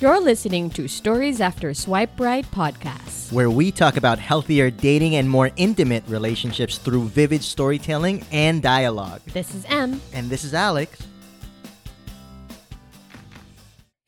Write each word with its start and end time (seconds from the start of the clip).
You're 0.00 0.20
listening 0.20 0.70
to 0.78 0.86
Stories 0.86 1.40
After 1.40 1.74
Swipe 1.74 2.20
Right 2.20 2.46
podcast. 2.50 3.32
where 3.32 3.50
we 3.50 3.70
talk 3.70 3.96
about 3.98 4.18
healthier 4.18 4.70
dating 4.70 5.16
and 5.16 5.28
more 5.28 5.50
intimate 5.56 6.04
relationships 6.06 6.78
through 6.78 7.08
vivid 7.10 7.42
storytelling 7.42 8.24
and 8.32 8.62
dialogue. 8.62 9.20
This 9.34 9.54
is 9.54 9.66
Em. 9.68 10.00
And 10.14 10.30
this 10.30 10.44
is 10.44 10.54
Alex. 10.54 11.02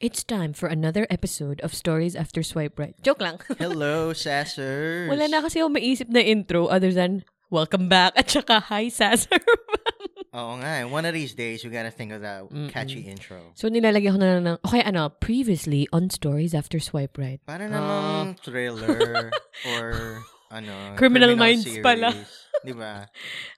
It's 0.00 0.25
time 0.25 0.54
for 0.54 0.68
another 0.68 1.07
episode 1.11 1.61
of 1.61 1.75
Stories 1.75 2.16
After 2.16 2.43
Swipe 2.43 2.79
Right. 2.79 2.95
Joke 3.02 3.20
lang. 3.20 3.41
Hello, 3.59 4.12
Sassers. 4.14 5.11
Wala 5.11 5.29
na 5.29 5.43
kasi 5.45 5.61
ako 5.61 5.75
maisip 5.77 6.09
na 6.09 6.20
intro 6.25 6.66
other 6.72 6.95
than 6.95 7.20
welcome 7.50 7.91
back 7.91 8.14
at 8.16 8.30
saka 8.30 8.61
hi, 8.72 8.88
Sasser. 8.88 9.36
Oo 10.30 10.62
nga, 10.62 10.78
eh. 10.78 10.86
one 10.86 11.02
of 11.02 11.10
these 11.10 11.34
days, 11.34 11.66
we 11.66 11.74
gotta 11.74 11.90
think 11.90 12.14
of 12.14 12.22
that 12.22 12.46
catchy 12.70 13.02
intro. 13.10 13.50
so, 13.58 13.66
nilalagyan 13.66 14.14
ko 14.14 14.21
na 14.22 14.29
lang 14.38 14.44
ng, 14.46 14.58
okay, 14.62 14.79
ano, 14.86 15.11
previously 15.11 15.90
on 15.90 16.07
Stories 16.07 16.54
After 16.54 16.79
Swipe 16.79 17.18
Right. 17.18 17.43
Para 17.43 17.66
namang 17.66 18.38
thriller 18.38 19.35
or 19.74 20.22
ano, 20.54 20.94
Criminal 20.94 21.35
Minds 21.35 21.66
pala. 21.82 22.14
Di 22.66 22.71
ba? 22.71 23.11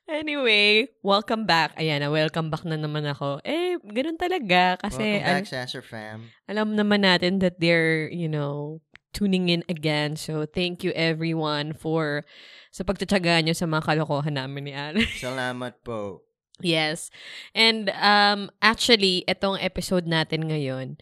Anyway, 0.09 0.89
welcome 1.05 1.45
back. 1.45 1.77
Ayan 1.77 2.01
welcome 2.09 2.49
back 2.49 2.65
na 2.65 2.81
naman 2.81 3.05
ako. 3.05 3.45
Eh, 3.45 3.77
ganun 3.83 4.17
talaga. 4.17 4.81
Kasi, 4.81 5.21
Welcome 5.21 5.29
back, 5.29 5.45
al- 5.45 5.53
Sasser 5.53 5.85
fam. 5.85 6.33
alam 6.49 6.73
naman 6.73 7.05
natin 7.05 7.45
that 7.45 7.61
they're, 7.61 8.09
you 8.09 8.33
know, 8.33 8.81
tuning 9.13 9.53
in 9.53 9.61
again. 9.69 10.17
So, 10.17 10.49
thank 10.49 10.81
you 10.89 10.97
everyone 10.97 11.77
for 11.77 12.25
sa 12.73 12.81
pagtatsaga 12.81 13.45
nyo 13.45 13.53
sa 13.53 13.69
mga 13.69 13.85
kalokohan 13.85 14.41
namin 14.41 14.71
ni 14.71 14.73
Alex. 14.73 15.21
Salamat 15.21 15.85
po. 15.85 16.25
Yes. 16.65 17.11
And, 17.55 17.91
um, 17.99 18.51
actually, 18.63 19.25
itong 19.29 19.59
episode 19.61 20.07
natin 20.07 20.49
ngayon, 20.49 20.97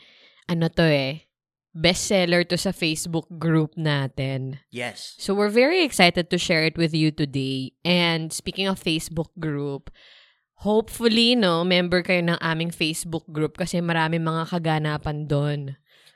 ano 0.48 0.66
to 0.69 0.83
eh, 0.83 1.30
bestseller 1.70 2.42
to 2.48 2.58
sa 2.58 2.75
Facebook 2.75 3.30
group 3.39 3.78
natin. 3.78 4.58
Yes. 4.75 5.14
So, 5.22 5.33
we're 5.33 5.52
very 5.52 5.86
excited 5.86 6.28
to 6.30 6.39
share 6.39 6.67
it 6.67 6.75
with 6.75 6.92
you 6.92 7.14
today. 7.14 7.72
And 7.86 8.33
speaking 8.33 8.67
of 8.67 8.83
Facebook 8.83 9.30
group, 9.39 9.91
hopefully, 10.67 11.33
no, 11.39 11.64
member 11.64 12.02
kayo 12.02 12.20
ng 12.20 12.39
aming 12.42 12.74
Facebook 12.74 13.24
group 13.33 13.56
kasi 13.56 13.80
marami 13.80 14.20
mga 14.20 14.50
kaganapan 14.50 15.24
doon. 15.30 15.61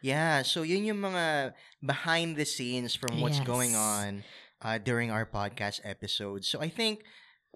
Yeah, 0.04 0.44
so 0.44 0.68
yun 0.68 0.84
yung 0.84 1.00
mga 1.00 1.56
behind 1.80 2.36
the 2.36 2.44
scenes 2.44 2.92
from 2.92 3.24
what's 3.24 3.40
Yes. 3.40 3.48
going 3.48 3.72
on 3.72 4.20
uh, 4.60 4.76
during 4.76 5.08
our 5.08 5.24
podcast 5.24 5.80
episodes. 5.80 6.44
So 6.44 6.60
I 6.60 6.68
think, 6.68 7.08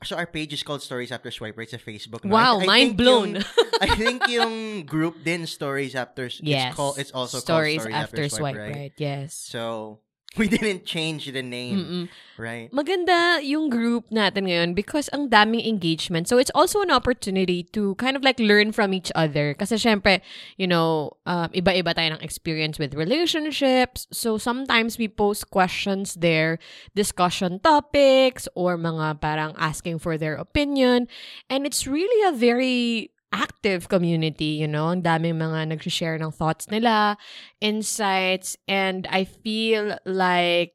so 0.05 0.17
our 0.17 0.27
page 0.27 0.53
is 0.53 0.63
called 0.63 0.83
Stories 0.83 1.11
After 1.11 1.31
Swipe 1.31 1.57
Right 1.57 1.69
sa 1.71 1.77
Facebook. 1.79 2.25
no? 2.25 2.35
Wow, 2.35 2.59
I, 2.61 2.63
I 2.63 2.67
mind 2.67 2.97
blown. 2.97 3.35
yung- 3.35 3.45
I 3.81 3.95
think 3.95 4.27
yung 4.29 4.83
group 4.85 5.23
din 5.25 5.47
Stories 5.47 5.95
After, 5.95 6.27
yes. 6.43 6.69
it's, 6.71 6.77
called, 6.77 6.99
it's 6.99 7.11
also 7.13 7.39
Stories 7.39 7.79
called 7.79 7.91
Stories 7.93 8.03
After, 8.05 8.29
Swipe, 8.29 8.57
right. 8.57 8.75
right? 8.75 8.93
Yes. 8.99 9.35
So 9.35 10.01
we 10.37 10.49
didn't 10.49 10.85
change 10.85 11.31
the 11.33 11.43
name, 11.43 11.79
Mm-mm. 11.79 12.05
right? 12.37 12.69
Maganda 12.71 13.41
yung 13.41 13.71
group 13.71 14.11
natin 14.11 14.45
ngayon 14.45 14.75
because 14.75 15.09
ang 15.13 15.29
daming 15.31 15.65
engagement. 15.65 16.29
So 16.29 16.37
it's 16.37 16.53
also 16.55 16.83
an 16.83 16.91
opportunity 16.91 17.65
to 17.73 17.95
kind 17.97 18.17
of 18.17 18.23
like 18.23 18.39
learn 18.39 18.73
from 18.73 18.93
each 18.93 19.11
other. 19.15 19.55
Kasi 19.55 19.77
syempre, 19.77 20.21
you 20.57 20.67
know, 20.67 21.17
um, 21.25 21.49
iba-iba 21.57 21.95
tayo 21.97 22.15
ng 22.15 22.21
experience 22.21 22.79
with 22.79 22.93
relationships. 22.93 24.07
So 24.13 24.37
sometimes 24.37 24.99
we 24.99 25.09
post 25.09 25.51
questions 25.51 26.15
there, 26.21 26.59
discussion 26.95 27.59
topics, 27.61 28.47
or 28.55 28.77
mga 28.77 29.21
parang 29.21 29.57
asking 29.57 29.99
for 29.99 30.19
their 30.19 30.35
opinion. 30.35 31.09
And 31.49 31.65
it's 31.65 31.87
really 31.87 32.21
a 32.29 32.37
very 32.37 33.11
active 33.33 33.89
community, 33.89 34.57
you 34.57 34.67
know. 34.69 34.89
Ang 34.89 35.03
daming 35.03 35.37
mga 35.37 35.69
nag-share 35.77 36.17
ng 36.19 36.33
thoughts 36.33 36.71
nila, 36.71 37.17
insights, 37.61 38.57
and 38.67 39.07
I 39.11 39.25
feel 39.25 39.99
like 40.07 40.73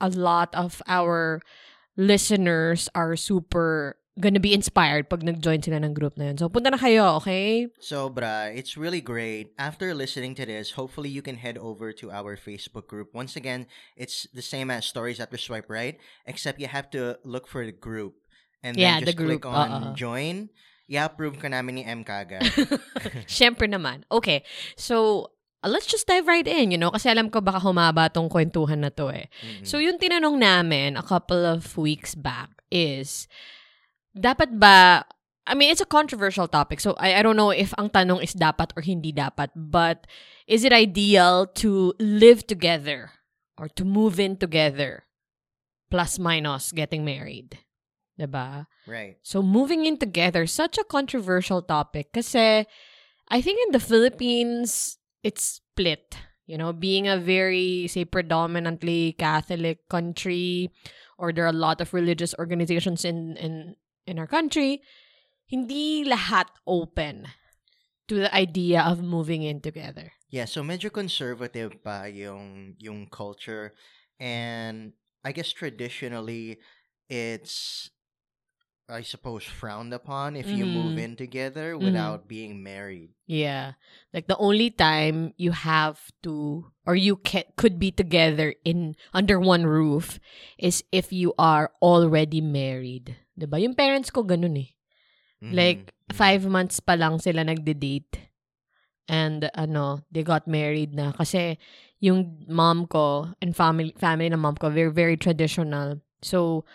a 0.00 0.10
lot 0.10 0.52
of 0.54 0.82
our 0.86 1.40
listeners 1.96 2.88
are 2.94 3.16
super 3.16 3.96
gonna 4.20 4.38
be 4.38 4.54
inspired 4.54 5.10
pag 5.10 5.26
nag-join 5.26 5.58
sila 5.58 5.82
ng 5.82 5.90
group 5.90 6.14
na 6.14 6.30
yun. 6.30 6.38
So, 6.38 6.46
punta 6.46 6.70
na 6.70 6.78
kayo, 6.78 7.18
okay? 7.18 7.66
Sobra. 7.82 8.46
It's 8.54 8.78
really 8.78 9.02
great. 9.02 9.50
After 9.58 9.90
listening 9.90 10.38
to 10.38 10.46
this, 10.46 10.78
hopefully 10.78 11.10
you 11.10 11.18
can 11.22 11.34
head 11.34 11.58
over 11.58 11.90
to 11.98 12.14
our 12.14 12.38
Facebook 12.38 12.86
group. 12.86 13.10
Once 13.10 13.34
again, 13.34 13.66
it's 13.98 14.30
the 14.30 14.42
same 14.42 14.70
as 14.70 14.86
Stories 14.86 15.18
After 15.18 15.34
Swipe 15.38 15.66
Right, 15.66 15.98
except 16.30 16.60
you 16.62 16.70
have 16.70 16.90
to 16.94 17.18
look 17.26 17.50
for 17.50 17.66
the 17.66 17.74
group. 17.74 18.14
And 18.62 18.78
Yeah, 18.78 19.02
then 19.02 19.10
the 19.10 19.12
just 19.12 19.18
click 19.18 19.42
group, 19.42 19.50
on 19.50 19.68
oo. 19.72 19.94
join. 19.98 20.48
I-approve 20.90 21.40
ka 21.40 21.48
namin 21.48 21.80
ni 21.80 21.82
M 21.84 22.04
kagad. 22.04 22.44
Siyempre 23.30 23.64
naman. 23.64 24.04
Okay. 24.12 24.44
So, 24.76 25.28
uh, 25.64 25.70
let's 25.72 25.88
just 25.88 26.04
dive 26.04 26.28
right 26.28 26.46
in, 26.46 26.70
you 26.70 26.78
know? 26.78 26.92
Kasi 26.92 27.08
alam 27.08 27.32
ko 27.32 27.40
baka 27.40 27.60
humaba 27.64 28.12
tong 28.12 28.28
kwentuhan 28.28 28.84
na 28.84 28.92
to 28.92 29.08
eh. 29.08 29.32
Mm-mm. 29.40 29.64
So, 29.64 29.80
yung 29.80 29.96
tinanong 29.96 30.36
namin 30.36 31.00
a 31.00 31.04
couple 31.04 31.40
of 31.40 31.64
weeks 31.80 32.12
back 32.12 32.60
is, 32.68 33.24
dapat 34.12 34.60
ba, 34.60 35.08
I 35.48 35.56
mean, 35.56 35.72
it's 35.72 35.80
a 35.80 35.88
controversial 35.88 36.48
topic. 36.48 36.80
So, 36.80 36.92
I, 37.00 37.16
I 37.16 37.22
don't 37.24 37.36
know 37.36 37.50
if 37.50 37.72
ang 37.80 37.88
tanong 37.88 38.20
is 38.20 38.36
dapat 38.36 38.76
or 38.76 38.84
hindi 38.84 39.12
dapat. 39.12 39.56
But, 39.56 40.04
is 40.46 40.64
it 40.64 40.72
ideal 40.72 41.46
to 41.64 41.94
live 41.98 42.46
together 42.46 43.12
or 43.56 43.68
to 43.72 43.84
move 43.84 44.20
in 44.20 44.36
together 44.36 45.04
plus 45.88 46.18
minus 46.18 46.72
getting 46.72 47.04
married? 47.04 47.63
Diba? 48.18 48.66
right. 48.86 49.16
So, 49.22 49.42
moving 49.42 49.86
in 49.86 49.98
together, 49.98 50.46
such 50.46 50.78
a 50.78 50.84
controversial 50.84 51.62
topic 51.62 52.12
kasi 52.12 52.66
I 53.28 53.40
think 53.40 53.58
in 53.66 53.72
the 53.72 53.80
Philippines, 53.80 54.98
it's 55.22 55.60
split. 55.60 56.16
You 56.46 56.58
know, 56.58 56.72
being 56.72 57.08
a 57.08 57.16
very, 57.16 57.88
say, 57.88 58.04
predominantly 58.04 59.16
Catholic 59.18 59.88
country, 59.88 60.70
or 61.16 61.32
there 61.32 61.44
are 61.44 61.54
a 61.54 61.56
lot 61.56 61.80
of 61.80 61.94
religious 61.94 62.34
organizations 62.38 63.04
in, 63.04 63.36
in, 63.38 63.76
in 64.06 64.18
our 64.18 64.26
country, 64.26 64.82
hindi 65.46 66.04
lahat 66.04 66.46
open 66.66 67.28
to 68.08 68.16
the 68.16 68.34
idea 68.34 68.82
of 68.82 69.02
moving 69.02 69.42
in 69.42 69.60
together. 69.60 70.12
Yeah, 70.28 70.44
so 70.44 70.62
major 70.62 70.90
conservative 70.90 71.82
pa 71.82 72.04
yung, 72.04 72.76
yung 72.78 73.08
culture. 73.08 73.72
And 74.20 74.92
I 75.24 75.32
guess 75.32 75.48
traditionally, 75.48 76.58
it's, 77.08 77.88
I 78.84 79.00
suppose, 79.00 79.44
frowned 79.48 79.96
upon 79.96 80.36
if 80.36 80.44
you 80.52 80.68
move 80.68 81.00
Mhm. 81.00 81.04
in 81.04 81.12
together 81.16 81.72
Mhm. 81.72 81.84
without 81.88 82.28
being 82.28 82.60
married. 82.60 83.16
Yeah. 83.24 83.80
Like 84.12 84.28
the 84.28 84.36
only 84.36 84.68
time 84.68 85.32
you 85.40 85.56
have 85.56 86.12
to 86.20 86.68
or 86.84 86.92
you 86.92 87.16
ca- 87.16 87.48
could 87.56 87.80
be 87.80 87.88
together 87.88 88.52
in 88.60 88.92
under 89.16 89.40
one 89.40 89.64
roof 89.64 90.20
is 90.60 90.84
if 90.92 91.08
you 91.16 91.32
are 91.40 91.72
already 91.80 92.44
married. 92.44 93.16
'Di 93.32 93.48
ba? 93.48 93.56
Yung 93.56 93.72
parents 93.72 94.12
ko 94.12 94.20
ganun 94.20 94.60
eh. 94.60 94.76
Mhm. 95.40 95.52
Like 95.56 95.80
Mhm. 95.88 96.12
five 96.12 96.42
months 96.44 96.76
pa 96.84 96.92
lang 97.00 97.16
sila 97.16 97.40
nagde-date. 97.40 98.28
And 99.08 99.48
ano, 99.56 100.04
they 100.12 100.24
got 100.24 100.44
married 100.48 100.92
na 100.92 101.12
kasi 101.16 101.56
yung 102.04 102.44
mom 102.48 102.84
ko 102.84 103.32
and 103.40 103.56
family 103.56 103.96
family 103.96 104.28
ng 104.28 104.40
mom 104.40 104.56
ko 104.60 104.68
very 104.68 104.92
very 104.92 105.16
traditional. 105.16 106.00
So 106.20 106.68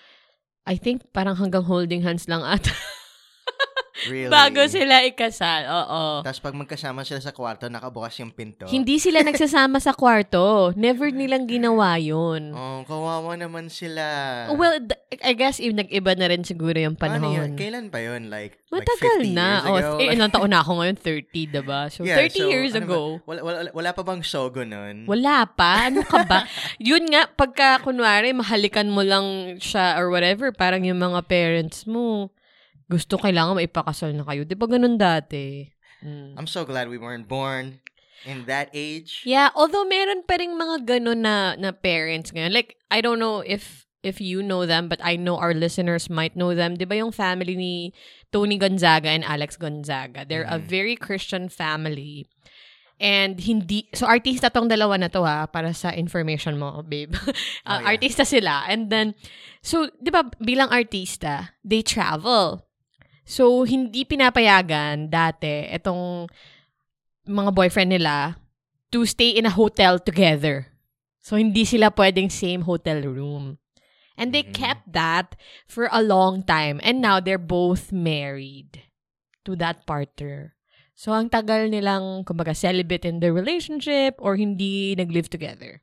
I 0.70 0.78
think 0.78 1.02
parang 1.18 1.34
hanggang 1.42 1.66
holding 1.66 2.06
hands 2.06 2.30
lang 2.30 2.46
at 2.46 2.70
Really? 4.06 4.30
bago 4.30 4.62
sila 4.66 5.04
ikasal. 5.04 5.66
Oo. 5.66 6.02
Tapos 6.22 6.40
pag 6.40 6.54
magkasama 6.54 7.02
sila 7.02 7.20
sa 7.20 7.30
kwarto, 7.30 7.68
nakabukas 7.68 8.16
yung 8.18 8.30
pinto. 8.30 8.64
Hindi 8.66 8.96
sila 8.96 9.20
nagsasama 9.22 9.78
sa 9.78 9.92
kwarto. 9.92 10.72
Never 10.74 11.10
nilang 11.10 11.46
ginawa 11.46 11.96
yun. 11.96 12.52
Oh, 12.52 12.82
kawawa 12.84 13.36
naman 13.36 13.68
sila. 13.68 14.04
Well, 14.52 14.80
d- 14.80 14.96
I 15.20 15.34
guess 15.34 15.58
if 15.58 15.70
nag-iba 15.70 16.14
na 16.14 16.28
rin 16.28 16.42
siguro 16.42 16.76
yung 16.76 16.96
panahon. 16.96 17.34
yun? 17.34 17.50
Kailan 17.56 17.90
pa 17.90 18.00
yun? 18.00 18.30
Like, 18.30 18.56
Matagal 18.70 19.26
like 19.26 19.34
50 19.34 19.34
na. 19.34 19.48
years 19.50 19.66
Oh, 19.66 19.76
ago? 19.76 19.92
eh, 20.00 20.14
ilang 20.14 20.30
taon 20.30 20.50
na 20.50 20.62
ako 20.62 20.72
ngayon? 20.78 20.98
30, 20.98 21.50
diba? 21.50 21.82
So, 21.90 22.00
Yeah, 22.02 22.22
30 22.22 22.30
so, 22.32 22.46
years 22.48 22.72
ano 22.72 22.80
ba- 22.80 22.88
ago. 22.88 23.02
wala, 23.26 23.40
wala, 23.42 23.60
wala 23.74 23.90
pa 23.92 24.02
bang 24.02 24.22
sogo 24.22 24.62
nun? 24.62 25.04
Wala 25.06 25.44
pa. 25.46 25.90
Ano 25.90 26.06
ka 26.06 26.24
ba? 26.24 26.46
Yun 26.80 27.10
nga, 27.10 27.26
pagka 27.28 27.82
kunwari, 27.82 28.32
mahalikan 28.32 28.88
mo 28.88 29.02
lang 29.02 29.26
siya 29.58 29.98
or 29.98 30.08
whatever, 30.08 30.50
parang 30.50 30.82
yung 30.82 30.98
mga 30.98 31.26
parents 31.26 31.84
mo, 31.84 32.30
gusto 32.90 33.22
kailangan 33.22 33.56
maipakasal 33.62 34.12
na 34.12 34.26
kayo. 34.26 34.42
Di 34.44 34.58
ba 34.58 34.66
ganun 34.66 34.98
dati? 34.98 35.70
Mm. 36.02 36.36
I'm 36.42 36.50
so 36.50 36.66
glad 36.66 36.90
we 36.90 36.98
weren't 36.98 37.30
born 37.30 37.80
in 38.26 38.50
that 38.50 38.68
age. 38.74 39.22
Yeah, 39.24 39.54
although 39.54 39.86
meron 39.86 40.26
pa 40.26 40.42
rin 40.42 40.58
mga 40.58 40.84
ganun 40.90 41.22
na, 41.22 41.54
na 41.56 41.70
parents 41.72 42.34
ngayon. 42.34 42.52
Like, 42.52 42.76
I 42.90 43.00
don't 43.00 43.20
know 43.22 43.46
if 43.46 43.86
if 44.00 44.24
you 44.24 44.40
know 44.40 44.64
them, 44.64 44.88
but 44.88 44.98
I 45.04 45.20
know 45.20 45.36
our 45.36 45.52
listeners 45.52 46.08
might 46.08 46.32
know 46.34 46.56
them. 46.56 46.80
Di 46.80 46.88
ba 46.88 46.96
yung 46.96 47.12
family 47.12 47.60
ni 47.60 47.92
Tony 48.32 48.56
Gonzaga 48.56 49.12
and 49.12 49.28
Alex 49.28 49.60
Gonzaga? 49.60 50.24
They're 50.24 50.48
a 50.48 50.56
Mhm. 50.56 50.72
very 50.72 50.96
Christian 50.96 51.52
family. 51.52 52.24
And 53.00 53.40
hindi, 53.40 53.88
so 53.96 54.08
artista 54.08 54.52
tong 54.52 54.68
dalawa 54.72 55.00
na 55.00 55.08
to 55.12 55.24
ha, 55.24 55.48
para 55.48 55.72
sa 55.76 55.92
information 55.92 56.60
mo, 56.60 56.80
babe. 56.84 57.12
Uh, 57.16 57.32
Oh, 57.68 57.80
yeah. 57.80 57.88
Artista 57.96 58.24
sila. 58.28 58.68
And 58.72 58.88
then, 58.92 59.16
so, 59.64 59.88
di 60.00 60.12
ba, 60.12 60.28
bilang 60.40 60.68
artista, 60.72 61.56
they 61.64 61.80
travel. 61.84 62.68
So, 63.30 63.62
hindi 63.62 64.10
pinapayagan 64.10 65.06
dati 65.06 65.70
itong 65.70 66.26
mga 67.30 67.52
boyfriend 67.54 67.94
nila 67.94 68.42
to 68.90 69.06
stay 69.06 69.38
in 69.38 69.46
a 69.46 69.54
hotel 69.54 70.02
together. 70.02 70.74
So, 71.22 71.38
hindi 71.38 71.62
sila 71.62 71.94
pwedeng 71.94 72.34
same 72.34 72.66
hotel 72.66 73.06
room. 73.06 73.62
And 74.18 74.34
they 74.34 74.42
Mhm. 74.42 74.58
kept 74.58 74.86
that 74.98 75.38
for 75.70 75.86
a 75.94 76.02
long 76.02 76.42
time. 76.42 76.82
And 76.82 77.06
now, 77.06 77.22
they're 77.22 77.38
both 77.38 77.94
married 77.94 78.82
to 79.46 79.54
that 79.62 79.86
partner. 79.86 80.58
So, 80.98 81.14
ang 81.14 81.30
tagal 81.30 81.70
nilang, 81.70 82.26
kumbaga, 82.26 82.58
celibate 82.58 83.06
in 83.06 83.22
their 83.22 83.32
relationship 83.32 84.18
or 84.18 84.36
hindi 84.36 84.98
nag-live 84.98 85.30
together. 85.30 85.80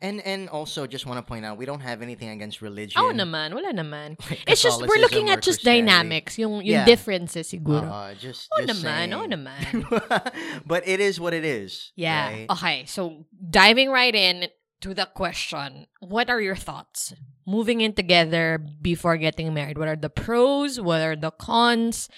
And 0.00 0.20
and 0.26 0.48
also 0.52 0.86
just 0.86 1.06
want 1.06 1.16
to 1.16 1.24
point 1.24 1.46
out 1.48 1.56
we 1.56 1.64
don't 1.64 1.80
have 1.80 2.02
anything 2.02 2.28
against 2.28 2.60
religion. 2.60 3.00
Oo 3.00 3.16
naman, 3.16 3.56
wala 3.56 3.72
naman. 3.72 4.20
like 4.28 4.44
It's 4.44 4.60
just, 4.60 4.84
we're 4.84 5.00
looking 5.00 5.30
at 5.32 5.40
just 5.40 5.64
dynamics, 5.64 6.36
yung, 6.36 6.60
yung 6.60 6.84
Yeah. 6.84 6.84
differences 6.84 7.48
siguro. 7.48 7.88
Uh, 7.88 8.12
just, 8.12 8.52
just 8.60 8.84
naman, 8.84 9.08
saying. 9.08 9.14
oo 9.16 9.24
naman. 9.24 9.88
but 10.68 10.84
it 10.84 11.00
is 11.00 11.16
what 11.16 11.32
it 11.32 11.44
is. 11.48 11.92
Yeah. 11.96 12.28
right? 12.28 12.46
Okay. 12.50 12.84
So 12.84 13.24
diving 13.40 13.88
right 13.88 14.12
in 14.14 14.52
to 14.84 14.92
the 14.92 15.08
question, 15.16 15.86
what 16.04 16.28
are 16.28 16.44
your 16.44 16.56
thoughts? 16.60 17.16
Moving 17.48 17.80
in 17.80 17.94
together 17.96 18.60
before 18.60 19.16
getting 19.16 19.54
married. 19.56 19.78
What 19.80 19.88
are 19.88 19.96
the 19.96 20.12
pros? 20.12 20.76
What 20.76 21.00
are 21.00 21.16
the 21.16 21.30
cons? 21.32 22.10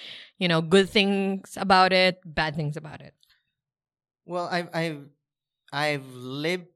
You 0.42 0.48
know, 0.50 0.62
good 0.62 0.90
things 0.90 1.54
about 1.54 1.92
it, 1.94 2.18
bad 2.26 2.56
things 2.58 2.74
about 2.76 3.02
it. 3.06 3.14
Well, 4.26 4.48
I've 4.50 4.68
I've 4.74 5.02
I've 5.72 6.06
lived 6.14 6.66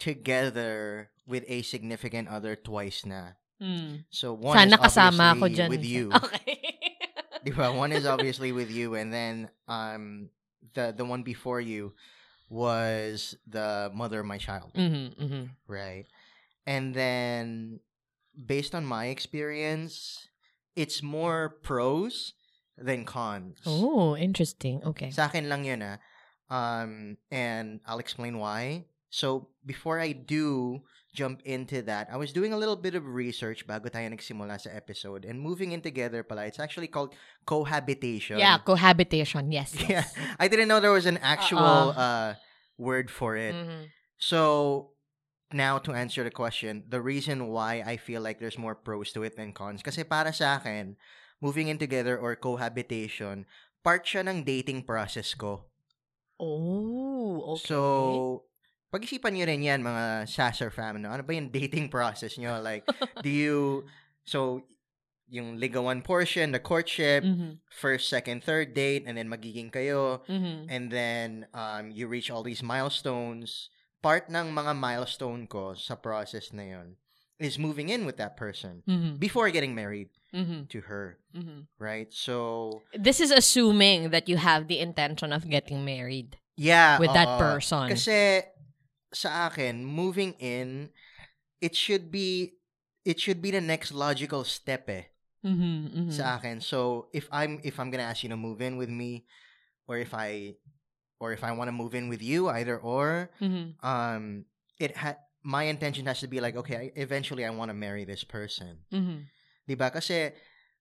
together 0.00 1.10
with 1.28 1.44
a 1.46 1.62
significant 1.62 2.28
other 2.28 2.56
twice 2.56 3.04
na. 3.06 3.38
Mm. 3.62 4.04
So 4.10 4.32
one 4.32 4.56
Sana 4.56 4.80
is 4.80 4.82
kasama 4.82 5.36
ako 5.36 5.46
obviously 5.46 5.54
dyan. 5.54 5.70
with 5.70 5.84
you. 5.84 6.04
Okay. 6.16 6.58
Di 7.44 7.52
ba? 7.52 7.72
One 7.72 7.92
is 7.92 8.04
obviously 8.04 8.52
with 8.52 8.68
you, 8.68 8.96
and 8.96 9.12
then 9.12 9.48
um 9.68 10.28
the 10.74 10.92
the 10.92 11.04
one 11.04 11.22
before 11.22 11.60
you 11.60 11.92
was 12.50 13.36
the 13.46 13.88
mother 13.94 14.20
of 14.20 14.26
my 14.26 14.36
child, 14.36 14.74
mm-hmm, 14.74 15.16
mm-hmm. 15.16 15.44
right? 15.64 16.04
And 16.66 16.92
then 16.92 17.80
based 18.34 18.74
on 18.74 18.84
my 18.84 19.06
experience, 19.06 20.28
it's 20.76 21.02
more 21.02 21.56
pros 21.62 22.34
than 22.76 23.04
cons. 23.04 23.60
Oh, 23.64 24.16
interesting. 24.16 24.82
Okay. 24.84 25.10
Sa 25.10 25.26
akin 25.26 25.48
lang 25.48 25.64
yun 25.64 25.80
ah. 25.80 25.96
Um, 26.50 27.16
and 27.30 27.80
I'll 27.86 28.02
explain 28.02 28.38
why. 28.38 28.84
So, 29.10 29.50
before 29.66 29.98
I 29.98 30.12
do 30.12 30.80
jump 31.12 31.42
into 31.42 31.82
that, 31.82 32.06
I 32.10 32.16
was 32.16 32.32
doing 32.32 32.54
a 32.54 32.56
little 32.56 32.78
bit 32.78 32.94
of 32.94 33.02
research 33.02 33.66
bago 33.66 33.90
tayo 33.90 34.06
nagsimula 34.06 34.62
sa 34.62 34.70
episode. 34.70 35.26
And 35.26 35.42
moving 35.42 35.74
in 35.74 35.82
together 35.82 36.22
pala, 36.22 36.46
it's 36.46 36.62
actually 36.62 36.86
called 36.86 37.14
cohabitation. 37.44 38.38
Yeah, 38.38 38.58
cohabitation. 38.62 39.50
Yes. 39.50 39.74
Yeah. 39.90 40.06
I 40.38 40.46
didn't 40.46 40.70
know 40.70 40.78
there 40.78 40.94
was 40.94 41.10
an 41.10 41.18
actual 41.18 41.90
Uh-uh. 41.90 41.98
uh, 41.98 42.28
word 42.78 43.10
for 43.10 43.34
it. 43.34 43.54
Mhm. 43.54 43.90
So, 44.22 44.94
now 45.50 45.82
to 45.82 45.90
answer 45.90 46.22
the 46.22 46.30
question, 46.30 46.86
the 46.86 47.02
reason 47.02 47.50
why 47.50 47.82
I 47.82 47.98
feel 47.98 48.22
like 48.22 48.38
there's 48.38 48.58
more 48.58 48.78
pros 48.78 49.10
to 49.18 49.26
it 49.26 49.34
than 49.34 49.50
cons, 49.50 49.82
kasi 49.82 50.06
para 50.06 50.30
sa 50.30 50.62
akin, 50.62 50.94
moving 51.42 51.66
in 51.66 51.82
together 51.82 52.14
or 52.14 52.38
cohabitation, 52.38 53.50
part 53.82 54.06
siya 54.06 54.22
ng 54.22 54.46
dating 54.46 54.86
process 54.86 55.34
ko. 55.34 55.66
Oh, 56.38 57.58
okay. 57.58 57.66
So, 57.66 58.46
pag-isipan 58.90 59.32
nyo 59.38 59.46
rin 59.46 59.62
yan, 59.62 59.80
mga 59.82 60.26
Sasser 60.28 60.70
fam, 60.70 60.98
no? 60.98 61.10
Ano 61.14 61.22
ba 61.22 61.32
yung 61.32 61.48
dating 61.48 61.88
process 61.88 62.36
nyo? 62.36 62.58
Like, 62.58 62.82
do 63.22 63.30
you, 63.42 63.86
so, 64.26 64.66
yung 65.30 65.62
ligawan 65.62 66.02
portion, 66.02 66.50
the 66.50 66.58
courtship, 66.58 67.22
Mhm, 67.22 67.62
first, 67.70 68.10
second, 68.10 68.42
third 68.42 68.74
date, 68.74 69.06
and 69.06 69.14
then 69.14 69.30
magiging 69.30 69.70
kayo, 69.70 70.26
mhm. 70.26 70.66
and 70.66 70.90
then 70.90 71.46
um, 71.54 71.94
you 71.94 72.10
reach 72.10 72.30
all 72.30 72.42
these 72.42 72.66
milestones. 72.66 73.70
Part 74.02 74.26
ng 74.26 74.50
mga 74.50 74.74
milestone 74.74 75.46
ko 75.46 75.78
sa 75.78 75.94
process 75.94 76.50
na 76.50 76.66
yun 76.74 76.98
is 77.38 77.56
moving 77.62 77.88
in 77.88 78.04
with 78.04 78.18
that 78.18 78.36
person 78.36 78.82
Mhm, 78.90 79.22
before 79.22 79.48
getting 79.54 79.72
married 79.72 80.10
mhm, 80.34 80.66
to 80.68 80.82
her, 80.90 81.16
mhm. 81.30 81.70
right? 81.78 82.10
So, 82.10 82.82
This 82.92 83.22
is 83.22 83.30
assuming 83.30 84.10
that 84.10 84.26
you 84.28 84.36
have 84.36 84.66
the 84.66 84.82
intention 84.82 85.30
of 85.32 85.46
getting 85.48 85.84
married 85.86 86.36
yeah. 86.58 86.98
with 86.98 87.14
that 87.14 87.28
oo. 87.28 87.38
person. 87.38 87.86
Kasi 87.88 88.44
sa 89.12 89.48
akin, 89.48 89.84
moving 89.84 90.34
in, 90.38 90.90
it 91.60 91.74
should 91.76 92.10
be 92.10 92.56
it 93.04 93.18
should 93.18 93.40
be 93.40 93.50
the 93.50 93.60
next 93.60 93.92
logical 93.92 94.44
step 94.44 94.88
eh 94.88 95.08
Mhm, 95.40 96.08
mhm. 96.08 96.12
sa 96.12 96.36
akin. 96.36 96.60
So, 96.60 97.08
if 97.16 97.24
I'm 97.32 97.60
if 97.64 97.80
I'm 97.80 97.88
gonna 97.90 98.04
ask 98.06 98.22
you 98.22 98.28
to 98.30 98.36
move 98.36 98.60
in 98.60 98.76
with 98.76 98.92
me, 98.92 99.24
or 99.88 99.96
if 99.96 100.12
I 100.12 100.56
or 101.20 101.32
if 101.32 101.44
I 101.44 101.52
want 101.52 101.68
to 101.68 101.76
move 101.76 101.92
in 101.96 102.08
with 102.08 102.20
you, 102.24 102.48
either 102.48 102.76
or, 102.80 103.28
Mhm. 103.40 103.76
um, 103.84 104.44
it 104.80 104.96
ha- 104.96 105.20
my 105.44 105.64
intention 105.68 106.04
has 106.08 106.20
to 106.20 106.28
be 106.28 106.40
like, 106.40 106.56
okay, 106.56 106.76
I- 106.88 106.92
eventually 106.96 107.44
I 107.44 107.52
want 107.52 107.68
to 107.72 107.76
marry 107.76 108.04
this 108.04 108.24
person. 108.24 108.84
Mhm. 108.92 109.28
Diba? 109.68 109.92
Kasi 109.92 110.32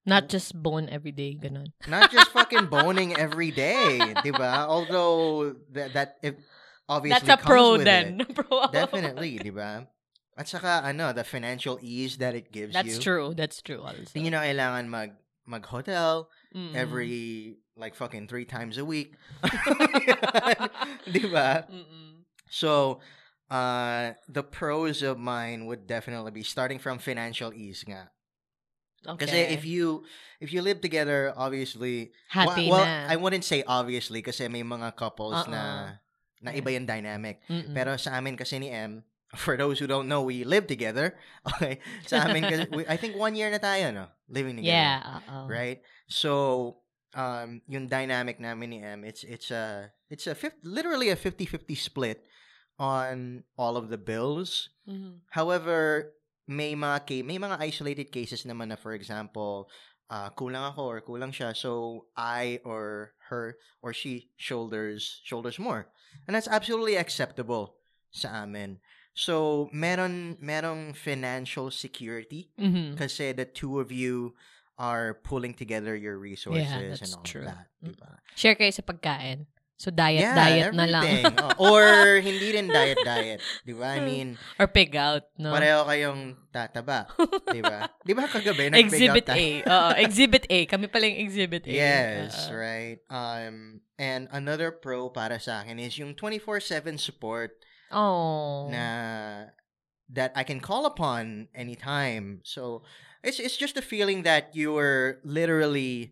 Not 0.08 0.32
just 0.32 0.56
bone 0.56 0.88
every 0.90 1.12
day, 1.12 1.36
ganun. 1.36 1.76
not 1.86 2.08
just 2.10 2.32
fucking 2.32 2.68
boning 2.74 3.14
every 3.20 3.52
day, 3.52 4.16
diba? 4.24 4.64
Although 4.66 5.54
that 5.76 5.92
that 5.94 6.10
if 6.24 6.40
obviously 6.90 7.28
That's 7.28 7.42
a 7.42 7.46
pro 7.46 7.78
then. 7.78 8.22
it. 8.22 8.36
pro. 8.38 8.68
Definitely, 8.74 9.38
diba? 9.40 9.86
At 10.36 10.48
saka 10.50 10.82
ano, 10.84 11.14
the 11.14 11.24
financial 11.24 11.78
ease 11.82 12.18
that 12.18 12.34
it 12.34 12.52
gives 12.52 12.74
That's 12.74 12.88
you. 12.88 12.94
That's 12.98 13.04
true. 13.04 13.28
That's 13.38 13.62
true 13.62 13.82
also. 13.86 14.10
Hindi 14.16 14.34
na 14.34 14.42
kailangan 14.42 14.90
mag 14.90 15.12
mag-hotel 15.50 16.30
Mm-mm. 16.56 16.76
every 16.78 17.58
like 17.78 17.96
fucking 17.96 18.28
three 18.28 18.46
times 18.46 18.78
a 18.78 18.86
week. 18.86 19.14
diba? 21.10 21.66
Mm-mm. 21.70 22.24
So, 22.50 23.00
uh, 23.50 24.14
the 24.28 24.44
pros 24.44 25.02
of 25.02 25.18
mine 25.18 25.66
would 25.66 25.88
definitely 25.88 26.32
be 26.32 26.44
starting 26.44 26.80
from 26.80 27.00
financial 27.00 27.54
ease 27.54 27.84
nga. 27.88 28.12
Because 29.02 29.32
Okay. 29.32 29.54
if 29.56 29.64
you 29.64 30.04
if 30.44 30.52
you 30.52 30.62
live 30.62 30.82
together, 30.82 31.32
obviously, 31.36 32.12
Happy 32.28 32.68
well, 32.70 32.84
well. 32.84 33.08
I 33.10 33.16
wouldn't 33.16 33.48
say 33.48 33.64
obviously 33.64 34.22
kasi 34.22 34.48
may 34.52 34.64
mga 34.64 34.96
couples 34.96 35.48
Uh-uh. 35.48 35.52
na 35.52 35.64
na 36.42 36.52
iba 36.56 36.72
yung 36.72 36.88
dynamic. 36.88 37.44
Mm-mm. 37.48 37.76
Pero 37.76 37.96
sa 37.96 38.16
amin 38.16 38.36
kasi 38.36 38.60
ni 38.60 38.72
M, 38.72 39.04
for 39.38 39.54
those 39.56 39.78
who 39.78 39.86
don't 39.86 40.08
know, 40.10 40.24
we 40.26 40.44
live 40.44 40.66
together. 40.66 41.14
Okay? 41.56 41.80
Sa 42.08 42.26
amin 42.26 42.44
kasi, 42.50 42.64
we, 42.74 42.82
I 42.90 42.98
think 42.98 43.14
one 43.16 43.36
year 43.38 43.52
na 43.52 43.60
tayo, 43.62 43.94
no? 43.94 44.08
Living 44.28 44.58
together. 44.58 44.74
yeah. 44.74 45.22
uh-oh. 45.22 45.46
Right? 45.46 45.80
So, 46.10 46.82
um, 47.14 47.62
yung 47.70 47.86
dynamic 47.88 48.40
namin 48.42 48.70
ni 48.70 48.80
M, 48.82 49.06
it's 49.06 49.22
it's 49.24 49.50
a 49.54 49.94
it's 50.10 50.26
a 50.26 50.34
fif- 50.34 50.58
literally 50.66 51.10
a 51.10 51.18
50-50 51.18 51.78
split 51.78 52.26
on 52.80 53.44
all 53.58 53.78
of 53.78 53.90
the 53.90 53.98
bills. 54.02 54.70
Mhm. 54.88 55.22
However, 55.30 56.10
may 56.50 56.74
mga 56.74 56.98
ca- 57.06 57.26
may 57.28 57.38
mga 57.38 57.62
isolated 57.62 58.10
cases 58.10 58.46
naman 58.46 58.74
na 58.74 58.78
for 58.80 58.94
example, 58.98 59.70
uh, 60.10 60.30
kulang 60.34 60.66
ako 60.74 60.82
or 60.90 60.98
kulang 61.06 61.30
siya, 61.30 61.54
so 61.54 62.06
I 62.18 62.58
or 62.66 63.14
her 63.30 63.58
or 63.86 63.94
she 63.94 64.34
shoulders 64.38 65.22
shoulders 65.22 65.60
more. 65.62 65.90
And 66.28 66.36
that's 66.36 66.48
absolutely 66.48 66.96
acceptable 66.96 67.76
sa 68.12 68.46
amin. 68.46 68.80
So, 69.14 69.68
meron 69.74 70.38
merong 70.40 70.96
financial 70.96 71.72
security 71.72 72.54
Mhm. 72.56 72.96
kasi 72.96 73.34
the 73.34 73.46
two 73.46 73.80
of 73.80 73.92
you 73.92 74.34
are 74.80 75.14
pulling 75.28 75.54
together 75.54 75.92
your 75.92 76.16
resources 76.16 76.72
and 76.72 76.96
that's 76.96 77.14
all 77.14 77.24
true. 77.28 77.44
that. 77.44 77.68
Diba? 77.84 78.24
Share 78.36 78.56
kayo 78.56 78.72
sa 78.72 78.80
pagkain. 78.82 79.46
So, 79.80 79.96
diet, 79.96 80.20
yeah, 80.28 80.36
diet 80.36 80.76
na 80.76 80.84
lang. 80.92 81.08
everything. 81.08 81.40
Oh, 81.56 81.72
or 81.72 82.20
hindi 82.20 82.52
rin 82.52 82.68
diet, 82.68 83.00
diet. 83.00 83.40
Di 83.64 83.72
ba? 83.72 83.96
I 83.96 84.04
mean, 84.04 84.36
Or 84.60 84.68
pig 84.68 84.92
out, 85.00 85.24
no? 85.40 85.56
pareho 85.56 85.88
kayong 85.88 86.36
tataba. 86.52 87.08
Di 87.48 87.64
ba? 87.64 87.88
Di 88.08 88.12
ba 88.12 88.28
kagabi, 88.28 88.76
nag-pick 88.76 88.84
exhibit 88.92 89.28
up 89.32 89.40
A. 89.40 89.46
Oo, 89.64 89.90
exhibit 89.96 90.44
A. 90.52 90.60
Kami 90.68 90.92
pala 90.92 91.08
yung 91.08 91.24
exhibit 91.24 91.64
A. 91.64 91.72
Yes, 91.72 92.52
Oo. 92.52 92.60
right. 92.60 93.00
Um, 93.08 93.80
and 93.96 94.28
another 94.36 94.76
pro 94.76 95.08
para 95.16 95.40
sa 95.40 95.64
akin 95.64 95.80
is 95.80 95.96
yung 95.96 96.12
24/7 96.12 97.00
support 97.00 97.56
Oh. 97.88 98.68
na 98.68 98.86
that 100.12 100.36
I 100.36 100.44
can 100.44 100.60
call 100.60 100.84
upon 100.92 101.48
anytime. 101.56 102.44
So 102.44 102.84
it's 103.24 103.40
it's 103.40 103.56
just 103.56 103.80
a 103.80 103.82
feeling 103.86 104.28
that 104.28 104.52
you 104.52 104.76
are 104.76 105.24
literally 105.24 106.12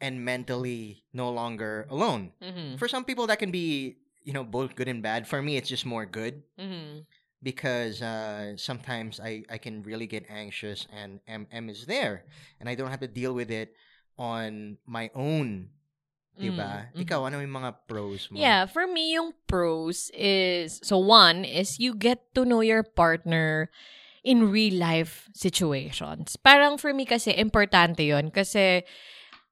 and 0.00 0.24
mentally 0.24 1.04
no 1.12 1.30
longer 1.30 1.86
alone. 1.88 2.32
Mhm. 2.42 2.78
For 2.78 2.88
some 2.88 3.04
people 3.04 3.26
that 3.28 3.38
can 3.38 3.50
be, 3.50 3.96
you 4.22 4.32
know, 4.32 4.44
both 4.44 4.74
good 4.76 4.88
and 4.88 5.00
bad. 5.02 5.26
For 5.26 5.40
me 5.40 5.56
it's 5.56 5.68
just 5.70 5.86
more 5.86 6.04
good 6.04 6.42
Mhm. 6.58 7.06
because 7.42 8.02
uh, 8.02 8.56
sometimes 8.56 9.20
I, 9.20 9.44
I 9.48 9.56
can 9.56 9.82
really 9.82 10.06
get 10.06 10.26
anxious 10.28 10.86
and 10.92 11.20
Em, 11.28 11.46
Em 11.52 11.70
is 11.70 11.86
there 11.86 12.24
and 12.60 12.68
I 12.68 12.74
don't 12.74 12.90
have 12.90 13.00
to 13.00 13.08
deal 13.08 13.32
with 13.32 13.50
it 13.50 13.72
on 14.18 14.78
my 14.86 15.10
own. 15.14 15.70
Diba? 16.36 16.92
Mm, 16.92 17.00
Ikaw, 17.00 17.20
ano 17.32 17.40
yung 17.40 17.56
mga 17.56 17.88
pros 17.88 18.28
mo? 18.28 18.36
Yeah, 18.36 18.68
for 18.68 18.84
me, 18.84 19.16
yung 19.16 19.32
pros 19.48 20.12
is, 20.12 20.84
so 20.84 21.00
one 21.00 21.48
is 21.48 21.80
you 21.80 21.96
get 21.96 22.28
to 22.36 22.44
know 22.44 22.60
your 22.60 22.84
partner 22.84 23.72
in 24.20 24.52
real 24.52 24.76
life 24.76 25.32
situations. 25.32 26.36
Parang 26.36 26.76
for 26.76 26.92
me 26.92 27.08
kasi, 27.08 27.32
importante 27.32 28.04
yon 28.04 28.28
Kasi, 28.28 28.84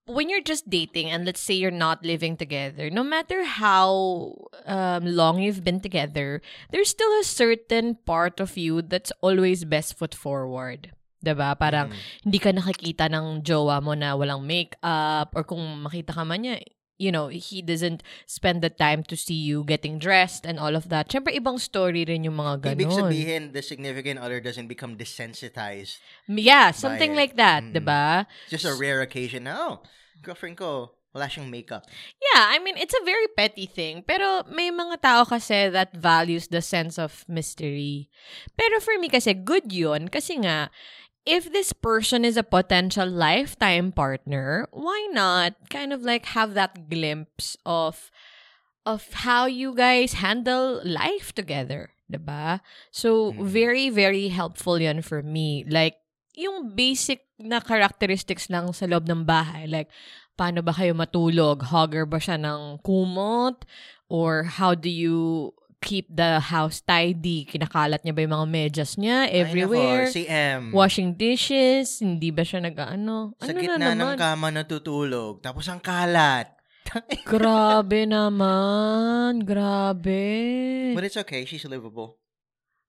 when 0.07 0.29
you're 0.29 0.45
just 0.45 0.69
dating 0.69 1.09
and 1.11 1.25
let's 1.25 1.41
say 1.41 1.55
you're 1.55 1.73
not 1.73 2.05
living 2.05 2.37
together, 2.37 2.91
no 2.91 3.03
matter 3.03 3.45
how 3.45 4.37
um, 4.67 5.05
long 5.09 5.41
you've 5.41 5.65
been 5.65 5.81
together, 5.81 6.43
there's 6.71 6.91
still 6.93 7.09
a 7.21 7.25
certain 7.25 7.97
part 8.05 8.41
of 8.41 8.57
you 8.57 8.83
that's 8.83 9.13
always 9.25 9.65
best 9.65 9.97
foot 9.97 10.15
forward. 10.15 10.93
'Di 11.25 11.33
ba? 11.33 11.57
Parang 11.57 11.89
Mm. 11.89 11.97
hindi 12.29 12.39
ka 12.39 12.53
nakikita 12.53 13.09
ng 13.09 13.41
jowa 13.41 13.81
mo 13.81 13.97
na 13.97 14.13
walang 14.13 14.45
makeup 14.45 15.33
or 15.33 15.41
kung 15.41 15.65
makita 15.81 16.13
ka 16.13 16.21
man 16.21 16.45
niya, 16.45 16.61
you 17.05 17.13
know, 17.13 17.29
he 17.29 17.61
doesn't 17.61 18.01
spend 18.25 18.65
the 18.65 18.73
time 18.73 19.05
to 19.05 19.15
see 19.15 19.37
you 19.37 19.61
getting 19.69 20.01
dressed 20.01 20.49
and 20.49 20.57
all 20.57 20.73
of 20.73 20.89
that. 20.89 21.13
Siyempre, 21.13 21.37
ibang 21.37 21.61
story 21.61 22.09
rin 22.09 22.25
yung 22.25 22.41
mga 22.41 22.65
ganon. 22.65 22.81
Ibig 22.81 22.97
sabihin, 22.97 23.43
the 23.53 23.61
significant 23.61 24.17
other 24.17 24.41
doesn't 24.41 24.73
become 24.73 24.97
desensitized. 24.97 26.01
Yeah, 26.25 26.73
something 26.73 27.13
like 27.13 27.37
that, 27.37 27.61
Mm. 27.61 27.77
'di 27.77 27.83
ba? 27.85 28.25
It's 28.49 28.57
just 28.57 28.65
a 28.65 28.73
rare 28.73 29.05
occasion 29.05 29.45
na, 29.45 29.53
oh, 29.61 29.75
girlfriend 30.25 30.57
ko, 30.57 30.97
wala 31.15 31.31
siyang 31.31 31.47
makeup. 31.47 31.87
Yeah, 32.19 32.51
I 32.51 32.59
mean, 32.59 32.75
it's 32.75 32.97
a 32.97 33.05
very 33.07 33.31
petty 33.39 33.71
thing. 33.71 34.03
Pero 34.03 34.43
may 34.51 34.75
mga 34.75 34.99
tao 34.99 35.23
kasi 35.23 35.71
that 35.71 35.95
values 35.95 36.51
the 36.51 36.59
sense 36.59 36.99
of 36.99 37.23
mystery. 37.31 38.11
Pero 38.59 38.81
for 38.83 38.99
me 38.99 39.07
kasi, 39.07 39.31
good 39.37 39.71
yun. 39.71 40.11
Kasi 40.11 40.43
nga, 40.43 40.75
if 41.25 41.49
this 41.53 41.73
person 41.73 42.25
is 42.25 42.37
a 42.37 42.45
potential 42.45 43.09
lifetime 43.09 43.93
partner, 43.93 44.69
why 44.73 45.09
not 45.13 45.57
kind 45.71 45.93
of 45.93 46.03
like 46.03 46.37
have 46.37 46.55
that 46.55 46.89
glimpse 46.89 47.57
of 47.65 48.11
of 48.85 49.25
how 49.25 49.47
you 49.49 49.73
guys 49.75 50.21
handle 50.21 50.81
life 50.85 51.33
together, 51.33 51.97
'di 52.09 52.21
ba? 52.21 52.61
So 52.93 53.33
Mm. 53.33 53.49
very 53.49 53.87
very 53.89 54.29
helpful 54.29 54.77
'yan 54.77 55.01
for 55.01 55.25
me. 55.25 55.65
Like 55.65 55.97
yung 56.37 56.77
basic 56.77 57.25
na 57.41 57.59
characteristics 57.65 58.53
lang 58.53 58.71
sa 58.77 58.85
loob 58.85 59.09
ng 59.09 59.25
bahay, 59.25 59.65
like 59.65 59.89
paano 60.37 60.61
ba 60.61 60.75
kayo 60.77 60.93
matulog? 60.93 61.65
Hogger 61.73 62.05
ba 62.05 62.21
siya 62.21 62.37
ng 62.37 62.85
kumot? 62.85 63.65
Or 64.13 64.45
how 64.45 64.77
do 64.77 64.93
you 64.93 65.51
keep 65.85 66.09
the 66.09 66.41
house 66.41 66.81
tidy? 66.81 67.45
Kinakalat 67.45 68.01
niya 68.01 68.17
ba 68.17 68.25
yung 68.25 68.35
mga 68.41 68.49
medyas 68.49 68.97
niya 68.97 69.29
Ay, 69.29 69.45
everywhere? 69.45 70.09
nako, 70.09 70.17
si 70.17 70.25
M. 70.25 70.73
Washing 70.73 71.13
dishes, 71.21 72.01
hindi 72.01 72.33
ba 72.33 72.41
siya 72.41 72.65
nag-ano? 72.65 73.37
sa 73.37 73.53
ano 73.53 73.61
gitna 73.61 73.77
na 73.77 73.93
ng 73.93 74.01
naman? 74.01 74.17
kama 74.17 74.49
natutulog. 74.49 75.45
Tapos 75.45 75.69
ang 75.69 75.85
kalat. 75.85 76.49
Grabe 77.29 78.09
naman. 78.09 79.45
Grabe. 79.45 80.25
But 80.97 81.05
it's 81.05 81.21
okay. 81.21 81.45
She's 81.45 81.69
livable. 81.69 82.17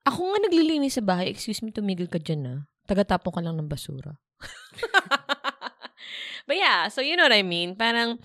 Ako 0.08 0.32
nga 0.32 0.40
naglilinis 0.48 0.96
sa 0.96 1.04
bahay. 1.04 1.36
Excuse 1.36 1.60
me, 1.60 1.76
tumigil 1.76 2.08
ka 2.08 2.24
dyan 2.24 2.48
ah. 2.48 2.60
Tagatapon 2.88 3.36
ka 3.36 3.42
lang 3.44 3.60
ng 3.60 3.68
basura. 3.68 4.16
But 6.48 6.58
yeah, 6.62 6.88
so 6.94 7.02
you 7.02 7.18
know 7.18 7.26
what 7.26 7.34
I 7.34 7.42
mean? 7.42 7.74
Parang, 7.74 8.22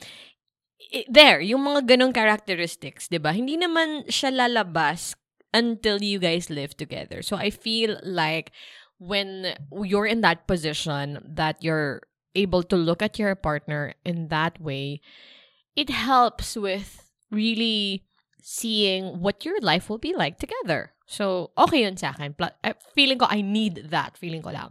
there, 1.09 1.41
yung 1.41 1.65
mga 1.65 1.87
ganong 1.97 2.13
characteristics, 2.13 3.09
di 3.09 3.19
ba? 3.19 3.33
Hindi 3.33 3.57
naman 3.57 4.07
siya 4.11 4.35
lalabas 4.35 5.15
until 5.55 6.03
you 6.03 6.19
guys 6.19 6.51
live 6.51 6.77
together. 6.77 7.23
So 7.23 7.37
I 7.37 7.51
feel 7.51 7.99
like 8.03 8.53
when 8.99 9.55
you're 9.83 10.07
in 10.07 10.21
that 10.21 10.47
position 10.47 11.19
that 11.25 11.63
you're 11.63 12.03
able 12.35 12.63
to 12.63 12.77
look 12.77 13.03
at 13.03 13.19
your 13.19 13.35
partner 13.35 13.95
in 14.05 14.29
that 14.29 14.61
way, 14.61 15.01
it 15.75 15.91
helps 15.91 16.57
with 16.57 17.11
really 17.31 18.05
seeing 18.43 19.21
what 19.21 19.45
your 19.45 19.59
life 19.61 19.89
will 19.89 19.99
be 19.99 20.15
like 20.15 20.39
together. 20.39 20.93
So, 21.07 21.51
okay 21.59 21.83
yun 21.83 21.97
sa 21.97 22.15
akin. 22.15 22.39
Eh, 22.63 22.73
Feeling 22.95 23.19
ko, 23.19 23.27
I 23.29 23.43
need 23.43 23.91
that. 23.91 24.17
Feeling 24.17 24.43
ko 24.43 24.51
lang. 24.51 24.71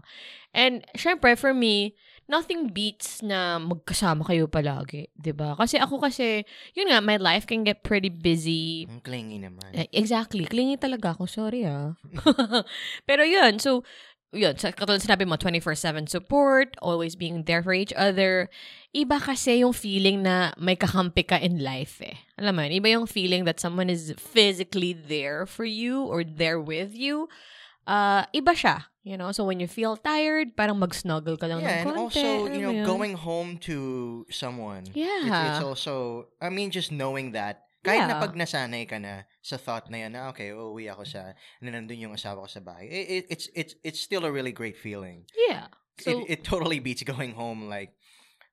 And, 0.54 0.88
syempre, 0.96 1.38
for 1.38 1.54
me, 1.54 1.96
nothing 2.30 2.70
beats 2.70 3.26
na 3.26 3.58
magkasama 3.58 4.22
kayo 4.22 4.46
palagi. 4.46 5.10
'di 5.18 5.34
ba? 5.34 5.58
Kasi 5.58 5.82
ako 5.82 5.98
kasi, 5.98 6.46
yun 6.78 6.94
nga, 6.94 7.02
my 7.02 7.18
life 7.18 7.50
can 7.50 7.66
get 7.66 7.82
pretty 7.82 8.14
busy. 8.14 8.86
Ang 8.86 9.02
clingy 9.02 9.42
naman. 9.42 9.74
Eh, 9.74 9.90
Exactly. 9.90 10.46
Clingy 10.46 10.78
talaga 10.78 11.18
ako. 11.18 11.26
Sorry 11.26 11.66
ah. 11.66 11.98
Pero 13.10 13.26
yun, 13.26 13.58
so, 13.58 13.82
yun, 14.30 14.54
sa, 14.62 14.70
katulad 14.70 15.02
sinabi 15.02 15.26
mo, 15.26 15.34
24-7 15.42 16.06
support, 16.06 16.78
always 16.86 17.18
being 17.18 17.50
there 17.50 17.66
for 17.66 17.74
each 17.74 17.94
other. 17.98 18.46
Iba 18.94 19.18
kasi 19.18 19.66
yung 19.66 19.74
feeling 19.74 20.22
na 20.22 20.54
may 20.62 20.78
kakampi 20.78 21.26
ka 21.26 21.42
in 21.42 21.66
life 21.66 21.98
eh. 22.06 22.14
Alam 22.38 22.54
mo 22.54 22.62
yun, 22.62 22.78
iba 22.78 22.90
yung 22.94 23.10
feeling 23.10 23.50
that 23.50 23.58
someone 23.58 23.90
is 23.90 24.14
physically 24.22 24.94
there 24.94 25.50
for 25.50 25.66
you 25.66 26.06
or 26.06 26.22
there 26.22 26.62
with 26.62 26.94
you. 26.94 27.26
Uh, 27.90 28.22
iba 28.38 28.54
siya. 28.54 28.86
You 29.10 29.18
know, 29.18 29.34
so 29.34 29.42
when 29.42 29.58
you 29.58 29.66
feel 29.66 29.98
tired, 29.98 30.54
parang 30.54 30.78
mag-snuggle 30.78 31.42
ka 31.42 31.50
lang 31.50 31.66
yeah, 31.66 31.82
ng 31.82 31.82
and 31.82 31.88
konti. 31.90 31.98
also, 31.98 32.28
alam 32.46 32.54
you 32.54 32.62
know, 32.62 32.86
going 32.86 33.18
home 33.18 33.58
to 33.66 33.76
someone. 34.30 34.86
It's, 34.86 35.02
Yeah. 35.02 35.50
it's 35.58 35.66
also, 35.66 36.30
I 36.38 36.54
mean, 36.54 36.70
just 36.70 36.94
knowing 36.94 37.34
that. 37.34 37.66
Kahit 37.82 38.06
na 38.06 38.20
Yeah. 38.20 38.22
pag 38.22 38.38
nasanay 38.38 38.86
ka 38.86 39.02
na 39.02 39.26
sa 39.42 39.58
thought 39.58 39.90
na 39.90 40.06
yan, 40.06 40.14
na 40.14 40.30
okay, 40.30 40.54
uuwi 40.54 40.94
ako 40.94 41.10
sa, 41.10 41.34
na 41.58 41.74
nandun 41.74 41.98
yung 41.98 42.14
asawa 42.14 42.46
ko 42.46 42.50
sa 42.54 42.62
bahay. 42.62 42.86
It, 42.86 43.06
it, 43.10 43.24
it's, 43.34 43.46
it's, 43.58 43.74
it's 43.82 43.98
still 44.04 44.30
a 44.30 44.32
really 44.32 44.54
great 44.54 44.78
feeling. 44.78 45.26
Yeah. 45.34 45.74
So, 45.98 46.14
it, 46.14 46.30
it 46.30 46.40
totally 46.46 46.78
beats 46.78 47.02
going 47.02 47.34
home 47.34 47.66
like, 47.66 47.98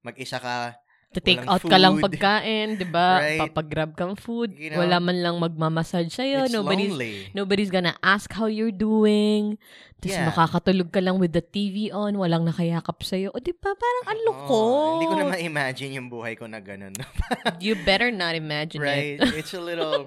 mag-isa 0.08 0.40
ka, 0.40 0.80
take 1.20 1.40
walang 1.42 1.52
out 1.52 1.62
ka 1.62 1.76
lang 1.76 1.94
food. 1.96 2.04
pagkain, 2.08 2.66
'di 2.76 2.87
ba? 2.87 3.08
Right. 3.20 3.40
Papagrab 3.40 3.90
kang 3.94 4.16
food. 4.16 4.54
You 4.56 4.73
know, 4.75 4.80
Wala 4.82 4.99
man 4.99 5.20
lang 5.20 5.37
magmamassage 5.37 6.11
sa'yo. 6.11 6.44
it's 6.44 6.52
Nobody's 6.52 6.92
lonely. 6.92 7.30
nobody's 7.32 7.70
gonna 7.70 7.94
ask 8.02 8.28
how 8.32 8.46
you're 8.46 8.75
doing. 8.75 9.56
Tapos 9.96 10.12
Yeah. 10.12 10.28
makakatulog 10.28 10.92
ka 10.92 11.00
lang 11.00 11.16
with 11.16 11.32
the 11.32 11.40
TV 11.40 11.88
on, 11.88 12.20
walang 12.20 12.44
nakayakap 12.44 13.00
sa'yo. 13.00 13.32
O, 13.32 13.40
di 13.40 13.56
ba? 13.56 13.73
Parang 13.73 14.04
ang 14.12 14.20
loko. 14.28 14.61
Oh, 14.61 14.90
hindi 15.00 15.06
ko 15.08 15.14
na 15.16 15.25
ma-imagine 15.32 15.96
yung 15.96 16.08
buhay 16.12 16.37
ko 16.37 16.44
na 16.44 16.61
ganun. 16.61 16.92
You 17.64 17.75
better 17.80 18.12
not 18.12 18.37
imagine 18.37 18.85
right? 18.85 19.16
it. 19.16 19.32
it's 19.40 19.56
a 19.56 19.61
little 19.62 20.04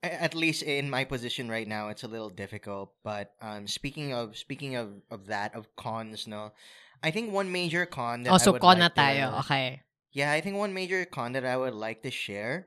at 0.00 0.32
least 0.32 0.64
in 0.64 0.88
my 0.88 1.04
position 1.04 1.52
right 1.52 1.68
now 1.68 1.92
it's 1.92 2.00
a 2.00 2.08
little 2.08 2.32
difficult 2.32 2.88
but 3.04 3.36
um 3.44 3.68
speaking 3.68 4.16
of 4.16 4.32
speaking 4.32 4.72
of 4.72 4.96
of 5.12 5.28
that 5.28 5.52
of 5.52 5.68
cons 5.76 6.24
no 6.24 6.56
i 7.04 7.12
think 7.12 7.28
one 7.28 7.52
major 7.52 7.84
con 7.84 8.24
that 8.24 8.32
oh, 8.32 8.40
I 8.40 8.48
would 8.48 8.64
con 8.64 8.80
na 8.80 8.88
like 8.88 8.96
tayo. 8.96 9.24
to, 9.28 9.38
Okay. 9.44 9.84
Yeah 10.12 10.32
i 10.32 10.40
think 10.40 10.56
one 10.56 10.72
major 10.74 11.04
con 11.04 11.32
that 11.32 11.44
i 11.46 11.56
would 11.56 11.74
like 11.74 12.02
to 12.02 12.10
share 12.10 12.66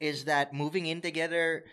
is 0.00 0.24
that 0.28 0.52
moving 0.52 0.86
in 0.86 1.00
together 1.00 1.64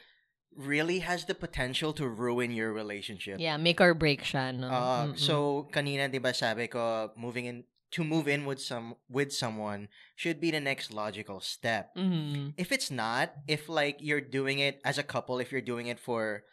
really 0.56 1.00
has 1.00 1.26
the 1.26 1.36
potential 1.36 1.92
to 1.94 2.08
ruin 2.08 2.52
your 2.54 2.72
relationship 2.72 3.40
Yeah, 3.42 3.58
make 3.58 3.82
or 3.82 3.94
break 3.98 4.22
siya, 4.24 4.54
no? 4.54 4.70
uh, 4.70 5.04
Mm-mm. 5.10 5.18
so 5.20 5.68
kanina 5.74 6.08
'di 6.08 6.22
ba 6.22 6.32
sabi 6.34 6.70
ko 6.70 7.12
moving 7.18 7.46
in 7.50 7.58
to 7.94 8.02
move 8.06 8.26
in 8.30 8.46
with 8.46 8.62
some 8.62 8.96
with 9.10 9.34
someone 9.34 9.90
should 10.18 10.38
be 10.42 10.50
the 10.54 10.62
next 10.62 10.94
logical 10.94 11.42
step 11.42 11.94
Mhm. 11.98 12.54
if 12.58 12.70
it's 12.72 12.90
not, 12.94 13.34
if 13.50 13.66
like 13.70 13.98
you're 14.02 14.22
doing 14.24 14.58
it 14.62 14.78
as 14.86 14.98
a 15.02 15.06
couple, 15.06 15.38
if 15.42 15.50
you're 15.52 15.62
doing 15.66 15.90
it 15.90 15.98
for 16.02 16.46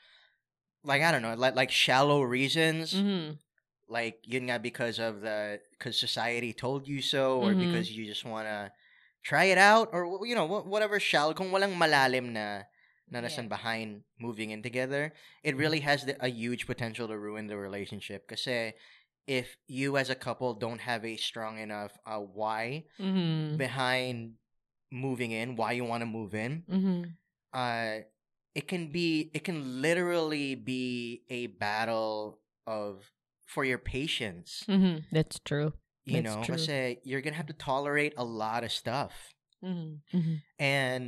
like 0.84 1.04
I 1.04 1.12
don't 1.12 1.20
know, 1.24 1.36
like 1.36 1.56
like 1.56 1.70
shallow 1.72 2.24
reasons, 2.24 2.92
Mhm. 2.96 3.36
Like 3.90 4.22
yun 4.24 4.46
nga 4.48 4.58
because 4.62 4.98
of 5.02 5.20
the 5.20 5.60
because 5.74 5.98
society 5.98 6.52
told 6.54 6.86
you 6.88 7.02
so, 7.02 7.42
or 7.42 7.52
Mhm. 7.52 7.58
because 7.58 7.90
you 7.90 8.06
just 8.06 8.24
wanna 8.24 8.72
try 9.22 9.44
it 9.50 9.58
out, 9.58 9.90
or 9.92 10.06
you 10.26 10.34
know 10.34 10.46
whatever 10.46 11.00
shallow, 11.00 11.34
kung 11.34 11.50
walang 11.50 11.76
malalim 11.76 12.32
na 12.32 12.64
na 13.10 13.20
nasan 13.20 13.50
Yeah. 13.50 13.56
behind 13.56 13.88
moving 14.22 14.50
in 14.54 14.62
together, 14.62 15.12
it 15.42 15.56
really 15.58 15.80
has 15.82 16.06
the, 16.06 16.14
a 16.24 16.28
huge 16.30 16.66
potential 16.66 17.08
to 17.10 17.18
ruin 17.18 17.46
the 17.50 17.58
relationship. 17.58 18.28
Kasi 18.30 18.72
if 19.26 19.58
you 19.66 19.96
as 19.98 20.08
a 20.10 20.14
couple 20.16 20.54
don't 20.54 20.80
have 20.80 21.04
a 21.04 21.16
strong 21.18 21.58
enough 21.58 21.98
uh, 22.06 22.22
why 22.22 22.86
Mhm. 22.98 23.58
behind 23.58 24.38
moving 24.90 25.30
in, 25.34 25.56
why 25.56 25.72
you 25.72 25.84
want 25.84 26.02
to 26.02 26.06
move 26.06 26.34
in, 26.34 26.64
Mhm. 26.70 27.18
uh, 27.52 28.06
it 28.54 28.66
can 28.66 28.90
be, 28.90 29.30
it 29.34 29.44
can 29.44 29.82
literally 29.82 30.54
be 30.54 31.22
a 31.30 31.46
battle 31.46 32.40
of 32.66 33.06
for 33.50 33.66
your 33.66 33.82
patience. 33.82 34.62
Mhm. 34.70 35.10
That's 35.10 35.42
true. 35.42 35.74
You 36.06 36.22
That's 36.22 36.30
know, 36.30 36.38
true. 36.46 36.54
kasi 36.54 37.02
you're 37.02 37.20
gonna 37.20 37.34
have 37.36 37.50
to 37.50 37.58
tolerate 37.58 38.14
a 38.16 38.22
lot 38.24 38.62
of 38.62 38.70
stuff, 38.70 39.34
Mhm. 39.58 40.06
Mhm. 40.14 40.34
and 40.62 41.04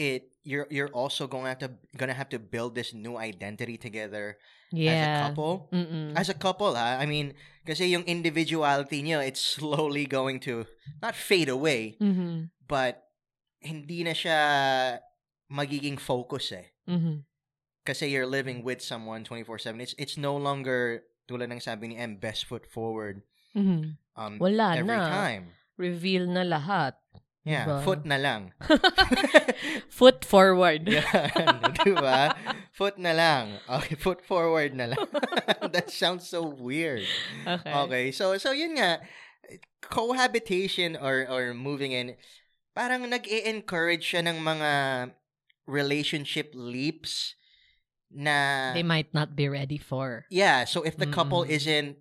it 0.00 0.32
you're 0.42 0.66
you're 0.72 0.90
also 0.90 1.28
going 1.30 1.44
to 1.46 1.52
have 1.54 1.62
to 1.62 1.70
gonna 1.96 2.16
have 2.16 2.28
to 2.34 2.40
build 2.42 2.74
this 2.74 2.90
new 2.92 3.14
identity 3.16 3.78
together 3.78 4.36
yeah. 4.74 4.90
as 4.90 5.00
a 5.06 5.10
couple. 5.28 5.68
Mm-mm. 5.70 6.12
As 6.18 6.28
a 6.28 6.34
couple, 6.34 6.74
ha? 6.74 6.98
I 6.98 7.06
mean, 7.06 7.32
kasi 7.64 7.86
yung 7.94 8.02
individuality 8.04 9.00
nyo, 9.06 9.20
it's 9.22 9.40
slowly 9.40 10.04
going 10.04 10.40
to 10.50 10.66
not 11.00 11.14
fade 11.14 11.48
away, 11.48 11.94
Mhm. 12.02 12.50
but 12.66 13.06
hindi 13.62 14.02
na 14.02 14.12
siya 14.12 14.40
magiging 15.48 15.96
focus 16.00 16.50
eh. 16.52 16.74
Mhm. 16.90 17.22
Kasi 17.86 18.10
you're 18.10 18.26
living 18.28 18.64
with 18.66 18.82
someone 18.82 19.22
24/7. 19.24 19.78
It's 19.80 19.94
it's 19.96 20.18
no 20.18 20.34
longer 20.36 21.06
tulad 21.24 21.48
ng 21.48 21.60
sabi 21.60 21.92
ni 21.92 21.96
M, 21.96 22.16
best 22.16 22.44
foot 22.44 22.64
forward 22.64 23.24
Mhm. 23.54 23.96
um 24.14 24.32
Wala 24.38 24.74
every 24.76 24.90
na. 24.90 25.08
time. 25.08 25.44
Reveal 25.74 26.26
na 26.26 26.42
lahat. 26.42 26.94
Yeah, 27.44 27.68
Diba? 27.68 27.84
foot 27.84 28.02
na 28.08 28.16
lang. 28.16 28.56
Foot 30.00 30.24
forward. 30.24 30.88
Yan, 30.88 31.60
di 31.84 31.92
ba? 31.92 32.32
Foot 32.72 32.96
na 32.96 33.12
lang. 33.12 33.60
Okay, 33.68 33.94
foot 33.94 34.24
forward 34.24 34.72
na 34.72 34.96
lang. 34.96 35.00
that 35.68 35.92
sounds 35.92 36.24
so 36.24 36.40
weird. 36.40 37.04
Okay. 37.44 37.68
Okay, 37.68 38.04
so 38.10 38.32
so 38.40 38.50
yun 38.56 38.80
nga. 38.80 39.04
cohabitation 39.84 40.96
or 40.96 41.28
or 41.28 41.52
moving 41.52 41.92
in, 41.92 42.16
parang 42.72 43.04
nag-encourage 43.04 44.00
siya 44.00 44.24
ng 44.24 44.40
mga 44.40 44.70
relationship 45.68 46.56
leaps 46.56 47.36
na 48.14 48.70
They 48.72 48.86
might 48.86 49.10
not 49.12 49.34
be 49.34 49.48
ready 49.50 49.76
for. 49.78 50.24
yeah, 50.30 50.64
so 50.64 50.82
if 50.86 50.94
the 50.96 51.06
couple 51.10 51.42
Mm. 51.44 51.50
isn't 51.50 51.92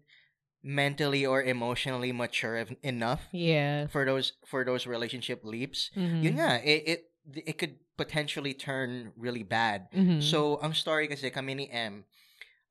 mentally 0.63 1.25
or 1.25 1.43
emotionally 1.43 2.11
mature 2.15 2.55
en- 2.55 2.77
enough 2.81 3.27
Yeah. 3.35 3.87
for 3.91 4.05
those 4.05 4.33
for 4.47 4.63
those 4.63 4.87
relationship 4.87 5.43
leaps, 5.43 5.91
Mhm. 5.97 6.23
yun 6.23 6.33
nga, 6.39 6.61
it, 6.63 6.81
it 6.87 6.99
it 7.43 7.55
could 7.59 7.75
potentially 7.97 8.53
turn 8.55 9.11
really 9.19 9.43
bad. 9.43 9.91
Mhm. 9.91 10.23
So, 10.23 10.57
ang 10.63 10.73
story 10.73 11.07
kasi 11.11 11.29
kami 11.29 11.53
ni 11.55 11.65
Em, 11.69 12.05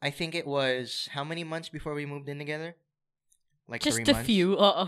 I 0.01 0.11
think 0.11 0.35
it 0.35 0.47
was 0.49 1.09
how 1.13 1.23
many 1.23 1.45
months 1.45 1.69
before 1.69 1.93
we 1.95 2.07
moved 2.09 2.29
in 2.33 2.39
together? 2.41 2.75
Like 3.71 3.81
just 3.87 4.03
three 4.03 4.09
a 4.11 4.17
months. 4.19 4.27
few. 4.27 4.59
Oo. 4.61 4.85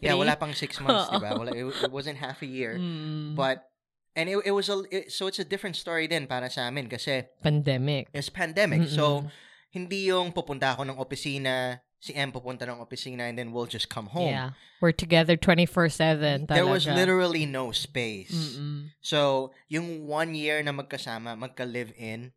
Yeah, 0.00 0.14
wala 0.16 0.34
pang 0.40 0.54
six 0.56 0.78
months, 0.82 1.10
diba? 1.12 1.36
Wala, 1.36 1.52
it, 1.52 1.66
it 1.84 1.92
wasn't 1.92 2.16
half 2.18 2.40
a 2.42 2.48
year. 2.48 2.78
Mm. 2.80 3.36
But, 3.36 3.68
and 4.16 4.32
it, 4.32 4.38
it 4.48 4.50
was 4.56 4.72
a, 4.72 4.82
it, 4.90 5.12
so 5.12 5.28
it's 5.28 5.38
a 5.38 5.44
different 5.44 5.76
story 5.76 6.08
din 6.08 6.26
para 6.26 6.48
sa 6.48 6.66
amin 6.66 6.88
kasi 6.88 7.28
pandemic. 7.44 8.08
it's 8.16 8.32
pandemic. 8.32 8.88
So, 8.88 9.22
Mm-mm. 9.22 9.30
hindi 9.76 10.08
yung 10.08 10.32
pupunta 10.32 10.72
ako 10.72 10.88
ng 10.88 10.96
opisina, 10.96 11.84
si 12.00 12.16
Em 12.16 12.32
pupunta 12.32 12.64
ng 12.64 12.80
opisina, 12.80 13.28
and 13.28 13.36
then 13.36 13.52
we'll 13.52 13.68
just 13.68 13.92
come 13.92 14.08
home. 14.08 14.32
yeah. 14.32 14.50
We're 14.80 14.96
together 14.96 15.36
24/7 15.36 16.48
There 16.48 16.66
was 16.68 16.88
literally 16.88 17.44
no 17.44 17.72
space. 17.72 18.56
Mm-mm. 18.56 18.92
So, 19.04 19.52
yung 19.68 20.08
one 20.08 20.32
year 20.36 20.60
na 20.64 20.72
magkasama, 20.72 21.36
magka-live-in, 21.36 22.32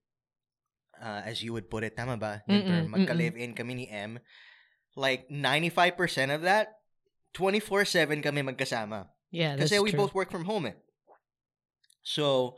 uh, 0.99 1.21
as 1.23 1.43
you 1.43 1.51
would 1.55 1.71
put 1.71 1.83
it, 1.83 1.95
tama 1.95 2.15
ba? 2.19 2.43
Yung 2.47 2.63
term, 2.67 2.85
magka-live-in 2.91 3.55
kami 3.55 3.73
ni 3.83 3.85
Em. 3.91 4.19
Like, 4.95 5.27
95% 5.31 6.35
of 6.35 6.43
that, 6.43 6.79
24-7 7.35 8.23
kami 8.23 8.43
magkasama. 8.43 9.11
Yeah, 9.31 9.55
that's 9.55 9.69
Kasi 9.69 9.83
we 9.83 9.91
true. 9.91 10.01
both 10.07 10.15
work 10.15 10.31
from 10.31 10.43
home 10.47 10.65
eh. 10.65 10.75
So, 12.03 12.57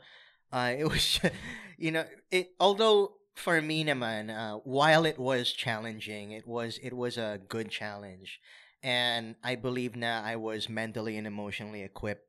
uh, 0.52 0.72
it 0.78 0.84
was, 0.88 1.20
you 1.78 1.90
know, 1.90 2.04
it, 2.30 2.50
although 2.60 3.14
for 3.34 3.60
me 3.60 3.84
naman, 3.84 4.30
uh, 4.30 4.58
while 4.64 5.04
it 5.04 5.18
was 5.18 5.52
challenging, 5.52 6.32
it 6.32 6.46
was, 6.46 6.78
it 6.82 6.92
was 6.92 7.16
a 7.16 7.40
good 7.48 7.70
challenge. 7.70 8.40
And 8.82 9.36
I 9.44 9.54
believe 9.54 9.94
now 9.96 10.22
I 10.24 10.36
was 10.36 10.68
mentally 10.68 11.16
and 11.16 11.26
emotionally 11.26 11.82
equipped 11.82 12.26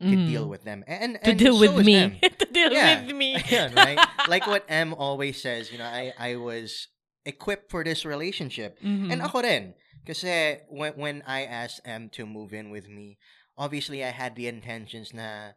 to 0.00 0.12
Mm. 0.12 0.26
deal 0.28 0.46
with 0.48 0.62
them. 0.64 0.84
And, 0.86 1.18
to 1.24 1.32
deal 1.32 1.56
so 1.56 1.72
with 1.72 1.86
me. 1.86 2.20
To 2.38 2.44
deal 2.52 2.70
Yeah. 2.70 3.00
with 3.00 3.16
me. 3.16 3.40
Right? 3.72 3.96
Like 4.28 4.46
what 4.46 4.64
Em 4.68 4.92
always 4.92 5.40
says, 5.40 5.72
you 5.72 5.78
know, 5.78 5.88
I, 5.88 6.12
I 6.18 6.36
was 6.36 6.88
equipped 7.24 7.70
for 7.70 7.82
this 7.82 8.04
relationship. 8.04 8.76
Mhm. 8.84 9.10
And 9.10 9.22
ako 9.24 9.40
rin. 9.40 9.72
Kasi 10.06 10.60
when, 10.68 10.92
when 11.00 11.16
I 11.26 11.48
asked 11.48 11.80
Em 11.88 12.10
to 12.12 12.26
move 12.28 12.52
in 12.52 12.68
with 12.70 12.88
me, 12.92 13.16
obviously 13.56 14.04
I 14.04 14.12
had 14.12 14.36
the 14.36 14.46
intentions 14.52 15.16
na 15.16 15.56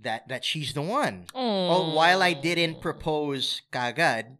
that 0.00 0.28
that 0.28 0.44
she's 0.44 0.72
the 0.72 0.82
one. 0.82 1.26
Oh, 1.34 1.94
while 1.94 2.22
I 2.22 2.32
didn't 2.32 2.80
propose 2.80 3.62
kagad, 3.72 4.38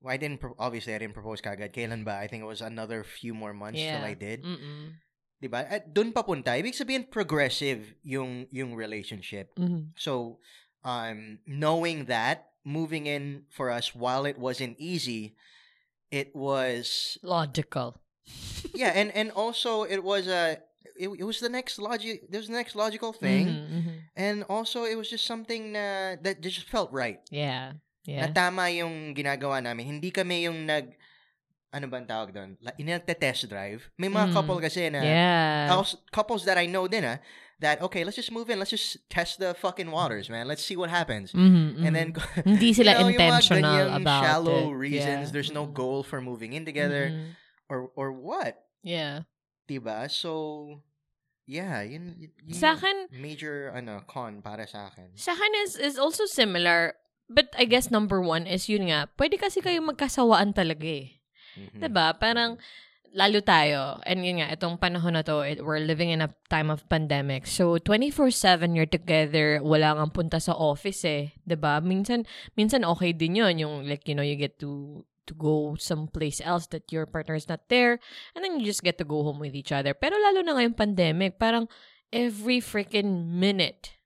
well, 0.00 0.12
I 0.12 0.16
didn't 0.16 0.40
pro- 0.40 0.56
obviously 0.58 0.94
I 0.94 0.98
didn't 0.98 1.14
propose 1.14 1.40
kagad. 1.40 1.72
Kailan 1.72 2.04
ba? 2.04 2.18
I 2.20 2.26
think 2.26 2.42
it 2.42 2.50
was 2.50 2.60
another 2.60 3.04
few 3.04 3.34
more 3.34 3.52
months 3.54 3.80
till 3.80 4.04
I 4.04 4.14
did. 4.14 4.44
Mm-mm. 4.44 5.00
'Di 5.40 5.48
ba? 5.48 5.68
At 5.68 5.92
dun 5.92 6.12
papunta. 6.12 6.56
Ibig 6.56 6.72
sabihin 6.76 7.08
progressive 7.08 7.96
yung 8.04 8.48
yung 8.52 8.72
relationship. 8.72 9.52
Mhm. 9.56 9.92
So, 9.96 10.40
um, 10.84 11.40
knowing 11.44 12.06
that, 12.08 12.56
moving 12.64 13.06
in 13.06 13.44
for 13.52 13.70
us 13.70 13.94
while 13.94 14.24
it 14.24 14.38
wasn't 14.40 14.76
easy, 14.80 15.36
it 16.10 16.34
was 16.34 17.16
Logical. 17.22 18.00
yeah, 18.74 18.90
and 18.96 19.12
and 19.14 19.30
also 19.30 19.84
it 19.84 20.02
was 20.02 20.26
a 20.26 20.58
it, 20.98 21.08
it 21.20 21.24
was 21.24 21.40
the 21.40 21.48
next 21.48 21.78
logic. 21.78 22.24
It 22.28 22.36
was 22.36 22.48
the 22.48 22.56
next 22.56 22.74
logical 22.74 23.12
thing, 23.12 23.46
Mhm, 23.48 23.68
mhm. 23.70 23.94
and 24.16 24.36
also 24.48 24.84
it 24.84 24.96
was 24.96 25.08
just 25.08 25.24
something 25.26 25.72
na, 25.72 26.16
that 26.22 26.40
just 26.40 26.68
felt 26.68 26.92
right. 26.92 27.20
Yeah. 27.30 27.76
Na 28.06 28.30
Yeah. 28.30 28.30
tama 28.30 28.70
yung 28.70 29.14
ginagawa 29.14 29.58
namin. 29.62 29.98
Hindi 29.98 30.10
kami 30.14 30.46
yung 30.46 30.66
nag 30.66 30.94
ano 31.74 31.86
ba 31.92 31.98
ang 32.00 32.06
tawag 32.08 32.32
doon? 32.32 32.56
Like, 32.62 32.78
test 33.20 33.50
drive. 33.52 33.90
May 33.98 34.08
mga 34.08 34.30
Mm. 34.30 34.32
couple 34.32 34.56
kasi 34.62 34.88
na 34.88 35.02
yeah. 35.04 35.68
house- 35.68 35.98
couples 36.14 36.46
that 36.48 36.56
I 36.56 36.64
know 36.70 36.88
din 36.88 37.04
ah, 37.04 37.18
that 37.60 37.82
okay, 37.82 38.00
let's 38.06 38.16
just 38.16 38.32
move 38.32 38.48
in. 38.48 38.56
Let's 38.56 38.70
just 38.72 38.96
test 39.10 39.36
the 39.42 39.52
fucking 39.52 39.90
waters, 39.90 40.30
man. 40.30 40.46
Let's 40.48 40.64
see 40.64 40.76
what 40.78 40.88
happens. 40.88 41.32
Mhm, 41.36 41.84
And 41.84 41.92
mhm. 41.92 41.92
then 41.92 42.08
hindi 42.48 42.72
sila 42.72 42.96
you 42.96 43.04
know, 43.04 43.08
intentional 43.12 43.92
about 43.92 44.22
shallow 44.24 44.72
it. 44.72 44.78
reasons. 44.88 45.28
Yeah. 45.28 45.34
There's 45.34 45.52
no 45.52 45.66
Mhm. 45.68 45.74
goal 45.76 46.00
for 46.06 46.22
moving 46.22 46.54
in 46.56 46.64
together 46.64 47.12
or 47.68 47.90
or 47.98 48.08
what, 48.14 48.56
Yeah. 48.86 49.26
Diba? 49.68 50.06
So 50.08 50.32
yeah, 51.46 51.82
yun, 51.82 52.14
yun, 52.18 52.32
yun 52.42 52.58
Sa 52.58 52.74
akin, 52.74 53.06
major 53.14 53.70
ano 53.70 54.02
con 54.06 54.42
para 54.42 54.66
sa 54.66 54.90
akin. 54.90 55.14
sa 55.14 55.34
akin 55.34 55.52
is, 55.66 55.78
is 55.78 55.96
also 55.98 56.26
similar. 56.26 56.94
But 57.26 57.50
I 57.58 57.66
guess 57.66 57.90
number 57.90 58.22
one 58.22 58.46
is 58.46 58.70
yun 58.70 58.86
nga, 58.86 59.10
pwede 59.18 59.34
kasi 59.38 59.58
kayo 59.58 59.82
magkasawaan 59.82 60.54
talaga 60.54 60.86
eh. 60.86 61.18
Mhm. 61.58 61.82
'Di 61.82 61.88
ba? 61.90 62.14
Parang 62.14 62.54
lalo 63.16 63.40
tayo. 63.40 63.96
And 64.04 64.22
yun 64.22 64.44
nga, 64.44 64.52
itong 64.52 64.76
panahon 64.76 65.16
na 65.16 65.24
to, 65.24 65.40
it, 65.40 65.64
we're 65.64 65.80
living 65.80 66.12
in 66.12 66.20
a 66.20 66.28
time 66.52 66.68
of 66.68 66.84
pandemic. 66.86 67.48
So, 67.48 67.80
24-7 67.80 68.76
you're 68.76 68.84
together, 68.90 69.58
wala 69.64 69.96
kang 69.96 70.12
punta 70.12 70.36
sa 70.38 70.52
office 70.52 71.02
eh. 71.08 71.32
'Di 71.48 71.56
ba? 71.56 71.80
Minsan, 71.80 72.28
minsan 72.54 72.84
okay 72.84 73.10
din 73.16 73.40
yun. 73.40 73.56
Yung 73.56 73.74
like, 73.88 74.04
you 74.06 74.12
know, 74.14 74.22
you 74.26 74.36
get 74.36 74.60
to 74.60 75.00
to 75.26 75.34
go 75.34 75.76
someplace 75.78 76.40
else 76.44 76.66
that 76.68 76.90
your 76.90 77.06
partner 77.06 77.34
is 77.34 77.48
not 77.48 77.68
there. 77.68 77.98
And 78.34 78.44
then 78.44 78.58
you 78.58 78.66
just 78.66 78.82
get 78.82 78.98
to 78.98 79.04
go 79.04 79.22
home 79.22 79.38
with 79.38 79.54
each 79.54 79.72
other. 79.72 79.94
Pero 79.94 80.16
lalo 80.16 80.42
na 80.42 80.54
ngayong 80.54 80.76
pandemic, 80.76 81.38
parang 81.38 81.68
every 82.12 82.60
freaking 82.60 83.28
minute, 83.36 83.96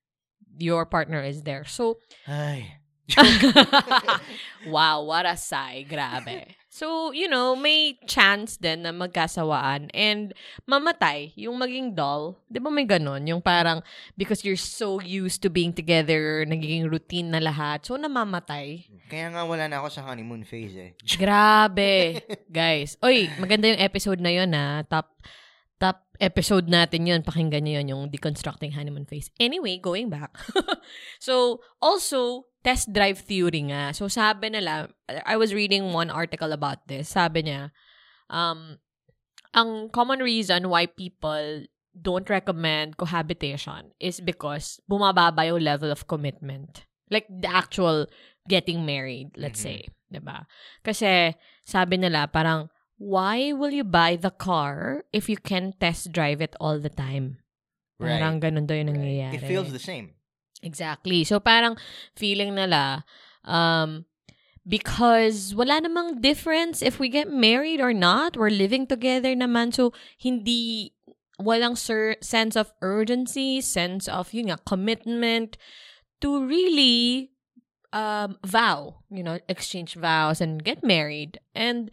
your 0.58 0.84
partner 0.84 1.22
is 1.22 1.42
there. 1.42 1.64
So, 1.64 1.98
Ay. 2.26 2.80
wow, 4.66 5.02
what 5.02 5.26
a 5.26 5.36
sigh. 5.36 5.84
Grabe. 5.88 6.54
So, 6.70 7.10
you 7.10 7.26
know, 7.26 7.58
may 7.58 7.98
chance 8.06 8.54
din 8.54 8.86
na 8.86 8.94
magkasawaan 8.94 9.90
and 9.90 10.30
mamatay 10.70 11.34
yung 11.34 11.58
maging 11.58 11.98
doll. 11.98 12.38
Di 12.46 12.62
ba 12.62 12.70
may 12.70 12.86
ganon? 12.86 13.26
Yung 13.26 13.42
parang 13.42 13.82
because 14.14 14.46
you're 14.46 14.54
so 14.54 15.02
used 15.02 15.42
to 15.42 15.50
being 15.50 15.74
together, 15.74 16.46
nagiging 16.46 16.86
routine 16.86 17.34
na 17.34 17.42
lahat. 17.42 17.82
So, 17.82 17.98
namamatay. 17.98 18.86
Kaya 19.10 19.34
nga 19.34 19.42
wala 19.42 19.66
na 19.66 19.82
ako 19.82 19.98
sa 19.98 20.06
honeymoon 20.06 20.46
phase 20.46 20.78
eh. 20.78 20.90
Grabe. 21.18 22.22
Guys. 22.46 22.94
Oy, 23.02 23.26
maganda 23.42 23.66
yung 23.66 23.82
episode 23.82 24.22
na 24.22 24.30
yun 24.30 24.54
ha. 24.54 24.86
Top, 24.86 25.10
top 25.80 26.04
episode 26.20 26.68
natin 26.68 27.08
yun. 27.08 27.24
Pakinggan 27.24 27.64
nyo 27.64 27.80
yun, 27.80 27.88
yung 27.88 28.02
Deconstructing 28.12 28.76
Honeymoon 28.76 29.08
Phase. 29.08 29.32
Anyway, 29.40 29.80
going 29.80 30.12
back. 30.12 30.36
so, 31.18 31.64
also, 31.80 32.44
test 32.62 32.92
drive 32.92 33.18
theory 33.24 33.64
nga. 33.72 33.96
So, 33.96 34.06
sabi 34.06 34.52
nila, 34.52 34.92
I 35.24 35.40
was 35.40 35.56
reading 35.56 35.96
one 35.96 36.12
article 36.12 36.52
about 36.52 36.84
this. 36.86 37.08
Sabi 37.08 37.48
niya, 37.48 37.72
um, 38.28 38.76
ang 39.56 39.88
common 39.90 40.20
reason 40.20 40.68
why 40.68 40.86
people 40.86 41.64
don't 41.90 42.30
recommend 42.30 42.94
cohabitation 43.00 43.90
is 43.98 44.20
because 44.22 44.78
bumababa 44.86 45.48
yung 45.48 45.64
level 45.64 45.90
of 45.90 46.06
commitment. 46.06 46.86
Like 47.10 47.26
the 47.26 47.50
actual 47.50 48.06
getting 48.46 48.86
married, 48.86 49.34
let's 49.34 49.58
Mhm. 49.58 49.66
say. 49.66 49.80
'di 50.10 50.20
ba? 50.22 50.46
Kasi 50.82 51.34
sabi 51.62 51.98
nila 51.98 52.26
parang 52.30 52.70
why 53.00 53.56
will 53.56 53.72
you 53.72 53.82
buy 53.82 54.14
the 54.20 54.30
car 54.30 55.08
if 55.08 55.32
you 55.32 55.40
can 55.40 55.72
test 55.80 56.12
drive 56.12 56.44
it 56.44 56.52
all 56.60 56.76
the 56.76 56.92
time? 56.92 57.40
Parang 57.96 58.44
ganun 58.44 58.68
daw 58.68 58.76
yung 58.76 58.92
nangyayari. 58.92 59.40
It 59.40 59.48
feels 59.48 59.72
the 59.72 59.80
same. 59.80 60.12
Exactly. 60.60 61.24
So 61.24 61.40
parang 61.40 61.80
feeling 62.12 62.52
nila 62.52 63.08
um 63.48 64.04
because 64.68 65.56
wala 65.56 65.80
namang 65.80 66.20
difference 66.20 66.84
if 66.84 67.00
we 67.00 67.08
get 67.08 67.32
married 67.32 67.80
or 67.80 67.96
not. 67.96 68.36
We're 68.36 68.52
living 68.52 68.84
together 68.84 69.32
naman. 69.32 69.72
So 69.72 69.96
hindi 70.20 70.92
walang 71.40 71.80
ser- 71.80 72.20
sense 72.20 72.52
of 72.52 72.76
urgency, 72.84 73.64
sense 73.64 74.08
of 74.12 74.36
yun 74.36 74.52
nga, 74.52 74.60
commitment 74.68 75.56
to 76.20 76.44
really 76.44 77.32
um, 77.96 78.36
vow, 78.44 79.00
you 79.08 79.24
know, 79.24 79.40
exchange 79.48 79.96
vows 79.96 80.40
and 80.44 80.60
get 80.60 80.84
married. 80.84 81.40
And 81.56 81.90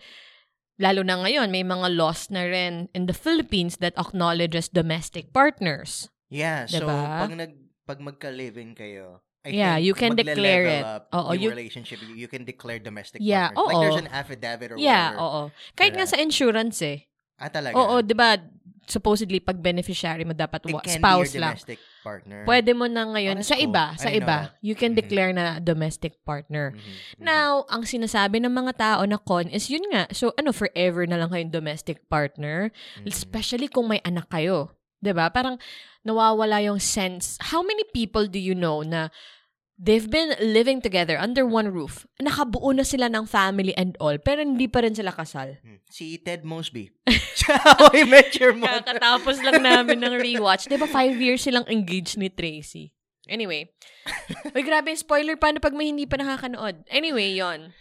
lalo 0.77 1.01
na 1.01 1.21
ngayon, 1.21 1.49
may 1.49 1.65
mga 1.65 1.93
laws 1.93 2.29
na 2.29 2.45
rin 2.45 2.87
in 2.93 3.05
the 3.05 3.13
Philippines 3.13 3.77
that 3.81 3.93
acknowledges 3.97 4.69
domestic 4.69 5.33
partners. 5.33 6.09
Yeah, 6.29 6.65
so 6.69 6.85
Diba? 6.85 7.25
pag 7.25 7.33
nag 7.33 7.53
pag 7.87 7.99
magka-live-in 8.03 8.75
kayo, 8.75 9.23
I 9.47 9.55
Yeah, 9.55 9.79
think 9.79 9.85
you 9.87 9.93
can 9.95 10.11
declare 10.13 10.65
it. 10.67 10.83
Oo, 11.15 11.31
you- 11.31 11.47
relationship, 11.47 12.03
you, 12.03 12.27
can 12.27 12.43
declare 12.43 12.83
domestic 12.83 13.23
Yeah, 13.23 13.47
partners. 13.55 13.63
Like 13.63 13.75
oo. 13.75 13.81
there's 13.81 14.03
an 14.03 14.11
affidavit 14.11 14.67
or 14.75 14.77
Yeah, 14.77 15.15
whatever. 15.15 15.23
oo. 15.23 15.41
Kahit 15.71 15.93
nga 15.95 16.03
Correct. 16.03 16.13
sa 16.13 16.17
insurance 16.19 16.77
eh. 16.83 17.07
Ah, 17.39 17.47
talaga? 17.47 17.79
Oo, 17.79 18.03
'di 18.03 18.11
ba? 18.11 18.35
Supposedly 18.87 19.39
pag 19.39 19.55
beneficiary 19.59 20.23
mo 20.27 20.35
dapat 20.35 20.67
It 20.67 20.73
wa- 20.75 20.83
can 20.83 20.99
spouse 20.99 21.31
be 21.31 21.39
your 21.39 21.43
lang. 21.47 21.55
Partner. 22.07 22.47
Pwede 22.47 22.71
mo 22.71 22.87
na 22.87 23.03
ngayon, 23.03 23.35
Oh, 23.35 23.43
that's 23.43 23.51
sa 23.51 23.59
cool. 23.59 23.67
iba, 23.67 23.85
I 23.91 23.99
sa 23.99 24.07
know 24.07 24.19
iba, 24.23 24.37
that. 24.47 24.63
you 24.63 24.73
can 24.73 24.95
Mhm. 24.95 24.99
declare 25.03 25.31
na 25.35 25.59
domestic 25.59 26.23
partner. 26.23 26.71
Mhm, 26.71 26.79
mhm. 26.79 27.19
Now, 27.19 27.67
ang 27.67 27.83
sinasabi 27.83 28.39
ng 28.39 28.53
mga 28.55 28.73
tao 28.79 29.01
na 29.03 29.19
con 29.19 29.51
is 29.51 29.67
yun 29.67 29.83
nga. 29.91 30.07
So, 30.15 30.31
ano, 30.39 30.55
forever 30.55 31.03
na 31.03 31.19
lang 31.19 31.35
kayong 31.35 31.51
domestic 31.51 32.07
partner. 32.07 32.71
Mhm. 33.03 33.11
Especially 33.11 33.67
kung 33.67 33.91
may 33.91 33.99
anak 34.07 34.31
kayo. 34.31 34.71
'Di 34.97 35.13
ba 35.13 35.29
Parang 35.29 35.59
nawawala 36.01 36.63
yung 36.63 36.79
sense. 36.79 37.35
How 37.51 37.59
many 37.61 37.83
people 37.91 38.25
do 38.25 38.39
you 38.39 38.55
know 38.55 38.81
na 38.81 39.11
they've 39.77 40.09
been 40.09 40.33
living 40.41 40.81
together 40.81 41.15
under 41.17 41.45
one 41.45 41.69
roof? 41.69 42.09
Nakabuo 42.17 42.73
na 42.73 42.83
sila 42.83 43.07
ng 43.07 43.29
family 43.29 43.77
and 43.77 43.93
all, 44.01 44.17
pero 44.17 44.41
hindi 44.41 44.65
pa 44.65 44.81
rin 44.81 44.97
sila 44.97 45.13
kasal. 45.13 45.61
Mhm. 45.61 45.77
Si 45.87 46.17
Ted 46.19 46.43
Mosby. 46.43 46.89
How 47.47 47.93
I 47.93 48.03
Met 48.03 48.35
Your 48.41 48.51
Mother. 48.57 48.83
Kakatapos 48.83 49.39
lang 49.39 49.63
namin 49.63 50.03
ng 50.03 50.19
rewatch. 50.19 50.67
'Di 50.67 50.75
ba 50.75 50.89
five 50.89 51.15
years 51.21 51.45
silang 51.45 51.63
engaged 51.71 52.19
ni 52.19 52.27
Tracy? 52.27 52.91
Anyway. 53.31 53.71
Uy, 54.55 54.63
grabe 54.63 54.91
yung 54.91 54.99
spoiler. 54.99 55.35
Paano 55.39 55.63
pag 55.63 55.75
may 55.75 55.91
hindi 55.91 56.03
pa 56.07 56.19
nakakanood? 56.19 56.83
Anyway, 56.91 57.35
yon 57.35 57.71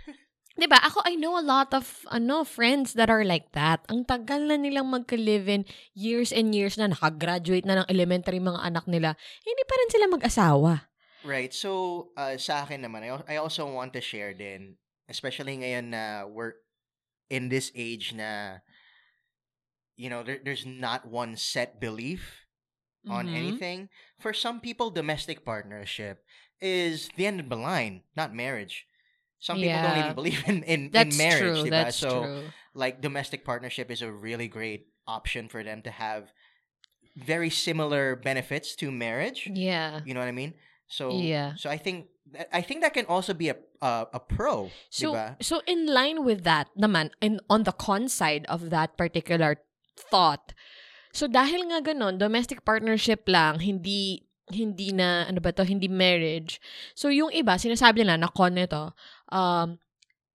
'Di 0.57 0.67
ba 0.71 0.81
Ako, 0.87 1.05
I 1.05 1.19
know 1.21 1.37
a 1.37 1.45
lot 1.45 1.75
of 1.77 2.07
ano 2.09 2.43
friends 2.47 2.95
that 2.97 3.13
are 3.13 3.23
like 3.27 3.53
that. 3.53 3.85
Ang 3.93 4.09
tagal 4.09 4.47
na 4.47 4.57
nilang 4.57 4.89
magka-live-in. 4.89 5.67
Years 5.93 6.31
and 6.33 6.55
years 6.55 6.79
na. 6.81 6.89
Nakagraduate 6.89 7.67
na 7.67 7.83
ng 7.83 7.89
elementary 7.91 8.39
mga 8.41 8.63
anak 8.65 8.87
nila. 8.89 9.19
Hindi 9.45 9.63
pa 9.67 9.75
rin 9.77 9.91
sila 9.93 10.07
mag-asawa. 10.09 10.73
Right. 11.27 11.53
So, 11.53 12.11
uh, 12.17 12.39
sa 12.39 12.63
akin 12.65 12.83
naman, 12.87 13.03
I, 13.03 13.35
I 13.35 13.37
also 13.43 13.67
want 13.67 13.93
to 13.95 14.01
share 14.01 14.33
din, 14.33 14.77
especially 15.11 15.59
ngayon 15.59 15.91
na 15.91 16.25
we're 16.27 16.55
in 17.29 17.49
this 17.51 17.73
age 17.75 18.15
na, 18.15 18.63
you 19.97 20.09
know, 20.09 20.23
there, 20.23 20.39
there's 20.43 20.65
not 20.65 21.07
one 21.11 21.35
set 21.37 21.81
belief 21.81 22.47
on 23.09 23.27
Mhm. 23.27 23.35
anything. 23.35 23.79
For 24.19 24.33
some 24.33 24.61
people, 24.61 24.91
domestic 24.91 25.45
partnership 25.45 26.23
is 26.61 27.11
the 27.17 27.27
end 27.27 27.41
of 27.41 27.49
the 27.51 27.57
line, 27.59 28.03
not 28.17 28.35
marriage. 28.35 28.87
Some 29.39 29.59
people 29.59 29.83
don't 29.83 29.99
even 29.99 30.15
believe 30.15 30.43
in, 30.47 30.63
in, 30.63 30.81
in 30.87 30.91
That's 30.91 31.19
marriage. 31.19 31.43
true. 31.61 31.65
diba? 31.67 31.71
That's 31.91 31.97
so, 31.99 32.23
true. 32.23 32.43
like, 32.75 33.01
domestic 33.03 33.45
partnership 33.45 33.91
is 33.91 34.01
a 34.03 34.11
really 34.11 34.49
great 34.49 34.89
option 35.07 35.49
for 35.49 35.63
them 35.63 35.83
to 35.83 35.91
have 35.91 36.31
very 37.17 37.51
similar 37.51 38.17
benefits 38.17 38.75
to 38.77 38.91
marriage. 38.91 39.49
Yeah. 39.51 40.01
You 40.05 40.15
know 40.15 40.21
what 40.21 40.29
I 40.29 40.37
mean? 40.37 40.55
So 40.87 41.11
Yeah. 41.11 41.55
So 41.59 41.71
I 41.71 41.77
think 41.79 42.09
I 42.51 42.59
think 42.61 42.83
that 42.83 42.95
can 42.95 43.07
also 43.07 43.35
be 43.35 43.51
a 43.51 43.57
a, 43.83 44.07
a 44.15 44.21
pro, 44.21 44.71
So, 44.91 45.13
diba? 45.13 45.37
so 45.43 45.61
in 45.67 45.87
line 45.87 46.25
with 46.25 46.45
that 46.45 46.69
naman, 46.79 47.11
in, 47.21 47.41
on 47.51 47.65
the 47.65 47.73
con 47.73 48.09
side 48.09 48.47
of 48.49 48.71
that 48.71 48.97
particular 48.97 49.61
thought, 49.97 50.53
so 51.13 51.27
dahil 51.29 51.69
nga 51.71 51.81
ganon, 51.85 52.19
domestic 52.19 52.65
partnership 52.65 53.25
lang, 53.29 53.61
hindi, 53.61 54.27
hindi 54.51 54.93
na, 54.93 55.27
ano 55.29 55.41
ba 55.41 55.53
to, 55.53 55.65
hindi 55.65 55.89
marriage. 55.89 56.61
So 56.95 57.09
yung 57.09 57.33
iba, 57.33 57.57
sinasabi 57.61 58.05
nila 58.05 58.17
na 58.17 58.29
con 58.29 58.55
nito, 58.57 58.93
um, 59.33 59.79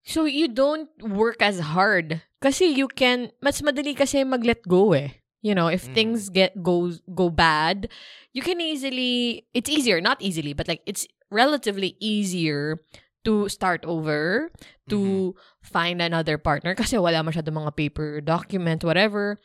so 0.05 0.25
you 0.25 0.47
don't 0.47 0.89
work 1.01 1.41
as 1.41 1.61
hard. 1.73 2.21
Kasi 2.41 2.73
you 2.73 2.89
can, 2.89 3.29
mas 3.41 3.61
madali 3.61 3.93
kasi 3.93 4.25
mag-let 4.25 4.65
go 4.65 4.93
eh. 4.97 5.20
You 5.41 5.57
know, 5.57 5.67
if 5.67 5.89
Mhm. 5.89 5.93
things 5.93 6.29
get 6.29 6.61
go 6.61 6.93
go 7.13 7.29
bad, 7.33 7.89
you 8.33 8.41
can 8.45 8.61
easily 8.61 9.45
it's 9.53 9.69
easier, 9.69 9.97
not 9.99 10.21
easily, 10.21 10.53
but 10.53 10.69
like 10.69 10.81
it's 10.85 11.05
relatively 11.33 11.97
easier 11.99 12.79
to 13.25 13.49
start 13.49 13.85
over, 13.85 14.49
to 14.89 14.97
Mhm. 14.97 15.37
find 15.61 15.97
another 16.01 16.37
partner 16.37 16.73
kasi 16.81 16.97
wala 16.97 17.21
masyado 17.25 17.49
mga 17.49 17.73
paper 17.77 18.21
document, 18.21 18.85
whatever. 18.85 19.37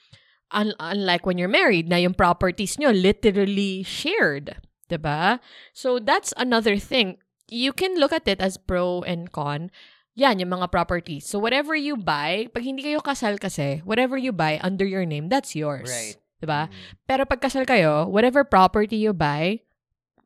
Un- 0.53 0.77
unlike 0.79 1.27
when 1.27 1.37
you're 1.41 1.51
married, 1.51 1.89
na 1.91 1.97
yung 1.99 2.15
properties 2.15 2.79
nyo 2.79 2.93
literally 2.95 3.83
shared. 3.83 4.61
'di 4.87 5.01
ba? 5.03 5.43
So 5.75 5.99
that's 5.99 6.31
another 6.39 6.79
thing. 6.79 7.19
You 7.51 7.73
can 7.75 7.99
look 7.99 8.13
at 8.15 8.27
it 8.31 8.39
as 8.39 8.55
pro 8.59 9.03
and 9.03 9.31
con. 9.35 9.71
Yan, 10.17 10.41
yung 10.41 10.49
mga 10.49 10.73
properties. 10.73 11.29
So 11.29 11.37
whatever 11.37 11.77
you 11.77 11.95
buy, 12.01 12.49
pag 12.49 12.65
hindi 12.65 12.81
kayo 12.81 13.05
kasal 13.05 13.37
kasi, 13.37 13.85
whatever 13.85 14.17
you 14.17 14.33
buy 14.33 14.57
under 14.65 14.89
your 14.89 15.05
name, 15.05 15.29
that's 15.29 15.53
yours. 15.53 15.93
Right. 15.93 16.17
'Di 16.41 16.47
ba? 16.49 16.69
Mhm. 16.69 17.05
Pero 17.05 17.23
pag 17.29 17.41
kasal 17.41 17.69
kayo, 17.69 18.09
whatever 18.09 18.41
property 18.45 18.97
you 18.97 19.13
buy, 19.13 19.61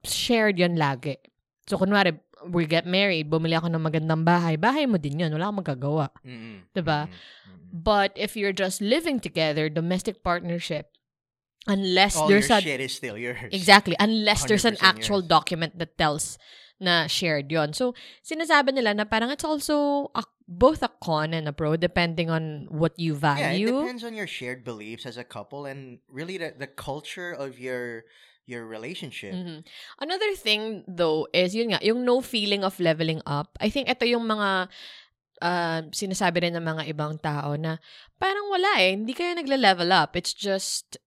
shared 0.06 0.58
yon 0.62 0.78
lagi. 0.78 1.18
So, 1.66 1.78
kunwari, 1.78 2.18
we 2.50 2.66
get 2.66 2.86
married, 2.86 3.30
bumili 3.30 3.54
ako 3.58 3.70
ng 3.70 3.82
magandang 3.82 4.22
bahay, 4.26 4.54
bahay 4.58 4.86
mo 4.86 4.96
din 4.98 5.20
yun. 5.22 5.30
Wala 5.34 5.50
kang 5.50 5.60
magagawa. 5.62 6.06
Mhm. 6.22 6.70
Diba? 6.74 7.06
Mhm. 7.06 7.10
Mhm. 7.10 7.58
But 7.70 8.10
if 8.18 8.34
you're 8.34 8.54
just 8.56 8.82
living 8.82 9.18
together, 9.22 9.70
domestic 9.70 10.22
partnership, 10.26 10.90
unless 11.70 12.18
All 12.18 12.26
there's 12.26 12.50
your 12.50 12.58
a... 12.58 12.62
shit 12.62 12.80
is 12.82 12.94
still 12.94 13.14
yours. 13.18 13.50
Exactly. 13.54 13.94
Unless 14.00 14.46
there's 14.50 14.66
an 14.66 14.78
actual 14.82 15.22
yours. 15.22 15.30
document 15.30 15.78
that 15.78 15.94
tells 15.98 16.38
na 16.80 17.04
shared 17.06 17.52
yon. 17.52 17.76
So, 17.76 17.92
sinasabi 18.24 18.72
nila 18.72 18.96
na 18.96 19.04
parang 19.04 19.28
it's 19.30 19.44
also 19.44 20.08
a, 20.16 20.24
both 20.48 20.82
a 20.82 20.88
con 21.04 21.36
and 21.36 21.46
a 21.46 21.52
pro 21.52 21.76
depending 21.76 22.32
on 22.32 22.66
what 22.72 22.96
you 22.96 23.12
Yeah, 23.14 23.52
it 23.52 23.60
value. 23.60 23.84
depends 23.84 24.02
on 24.02 24.16
your 24.16 24.26
shared 24.26 24.64
beliefs 24.64 25.04
as 25.04 25.20
a 25.20 25.24
couple 25.24 25.68
and 25.68 26.00
really 26.08 26.40
the, 26.40 26.56
the 26.56 26.66
culture 26.66 27.30
of 27.30 27.60
your 27.60 28.08
your 28.50 28.66
relationship. 28.66 29.30
Mhm. 29.36 29.62
Another 30.02 30.32
thing 30.34 30.82
though 30.88 31.28
is 31.30 31.54
yun 31.54 31.70
nga, 31.70 31.78
yung 31.84 32.02
no 32.02 32.18
feeling 32.24 32.64
of 32.66 32.80
leveling 32.82 33.22
up. 33.28 33.54
I 33.62 33.68
think 33.70 33.86
ito 33.86 34.02
yung 34.08 34.26
mga 34.26 34.66
uh, 35.38 35.80
sinasabi 35.94 36.48
rin 36.48 36.56
ng 36.58 36.64
mga 36.64 36.82
ibang 36.90 37.14
tao 37.20 37.54
na 37.54 37.78
parang 38.18 38.50
wala 38.50 38.80
eh, 38.82 38.96
hindi 38.98 39.14
kayo 39.14 39.36
nagle-level 39.38 39.92
up. 39.94 40.16
It's 40.18 40.34
just 40.34 40.98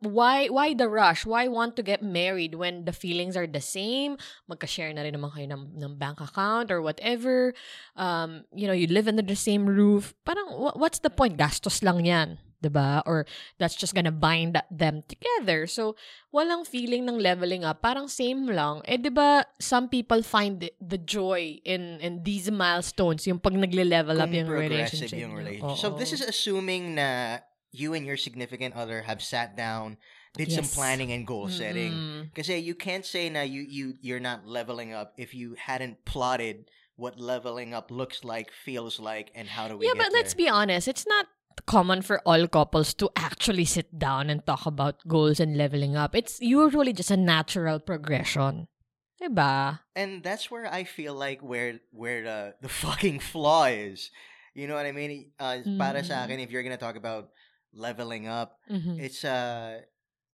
why 0.00 0.48
why 0.48 0.72
the 0.72 0.88
rush? 0.88 1.28
Why 1.28 1.48
want 1.48 1.76
to 1.76 1.84
get 1.84 2.02
married 2.02 2.56
when 2.56 2.88
the 2.88 2.96
feelings 2.96 3.36
are 3.36 3.46
the 3.46 3.60
same? 3.60 4.16
Magka-share 4.48 4.92
na 4.96 5.04
rin 5.04 5.12
naman 5.12 5.30
kayo 5.36 5.46
ng, 5.52 5.76
ng 5.76 5.94
bank 6.00 6.20
account 6.24 6.72
or 6.72 6.80
whatever. 6.80 7.52
Um, 7.94 8.48
you 8.56 8.66
know, 8.66 8.72
you 8.72 8.88
live 8.88 9.08
under 9.08 9.22
the 9.24 9.36
same 9.36 9.68
roof. 9.68 10.16
Parang 10.24 10.48
wha- 10.56 10.76
what's 10.80 11.00
the 11.04 11.12
point? 11.12 11.36
Gastos 11.36 11.84
lang 11.84 12.08
'yan. 12.08 12.40
'di 12.60 12.72
ba? 12.72 13.04
Or 13.04 13.28
that's 13.60 13.76
just 13.76 13.92
gonna 13.92 14.14
bind 14.14 14.56
them 14.72 15.04
together. 15.06 15.68
So, 15.68 15.94
walang 16.32 16.64
feeling 16.66 17.04
ng 17.04 17.20
leveling 17.20 17.62
up. 17.64 17.84
Parang 17.84 18.08
same 18.08 18.48
lang. 18.48 18.80
Eh, 18.88 18.96
di 18.96 19.12
ba, 19.12 19.44
some 19.60 19.92
people 19.92 20.24
find 20.24 20.64
the, 20.64 20.72
the 20.80 20.98
joy 20.98 21.60
in 21.62 22.00
in 22.00 22.24
these 22.24 22.48
milestones, 22.48 23.28
yung 23.28 23.38
pag 23.38 23.54
nagle-level 23.54 24.18
up 24.18 24.32
yung 24.32 24.48
relationship. 24.48 25.20
yung 25.20 25.36
relationship. 25.36 25.80
So 25.80 25.92
this 25.94 26.16
is 26.16 26.24
assuming 26.24 26.96
na 26.96 27.40
you 27.78 27.94
and 27.94 28.06
your 28.06 28.16
significant 28.16 28.74
other 28.74 29.02
have 29.02 29.22
sat 29.22 29.56
down, 29.56 29.96
did 30.34 30.52
some 30.52 30.64
planning 30.68 31.12
and 31.12 31.26
goal 31.26 31.48
setting. 31.48 31.92
Mm-mm. 31.92 32.34
Kasi 32.34 32.58
you 32.58 32.74
can't 32.74 33.04
say 33.04 33.28
now 33.28 33.44
you 33.44 33.62
you 33.62 33.94
you're 34.00 34.20
not 34.20 34.44
leveling 34.48 34.92
up 34.92 35.12
if 35.16 35.32
you 35.34 35.56
hadn't 35.56 36.04
plotted 36.04 36.68
what 36.96 37.20
leveling 37.20 37.76
up 37.76 37.90
looks 37.92 38.24
like, 38.24 38.48
feels 38.50 38.96
like, 38.98 39.28
and 39.36 39.48
how 39.52 39.68
do 39.68 39.76
we 39.76 39.84
Yeah, 39.86 39.96
but 39.96 40.12
let's 40.16 40.32
be 40.32 40.48
honest, 40.48 40.88
it's 40.88 41.04
not 41.06 41.28
common 41.68 42.00
for 42.00 42.20
all 42.24 42.48
couples 42.48 42.92
to 42.94 43.08
actually 43.16 43.64
sit 43.64 43.98
down 43.98 44.28
and 44.32 44.44
talk 44.44 44.64
about 44.64 45.00
goals 45.08 45.40
and 45.40 45.56
leveling 45.56 45.96
up. 45.96 46.14
It's 46.16 46.40
usually 46.40 46.92
just 46.92 47.10
a 47.12 47.16
natural 47.16 47.80
progression. 47.80 48.68
Diba? 49.16 49.80
and 49.96 50.20
that's 50.22 50.50
where 50.52 50.68
I 50.68 50.84
feel 50.84 51.16
like 51.16 51.40
where 51.40 51.80
where 51.88 52.20
the 52.22 52.40
the 52.60 52.68
fucking 52.84 53.20
flaw 53.20 53.64
is. 53.72 54.12
You 54.52 54.68
know 54.68 54.76
what 54.76 54.84
I 54.84 54.92
mean? 54.92 55.32
Uh, 55.40 55.64
Para 55.80 56.04
sa 56.04 56.20
Mhm. 56.20 56.24
akin, 56.28 56.40
if 56.40 56.48
you're 56.52 56.64
gonna 56.64 56.80
talk 56.80 56.96
about 56.96 57.32
leveling 57.76 58.26
up, 58.26 58.58
Mhm. 58.70 58.98
it's 58.98 59.24
uh, 59.24 59.80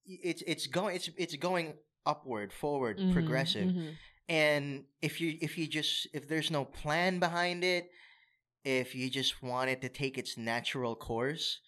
it's 0.07 0.43
it's 0.47 0.67
going 0.67 0.97
it's 0.97 1.11
it's 1.19 1.37
going 1.37 1.75
upward, 2.07 2.53
forward, 2.53 2.99
Mhm, 2.99 3.13
progressive. 3.13 3.69
mhm. 3.69 3.95
And 4.29 4.85
if 5.03 5.21
you 5.21 5.37
if 5.43 5.59
you 5.59 5.67
just 5.67 6.07
if 6.15 6.29
there's 6.29 6.51
no 6.51 6.65
plan 6.65 7.19
behind 7.19 7.65
it, 7.65 7.91
if 8.65 8.95
you 8.95 9.11
just 9.11 9.43
want 9.43 9.71
it 9.71 9.83
to 9.83 9.89
take 9.89 10.17
its 10.17 10.39
natural 10.39 10.95
course, 10.95 11.61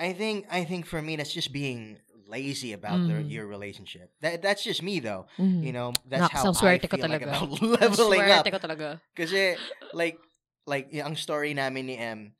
I 0.00 0.12
think 0.12 0.46
I 0.50 0.64
think 0.64 0.86
for 0.86 1.00
me 1.00 1.16
that's 1.16 1.32
just 1.32 1.52
being 1.52 2.00
lazy 2.26 2.72
about 2.72 3.06
the, 3.06 3.22
Mhm. 3.22 3.30
your 3.30 3.46
relationship. 3.46 4.10
That 4.20 4.42
that's 4.42 4.64
just 4.64 4.82
me 4.82 5.00
though. 5.00 5.26
Mhm. 5.38 5.62
You 5.64 5.72
know, 5.72 5.92
that's 6.08 6.32
Nak, 6.32 6.32
how 6.32 6.50
I 6.50 6.78
feel 6.78 7.08
like 7.08 7.22
about 7.22 7.60
leveling 7.62 8.30
up. 8.30 8.44
ka 8.44 8.58
like 9.92 10.18
like 10.66 10.88
ang 10.92 11.16
story 11.16 11.54
namin 11.54 11.86
ni 11.86 11.96
Em, 11.96 12.34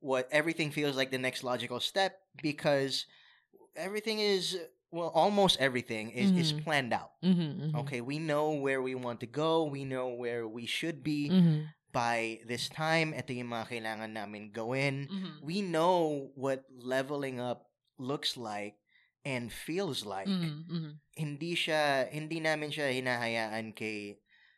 what 0.00 0.28
everything 0.32 0.70
feels 0.72 0.96
like 0.96 1.10
the 1.10 1.18
next 1.20 1.44
logical 1.44 1.78
step 1.80 2.18
because 2.42 3.04
everything 3.76 4.18
is 4.18 4.56
well 4.90 5.12
almost 5.14 5.60
everything 5.60 6.10
is 6.10 6.32
is 6.32 6.52
Mhm. 6.52 6.64
planned 6.64 6.92
out. 6.92 7.12
Mhm, 7.22 7.70
mhm. 7.70 7.74
Okay, 7.84 8.00
we 8.00 8.18
know 8.18 8.50
where 8.56 8.82
we 8.82 8.94
want 8.96 9.20
to 9.20 9.28
go, 9.30 9.64
we 9.64 9.84
know 9.84 10.08
where 10.08 10.48
we 10.48 10.66
should 10.66 11.04
be 11.04 11.30
Mhm, 11.30 11.68
by 11.92 12.40
this 12.48 12.68
time. 12.68 13.14
Ito 13.14 13.30
yung 13.30 13.52
mga 13.52 13.66
kailangan 13.70 14.10
namin 14.16 14.50
gawin. 14.50 15.06
mhm. 15.06 15.44
We 15.44 15.62
know 15.62 16.32
what 16.34 16.64
leveling 16.72 17.38
up 17.38 17.70
looks 18.00 18.34
like 18.40 18.80
and 19.22 19.52
feels 19.52 20.02
like. 20.08 20.26
Mhm, 20.26 20.64
mhm. 20.66 20.90
Hindi 21.14 21.52
siya 21.54 22.08
hindi 22.10 22.40
namin 22.40 22.72
siya 22.72 22.88
hinahayaan 22.90 23.76
kay 23.76 24.16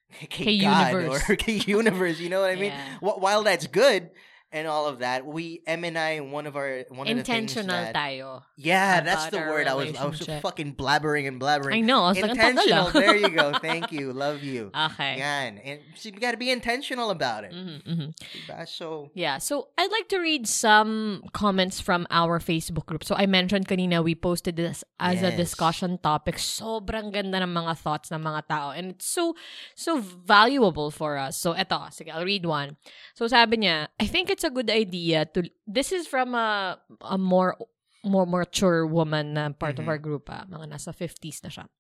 kay, 0.31 0.45
Kay 0.45 0.57
God 0.63 0.95
universe. 0.95 1.25
or 1.29 1.37
kay 1.43 1.59
universe, 1.67 2.21
you 2.23 2.31
know 2.31 2.41
what 2.41 2.55
I 2.55 2.57
mean? 2.61 2.73
Yeah. 2.79 3.01
While 3.03 3.43
that's 3.43 3.67
good 3.67 4.09
and 4.53 4.69
all 4.69 4.87
of 4.87 5.01
that. 5.01 5.25
We 5.27 5.63
Em 5.67 5.85
and 5.85 5.99
I 5.99 6.21
one 6.21 6.47
of 6.47 6.57
our 6.57 6.85
one 6.93 7.09
of 7.09 7.17
the 7.17 7.25
things 7.25 7.57
Intentional 7.57 7.75
that 7.77 7.95
tayo. 7.95 8.43
yeah, 8.57 9.01
that's 9.01 9.29
about 9.29 9.33
the 9.33 9.41
our 9.41 9.51
word. 9.51 9.67
I 9.67 9.75
was 9.75 9.89
I 9.97 10.05
was 10.05 10.21
relationship. 10.21 10.43
fucking 10.43 10.75
blabbering 10.77 11.27
and 11.27 11.41
blabbering. 11.41 11.75
I 11.75 11.81
know. 11.81 12.05
I 12.05 12.09
was 12.13 12.21
like, 12.21 12.31
ang 12.33 12.37
tagal 12.37 12.51
intentional. 12.69 12.87
ah. 12.89 12.93
there 12.93 13.17
you 13.17 13.31
go. 13.33 13.53
Thank 13.63 13.93
you. 13.93 14.13
Love 14.13 14.43
you. 14.45 14.71
Okay. 14.77 15.17
Yan. 15.19 15.59
And 15.65 15.81
so 15.97 16.09
you 16.13 16.21
got 16.21 16.33
to 16.33 16.41
be 16.41 16.51
intentional 16.53 17.11
about 17.11 17.45
it. 17.45 17.53
Mhm, 17.53 17.81
mhm. 17.83 18.09
Diba? 18.13 18.69
So 18.69 19.11
Yeah, 19.17 19.39
so 19.39 19.69
I'd 19.79 19.91
like 19.91 20.09
to 20.13 20.19
read 20.21 20.47
some 20.47 21.25
comments 21.33 21.81
from 21.81 22.07
our 22.11 22.39
Facebook 22.39 22.87
group. 22.87 23.05
So 23.05 23.15
I 23.17 23.25
mentioned 23.27 23.69
kanina 23.69 24.05
we 24.05 24.15
posted 24.15 24.57
this 24.57 24.85
as 25.01 25.23
a 25.25 25.33
Yes. 25.33 25.37
discussion 25.37 25.97
topic. 26.03 26.37
Sobrang 26.37 27.09
ganda 27.13 27.41
ng 27.41 27.53
mga 27.53 27.79
thoughts 27.81 28.11
ng 28.13 28.21
mga 28.21 28.47
tao 28.49 28.71
and 28.77 28.93
it's 28.99 29.07
so 29.09 29.35
so 29.75 29.99
valuable 29.99 30.91
for 30.91 31.17
us. 31.17 31.37
So 31.41 31.55
eto, 31.55 31.89
sige, 31.91 32.11
I'll 32.13 32.25
read 32.29 32.45
one. 32.45 32.77
So 33.15 33.27
sabi 33.27 33.65
niya, 33.65 33.89
I 33.99 34.07
think 34.07 34.29
it's 34.29 34.42
a 34.45 34.51
good 34.51 34.71
idea 34.71 35.25
to 35.35 35.43
this 35.67 35.93
is 35.93 36.07
from 36.07 36.35
a 36.35 36.79
a 37.03 37.19
more 37.19 37.57
more 38.03 38.27
mature 38.27 38.83
woman 38.83 39.39
na 39.39 39.55
part 39.55 39.79
of 39.79 39.87
Mhm. 39.87 39.91
our 39.95 39.99
group, 40.03 40.27
ah, 40.27 40.43
mga 40.51 40.75
nasa 40.75 40.91
50s 40.91 41.39
na 41.47 41.51
siya. 41.55 41.71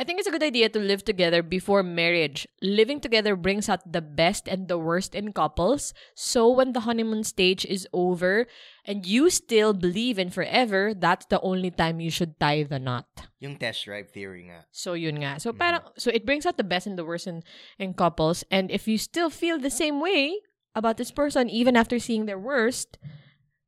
I 0.00 0.04
think 0.08 0.16
it's 0.16 0.24
a 0.24 0.32
good 0.32 0.40
idea 0.42 0.72
to 0.72 0.80
live 0.80 1.04
together 1.04 1.44
before 1.44 1.84
marriage. 1.84 2.48
Living 2.64 3.04
together 3.04 3.36
brings 3.36 3.68
out 3.68 3.84
the 3.84 4.00
best 4.00 4.48
and 4.48 4.64
the 4.72 4.80
worst 4.80 5.12
in 5.12 5.36
couples. 5.36 5.92
So 6.16 6.48
when 6.48 6.72
the 6.72 6.88
honeymoon 6.88 7.20
stage 7.20 7.68
is 7.68 7.84
over 7.92 8.48
and 8.88 9.04
you 9.04 9.28
still 9.28 9.76
believe 9.76 10.16
in 10.16 10.32
forever, 10.32 10.96
that's 10.96 11.28
the 11.28 11.40
only 11.44 11.68
time 11.68 12.00
you 12.00 12.08
should 12.08 12.40
tie 12.40 12.64
the 12.64 12.80
knot. 12.80 13.04
yung 13.38 13.54
test 13.54 13.84
drive 13.86 14.08
theory 14.10 14.48
nga. 14.50 14.66
So 14.74 14.96
yun 14.98 15.20
nga. 15.22 15.38
So 15.38 15.52
Mhm. 15.52 15.60
parang 15.62 15.82
so 16.00 16.08
it 16.10 16.24
brings 16.26 16.42
out 16.48 16.56
the 16.58 16.66
best 16.66 16.88
and 16.90 16.96
the 16.98 17.04
worst 17.06 17.28
in 17.30 17.44
in 17.78 17.92
couples 17.94 18.42
and 18.50 18.66
if 18.72 18.88
you 18.90 18.96
still 18.98 19.28
feel 19.30 19.60
the 19.62 19.70
same 19.70 20.00
way 20.02 20.42
about 20.78 20.96
this 20.96 21.10
person 21.10 21.50
even 21.50 21.76
after 21.76 21.98
seeing 21.98 22.26
their 22.26 22.38
worst, 22.38 22.98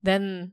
then 0.02 0.52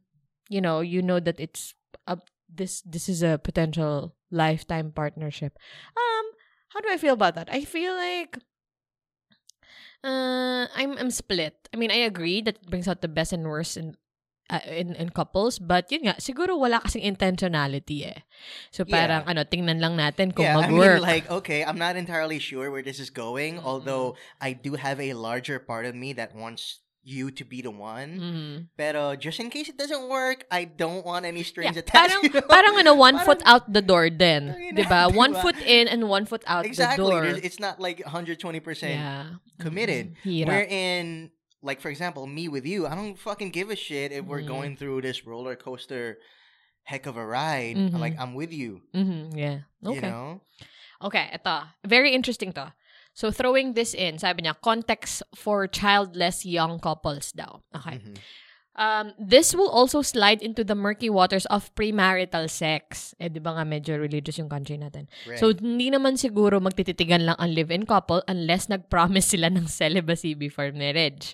you 0.49 0.61
know, 0.61 0.79
you 0.79 1.01
know 1.01 1.19
that 1.19 1.39
it's 1.39 1.73
a, 2.07 2.17
this 2.49 2.81
this 2.81 3.07
is 3.07 3.21
a 3.21 3.37
potential 3.37 4.15
lifetime 4.31 4.91
partnership. 4.91 5.57
Um 5.95 6.25
how 6.73 6.81
do 6.81 6.89
I 6.89 6.97
feel 6.97 7.13
about 7.13 7.35
that? 7.35 7.47
I 7.51 7.63
feel 7.63 7.93
like 7.93 8.37
uh 10.03 10.67
I'm 10.75 10.97
I'm 10.97 11.11
split. 11.11 11.69
I 11.73 11.77
mean, 11.77 11.91
I 11.91 12.05
agree 12.05 12.41
that 12.41 12.57
it 12.61 12.69
brings 12.69 12.87
out 12.87 13.01
the 13.01 13.07
best 13.11 13.33
and 13.33 13.45
worst 13.47 13.77
in 13.77 13.95
uh, 14.49 14.63
in 14.67 14.95
in 14.95 15.09
couples, 15.11 15.59
but 15.59 15.91
yun 15.91 16.07
nga, 16.07 16.15
siguro 16.19 16.55
wala 16.57 16.79
kasing 16.79 17.03
intentionality 17.03 18.07
eh. 18.07 18.23
So 18.71 18.83
parang 18.85 19.23
Yeah. 19.27 19.31
ano, 19.31 19.41
tingnan 19.43 19.79
lang 19.79 19.95
natin 19.97 20.31
kung 20.33 20.45
yeah, 20.47 20.57
I 20.57 20.67
mag-work. 20.67 20.99
mean, 20.99 21.05
like, 21.05 21.25
okay, 21.29 21.63
I'm 21.63 21.77
not 21.77 21.95
entirely 21.95 22.39
sure 22.39 22.71
where 22.71 22.83
this 22.83 22.99
is 22.99 23.09
going, 23.11 23.59
Mm-mm. 23.59 23.67
although 23.67 24.15
I 24.39 24.53
do 24.53 24.75
have 24.79 24.99
a 24.99 25.13
larger 25.13 25.59
part 25.59 25.85
of 25.85 25.95
me 25.95 26.13
that 26.15 26.31
wants 26.35 26.79
you 27.07 27.31
to 27.31 27.47
be 27.47 27.63
the 27.63 27.71
one. 27.71 28.19
Mhm. 28.19 28.51
Pero 28.75 29.15
just 29.15 29.39
in 29.39 29.47
case 29.47 29.71
it 29.71 29.79
doesn't 29.79 30.11
work, 30.11 30.43
I 30.51 30.67
don't 30.67 31.07
want 31.07 31.23
any 31.23 31.39
strings 31.39 31.79
Yeah, 31.79 31.87
attached. 31.87 31.95
parang 31.95 32.19
you 32.19 32.31
know? 32.35 32.43
parang 32.51 32.75
ano, 32.75 32.91
one 32.99 33.15
Parang- 33.15 33.23
foot 33.23 33.41
out 33.47 33.63
the 33.71 33.79
door 33.79 34.11
din, 34.11 34.51
Ayun 34.51 34.75
'di 34.75 34.83
na, 34.83 34.91
ba? 34.91 35.01
One 35.15 35.31
diba? 35.31 35.39
foot 35.39 35.55
in 35.63 35.87
and 35.87 36.11
one 36.11 36.27
foot 36.27 36.43
out 36.51 36.67
exactly. 36.67 36.99
the 36.99 37.07
door. 37.07 37.23
There's- 37.23 37.43
It's 37.47 37.63
not 37.63 37.79
like 37.79 38.03
120% 38.03 38.99
yeah. 38.99 39.39
committed. 39.55 40.19
Mhm. 40.19 40.23
Hirap. 40.27 40.47
Wherein, 40.51 41.03
like 41.61 41.81
for 41.81 41.89
example, 41.89 42.27
me 42.27 42.47
with 42.47 42.65
you, 42.65 42.85
I 42.87 42.95
don't 42.95 43.17
fucking 43.17 43.51
give 43.51 43.69
a 43.69 43.75
shit 43.75 44.11
if 44.11 44.25
we're 44.25 44.41
Mhm. 44.43 44.47
going 44.47 44.73
through 44.77 45.01
this 45.01 45.25
roller 45.25 45.55
coaster 45.55 46.17
heck 46.83 47.05
of 47.05 47.17
a 47.17 47.25
ride. 47.25 47.75
Mhm. 47.75 47.99
Like 47.99 48.15
I'm 48.17 48.33
with 48.33 48.53
you. 48.53 48.81
Mhm, 48.93 49.35
yeah. 49.35 49.67
You 49.81 49.97
Okay. 49.97 50.07
know? 50.07 50.41
Okay, 51.01 51.29
ito. 51.33 51.67
Very 51.85 52.13
interesting 52.13 52.53
to. 52.53 52.73
So, 53.17 53.29
throwing 53.33 53.73
this 53.73 53.93
in, 53.97 54.17
sabi 54.21 54.45
niya, 54.45 54.53
context 54.61 55.25
for 55.33 55.65
childless 55.65 56.45
young 56.45 56.77
couples 56.79 57.33
daw. 57.33 57.65
Okay. 57.73 57.97
Mhm. 57.97 58.17
Um, 58.77 59.17
this 59.17 59.57
will 59.57 59.69
also 59.73 60.05
slide 60.05 60.41
into 60.41 60.63
the 60.63 60.77
murky 60.77 61.09
waters 61.09 61.49
of 61.49 61.73
premarital 61.73 62.45
sex. 62.45 63.17
Eh, 63.17 63.25
di 63.27 63.41
ba 63.41 63.57
nga 63.57 63.65
medyo 63.65 63.97
religious 63.97 64.37
yung 64.37 64.53
country 64.53 64.77
natin. 64.77 65.09
Right. 65.25 65.41
So, 65.41 65.49
hindi 65.49 65.89
naman 65.89 66.21
siguro 66.21 66.61
magtititigan 66.61 67.25
lang 67.25 67.35
ang 67.41 67.57
live-in 67.57 67.89
couple 67.89 68.21
unless 68.29 68.69
nag-promise 68.69 69.33
sila 69.33 69.49
ng 69.49 69.65
celibacy 69.65 70.37
before 70.37 70.69
marriage. 70.71 71.33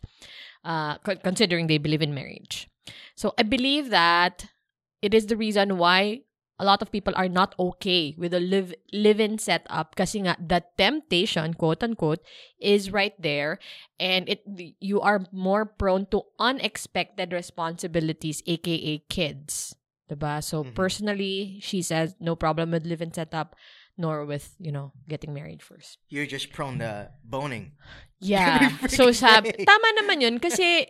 Uh, 0.64 0.96
con- 1.04 1.20
considering 1.20 1.68
they 1.68 1.78
believe 1.78 2.02
in 2.02 2.16
marriage. 2.16 2.72
So, 3.20 3.36
I 3.36 3.44
believe 3.44 3.92
that 3.92 4.48
it 5.04 5.12
is 5.12 5.28
the 5.28 5.36
reason 5.36 5.76
why 5.76 6.24
a 6.64 6.66
lot 6.66 6.80
of 6.80 6.88
people 6.96 7.12
are 7.20 7.28
not 7.28 7.52
okay 7.60 8.16
with 8.16 8.32
a 8.32 8.40
live 8.40 8.72
live-in 8.96 9.36
setup 9.36 10.00
kasi 10.00 10.24
nga 10.24 10.40
the 10.40 10.64
temptation 10.80 11.52
quote 11.52 11.84
unquote 11.84 12.24
is 12.56 12.88
right 12.88 13.20
there. 13.20 13.60
And 14.00 14.32
it 14.32 14.48
you 14.80 15.04
are 15.04 15.28
more 15.36 15.68
prone 15.68 16.08
to 16.16 16.24
unexpected 16.40 17.36
responsibilities 17.36 18.40
aka 18.48 19.04
kids. 19.12 19.76
Diba? 20.08 20.40
So 20.40 20.64
Mhm. 20.64 20.72
personally 20.72 21.60
she 21.60 21.84
says 21.84 22.16
no 22.24 22.40
problem 22.40 22.72
with 22.72 22.88
live-in 22.88 23.12
setup 23.12 23.60
nor 24.00 24.24
with 24.24 24.56
you 24.58 24.72
know 24.72 24.96
getting 25.12 25.36
married 25.36 25.60
first. 25.60 26.00
You're 26.08 26.26
just 26.32 26.56
prone 26.56 26.80
to 26.80 27.12
boning. 27.28 27.76
yeah. 28.24 28.72
So 28.88 29.12
sab 29.12 29.44
tama 29.44 29.88
naman 30.00 30.24
yun 30.24 30.40
kasi 30.40 30.88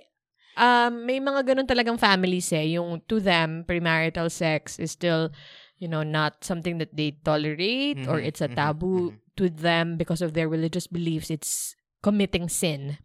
um 0.54 1.10
may 1.10 1.18
mga 1.18 1.50
ganun 1.50 1.66
talagang 1.66 1.98
families 1.98 2.54
eh. 2.54 2.78
Yung 2.78 3.02
to 3.10 3.18
them 3.18 3.66
premarital 3.66 4.30
sex 4.30 4.78
is 4.78 4.94
still 4.94 5.34
you 5.80 5.88
know 5.88 6.04
not 6.04 6.44
something 6.44 6.78
that 6.78 6.96
they 6.96 7.18
tolerate 7.26 7.98
or 8.08 8.20
Mhm, 8.22 8.28
it's 8.28 8.42
a 8.42 8.48
mhm, 8.50 8.56
taboo 8.56 9.12
mhm. 9.12 9.20
to 9.36 9.50
them 9.50 9.98
because 9.98 10.22
of 10.22 10.34
their 10.34 10.48
religious 10.48 10.86
beliefs 10.88 11.30
it's 11.34 11.76
committing 12.02 12.48
sin 12.50 12.98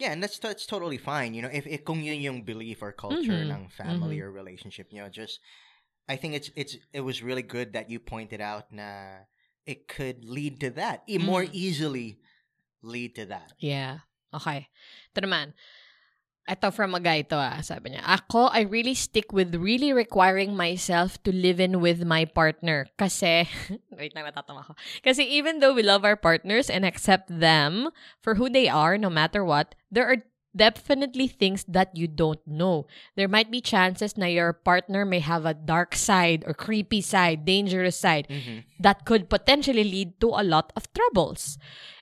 Yeah, 0.00 0.10
and 0.10 0.18
that's 0.24 0.40
that's 0.42 0.66
totally 0.66 0.98
fine. 0.98 1.30
You 1.30 1.46
know, 1.46 1.52
if, 1.52 1.62
if 1.62 1.86
kung 1.86 2.02
yun 2.02 2.18
yung 2.18 2.42
belief 2.42 2.82
or 2.82 2.90
culture 2.90 3.38
ng 3.46 3.70
family 3.70 4.18
or 4.18 4.34
relationship, 4.34 4.90
you 4.90 4.98
know, 4.98 5.06
just 5.12 5.38
I 6.10 6.18
think 6.18 6.34
it's 6.34 6.50
it's 6.58 6.74
it 6.90 7.06
was 7.06 7.22
really 7.22 7.44
good 7.44 7.70
that 7.78 7.86
you 7.86 8.02
pointed 8.02 8.42
out 8.42 8.72
na 8.74 9.22
it 9.62 9.86
could 9.86 10.26
lead 10.26 10.58
to 10.66 10.74
that. 10.74 11.06
E- 11.06 11.22
more 11.22 11.46
Mm. 11.46 11.54
easily 11.54 12.18
lead 12.82 13.14
to 13.14 13.30
that. 13.30 13.54
Yeah. 13.62 14.02
Okay. 14.34 14.66
Ito 15.14 15.22
naman. 15.22 15.54
Ito 16.42 16.74
from 16.74 16.94
a 16.94 17.00
guy 17.00 17.22
to 17.30 17.38
ah. 17.38 17.62
Sabi 17.62 17.94
niya, 17.94 18.02
Ako, 18.02 18.50
I 18.50 18.66
really 18.66 18.94
stick 18.98 19.30
with 19.30 19.54
really 19.54 19.92
requiring 19.94 20.58
myself 20.58 21.22
to 21.22 21.30
live 21.30 21.60
in 21.62 21.78
with 21.78 22.02
my 22.02 22.24
partner. 22.26 22.90
Kasi, 22.98 23.46
wait 23.98 24.10
lang, 24.14 24.26
natatawa 24.26 24.66
ko. 24.66 24.74
Kasi 25.06 25.22
even 25.22 25.62
though 25.62 25.72
we 25.72 25.86
love 25.86 26.02
our 26.04 26.18
partners 26.18 26.66
and 26.68 26.82
accept 26.84 27.30
them 27.30 27.90
for 28.18 28.34
who 28.34 28.50
they 28.50 28.66
are, 28.66 28.98
no 28.98 29.08
matter 29.08 29.44
what, 29.46 29.74
there 29.90 30.06
are 30.10 30.18
definitely 30.52 31.28
things 31.28 31.64
that 31.64 31.94
you 31.96 32.04
don't 32.06 32.42
know. 32.44 32.84
There 33.16 33.28
might 33.30 33.50
be 33.50 33.62
chances 33.62 34.18
na 34.18 34.26
your 34.26 34.52
partner 34.52 35.06
may 35.06 35.20
have 35.20 35.46
a 35.46 35.54
dark 35.54 35.94
side 35.96 36.44
or 36.46 36.52
creepy 36.52 37.00
side, 37.00 37.46
dangerous 37.46 37.96
side 37.96 38.26
Mm-hmm. 38.28 38.68
that 38.82 39.06
could 39.06 39.30
potentially 39.30 39.84
lead 39.84 40.20
to 40.20 40.28
a 40.34 40.44
lot 40.44 40.72
of 40.76 40.92
troubles. 40.92 41.56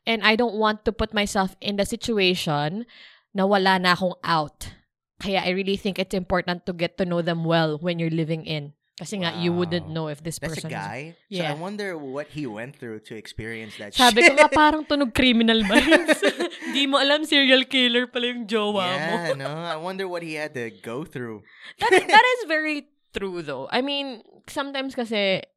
And 0.07 0.25
I 0.25 0.35
don't 0.35 0.57
want 0.59 0.85
to 0.87 0.93
put 0.93 1.15
myself 1.15 1.55
in 1.61 1.77
the 1.77 1.87
situation 1.87 2.87
na 3.35 3.47
wala 3.47 3.79
na 3.79 3.95
akong 3.95 4.17
out. 4.25 4.73
Kaya 5.21 5.45
I 5.45 5.53
really 5.53 5.77
think 5.77 5.99
it's 5.99 6.17
important 6.17 6.65
to 6.65 6.73
get 6.73 6.97
to 6.99 7.05
know 7.05 7.21
them 7.21 7.45
well 7.45 7.77
when 7.79 7.99
you're 8.01 8.13
living 8.13 8.47
in. 8.49 8.73
Kasi 9.01 9.17
nga, 9.25 9.33
you 9.41 9.49
wouldn't 9.49 9.89
Wow. 9.89 9.97
know 9.97 10.07
if 10.13 10.21
this 10.21 10.37
That's 10.37 10.61
a 10.61 10.61
person 10.61 10.69
is... 10.69 10.77
guy. 10.77 11.17
So 11.33 11.41
Yeah. 11.41 11.53
I 11.53 11.57
wonder 11.57 11.97
what 11.97 12.37
he 12.37 12.45
went 12.45 12.77
through 12.77 13.01
to 13.09 13.17
experience 13.17 13.81
that 13.81 13.97
Sabi 13.97 14.21
shit. 14.21 14.37
ko 14.37 14.45
nga, 14.45 14.53
parang 14.53 14.85
tunog 14.85 15.17
criminal 15.17 15.65
minds. 15.65 16.21
Di 16.77 16.85
mo 16.85 17.01
alam, 17.01 17.25
serial 17.25 17.65
killer 17.65 18.13
pala 18.13 18.29
yung 18.29 18.45
jowa 18.45 18.85
mo. 18.93 19.15
yeah, 19.25 19.33
no. 19.41 19.49
I 19.49 19.81
wonder 19.81 20.05
what 20.05 20.21
he 20.21 20.37
had 20.37 20.53
to 20.53 20.69
go 20.85 21.09
through. 21.09 21.41
that, 21.81 21.93
that 22.13 22.27
is 22.37 22.41
very 22.45 22.93
true 23.17 23.41
though. 23.41 23.73
I 23.73 23.81
mean, 23.81 24.21
sometimes 24.53 24.93
kasi 24.93 25.49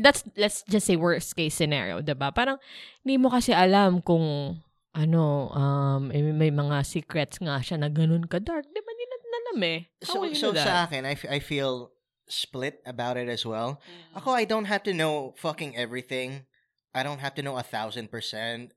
that's 0.00 0.24
let's 0.40 0.64
just 0.64 0.88
say 0.88 0.96
worst 0.96 1.36
case 1.36 1.52
scenario, 1.52 2.00
'di 2.00 2.16
ba? 2.16 2.32
Parang 2.32 2.56
hindi 3.04 3.20
mo 3.20 3.28
kasi 3.28 3.52
alam 3.52 4.00
kung 4.00 4.56
ano 4.96 5.52
um 5.52 6.08
eh, 6.10 6.24
may 6.32 6.48
mga 6.50 6.80
secrets 6.82 7.36
nga 7.38 7.60
siya 7.60 7.76
na 7.76 7.92
ganun 7.92 8.24
ka 8.24 8.40
dark. 8.40 8.64
'Di 8.66 8.80
ba? 8.80 8.92
Natin 8.96 9.32
alam 9.32 9.58
eh. 9.62 9.80
How 10.02 10.24
So 10.24 10.32
so 10.34 10.48
that? 10.56 10.64
sa 10.66 10.74
akin, 10.88 11.04
I, 11.04 11.14
f- 11.14 11.28
I 11.28 11.38
feel 11.38 11.92
split 12.26 12.80
about 12.88 13.14
it 13.16 13.28
as 13.28 13.44
well. 13.46 13.78
Mm. 13.84 14.18
Ako, 14.18 14.34
I 14.34 14.44
don't 14.48 14.66
have 14.66 14.82
to 14.88 14.92
know 14.96 15.36
fucking 15.38 15.76
everything. 15.76 16.48
I 16.96 17.04
don't 17.06 17.20
have 17.20 17.36
to 17.38 17.44
know 17.44 17.54
a 17.60 17.62
thousand 17.62 18.08
percent 18.10 18.72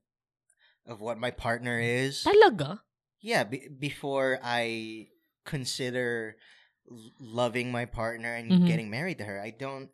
of 0.86 1.00
what 1.00 1.16
my 1.18 1.32
partner 1.32 1.80
is. 1.80 2.22
Talaga? 2.22 2.84
Yeah, 3.20 3.44
be- 3.48 3.68
before 3.72 4.38
I 4.44 5.08
consider 5.44 6.36
loving 7.18 7.72
my 7.72 7.84
partner 7.84 8.34
and 8.34 8.50
Mhm. 8.50 8.66
getting 8.68 8.88
married 8.90 9.18
to 9.18 9.26
her. 9.26 9.40
I 9.40 9.50
don't 9.50 9.90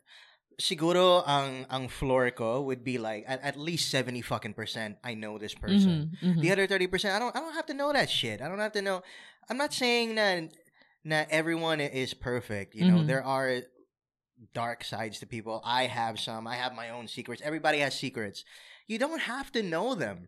siguro 0.57 1.21
ang 1.25 1.65
ang 1.69 1.87
floor 1.87 2.29
ko 2.33 2.61
would 2.61 2.83
be 2.83 2.97
like 2.97 3.23
at, 3.29 3.41
at 3.45 3.55
least 3.57 3.89
70 3.93 4.21
fucking 4.25 4.53
percent 4.57 4.97
I 5.05 5.13
know 5.13 5.37
this 5.37 5.53
person. 5.53 6.09
Mhm, 6.21 6.37
mhm. 6.37 6.41
The 6.41 6.49
other 6.51 6.65
30% 6.67 7.13
I 7.13 7.19
don't 7.21 7.33
I 7.35 7.39
don't 7.39 7.53
have 7.53 7.69
to 7.69 7.77
know 7.77 7.93
that 7.93 8.09
shit. 8.09 8.41
I 8.41 8.49
don't 8.49 8.59
have 8.61 8.73
to 8.73 8.81
know 8.81 9.01
I'm 9.49 9.57
not 9.57 9.71
saying 9.73 10.15
that 10.17 10.49
that 11.05 11.29
everyone 11.31 11.79
is 11.79 12.11
perfect. 12.13 12.75
You 12.75 12.89
know, 12.89 12.99
Mhm. 12.99 13.07
there 13.07 13.23
are 13.23 13.63
dark 14.51 14.83
sides 14.83 15.21
to 15.21 15.25
people. 15.25 15.61
I 15.63 15.87
have 15.87 16.19
some. 16.19 16.45
I 16.49 16.59
have 16.59 16.75
my 16.75 16.91
own 16.91 17.07
secrets. 17.07 17.39
Everybody 17.45 17.79
has 17.79 17.95
secrets. 17.95 18.43
You 18.91 18.99
don't 18.99 19.23
have 19.23 19.53
to 19.55 19.63
know 19.63 19.95
them. 19.95 20.27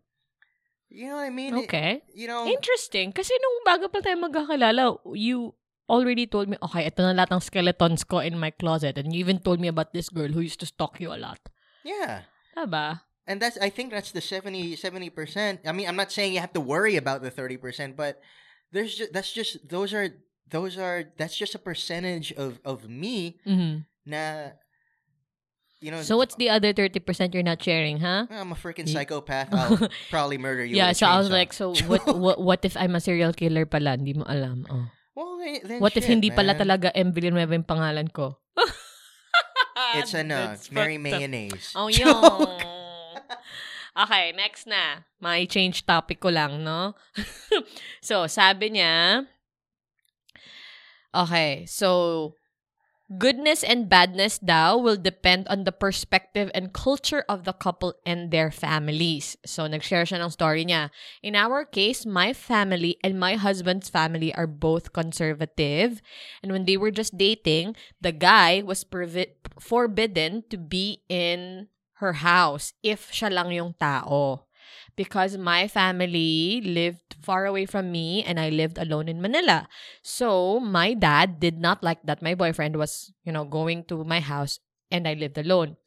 You 0.89 1.09
know 1.11 1.19
what 1.19 1.27
I 1.27 1.35
mean? 1.35 1.53
It- 1.53 1.67
Okay. 1.69 2.01
you 2.15 2.25
know, 2.31 2.47
Interesting. 2.47 3.11
Kasi 3.13 3.35
nung 3.37 3.57
bago 3.67 3.91
pa 3.91 3.99
tayo 4.01 4.17
magkakilala, 4.23 4.97
you 5.13 5.53
already 5.89 6.29
told 6.29 6.47
me, 6.47 6.55
okay, 6.61 6.85
ito 6.87 7.01
na 7.01 7.17
lahat 7.17 7.33
ng 7.33 7.41
skeletons 7.41 8.05
ko 8.05 8.21
in 8.21 8.37
my 8.37 8.53
closet. 8.53 8.95
And 9.01 9.09
you 9.11 9.19
even 9.25 9.41
told 9.41 9.57
me 9.59 9.67
about 9.67 9.91
this 9.91 10.07
girl 10.13 10.29
who 10.29 10.39
used 10.45 10.61
to 10.61 10.69
stalk 10.69 11.01
you 11.01 11.09
a 11.11 11.17
lot. 11.19 11.41
yeah. 11.83 12.29
Diba? 12.55 13.01
And 13.29 13.37
that's 13.41 13.57
I 13.61 13.69
think 13.69 13.93
that's 13.93 14.09
the 14.11 14.21
70 14.25 14.73
70%. 14.75 15.61
I 15.63 15.71
mean, 15.71 15.85
I'm 15.87 15.95
not 15.95 16.11
saying 16.11 16.33
you 16.33 16.41
have 16.41 16.51
to 16.57 16.63
worry 16.63 16.97
about 16.97 17.21
the 17.21 17.29
30%, 17.29 17.95
but 17.95 18.17
there's 18.73 18.93
just 18.97 19.13
that's 19.13 19.31
just 19.31 19.63
those 19.69 19.93
are 19.93 20.09
those 20.49 20.75
are 20.81 21.13
that's 21.15 21.37
just 21.37 21.53
a 21.53 21.61
percentage 21.61 22.33
of 22.33 22.57
of 22.65 22.89
me 22.89 23.37
Mhm. 23.45 23.85
na 24.09 24.57
you 25.79 25.93
know 25.93 26.01
So 26.01 26.17
what's 26.17 26.35
the 26.35 26.49
other 26.49 26.73
30% 26.73 26.99
you're 27.37 27.45
not 27.45 27.61
sharing, 27.61 28.01
huh? 28.01 28.25
I'm 28.33 28.51
a 28.51 28.57
freaking 28.57 28.89
psychopath. 28.89 29.53
I'll 29.55 29.87
probably 30.09 30.37
murder 30.41 30.65
you. 30.65 30.75
yeah, 30.75 30.91
so 30.91 31.05
I 31.07 31.15
was 31.21 31.29
like, 31.29 31.53
so 31.53 31.71
what, 31.87 32.03
what 32.17 32.37
what 32.41 32.61
if 32.65 32.75
I'm 32.75 32.97
a 32.97 33.01
serial 33.01 33.31
killer 33.31 33.63
pala? 33.69 33.95
Hindi 33.95 34.17
mo 34.17 34.25
alam. 34.27 34.65
Oh. 34.67 34.89
Well, 35.15 35.37
then, 35.37 35.59
then 35.63 35.79
What 35.79 35.95
if 35.97 36.03
shit, 36.03 36.11
hindi 36.13 36.29
pala 36.29 36.53
man. 36.53 36.61
talaga 36.61 36.87
M. 36.95 37.11
Villanueva 37.11 37.53
yung 37.55 37.67
pangalan 37.67 38.07
ko? 38.11 38.37
It's 39.95 40.13
ano, 40.13 40.53
That's 40.53 40.69
Mary. 40.69 40.99
Mayonnaise. 40.99 41.73
Oh, 41.73 41.87
yun. 41.93 42.13
okay, 43.95 44.35
next 44.35 44.67
na. 44.67 45.07
May 45.17 45.47
change 45.49 45.81
topic 45.87 46.19
ko 46.19 46.29
lang, 46.29 46.61
no? 46.61 46.93
so, 48.03 48.27
sabi 48.27 48.75
niya, 48.75 49.25
okay, 51.15 51.65
so, 51.65 52.35
goodness 53.17 53.63
and 53.63 53.89
badness 53.89 54.37
daw 54.37 54.77
will 54.77 54.97
depend 54.97 55.47
on 55.47 55.63
the 55.63 55.71
perspective 55.71 56.51
and 56.53 56.73
culture 56.73 57.25
of 57.27 57.43
the 57.43 57.53
couple 57.53 57.95
and 58.05 58.29
their 58.29 58.51
families. 58.51 59.37
So, 59.45 59.65
nag-share 59.65 60.05
siya 60.05 60.21
ng 60.21 60.29
story 60.29 60.65
niya. 60.65 60.93
In 61.23 61.33
our 61.33 61.65
case, 61.65 62.05
my 62.05 62.33
family 62.33 63.01
and 63.01 63.19
my 63.19 63.35
husband's 63.35 63.89
family 63.89 64.33
are 64.35 64.47
both 64.47 64.93
conservative. 64.93 66.01
And 66.43 66.51
when 66.51 66.65
they 66.65 66.77
were 66.77 66.91
just 66.91 67.17
dating, 67.17 67.75
the 68.01 68.13
guy 68.13 68.61
was 68.61 68.83
provi- 68.83 69.33
forbidden 69.57 70.45
to 70.53 70.57
be 70.57 71.01
in 71.09 71.67
her 71.99 72.21
house 72.21 72.73
if 72.83 73.11
siya 73.11 73.33
lang 73.33 73.51
yung 73.51 73.73
tao. 73.75 74.48
Because 74.95 75.37
my 75.37 75.67
family 75.67 76.61
lived 76.63 77.15
far 77.21 77.45
away 77.45 77.65
from 77.65 77.91
me 77.91 78.23
and 78.23 78.39
I 78.39 78.49
lived 78.49 78.77
alone 78.77 79.07
in 79.07 79.21
Manila. 79.21 79.67
So, 80.01 80.59
my 80.59 80.93
dad 80.93 81.39
did 81.39 81.59
not 81.59 81.83
like 81.83 82.03
that 82.03 82.21
my 82.21 82.35
boyfriend 82.35 82.75
was, 82.75 83.11
you 83.23 83.31
know, 83.31 83.45
going 83.45 83.85
to 83.85 84.03
my 84.03 84.19
house 84.19 84.59
and 84.91 85.07
I 85.07 85.13
lived 85.13 85.37
alone. 85.37 85.77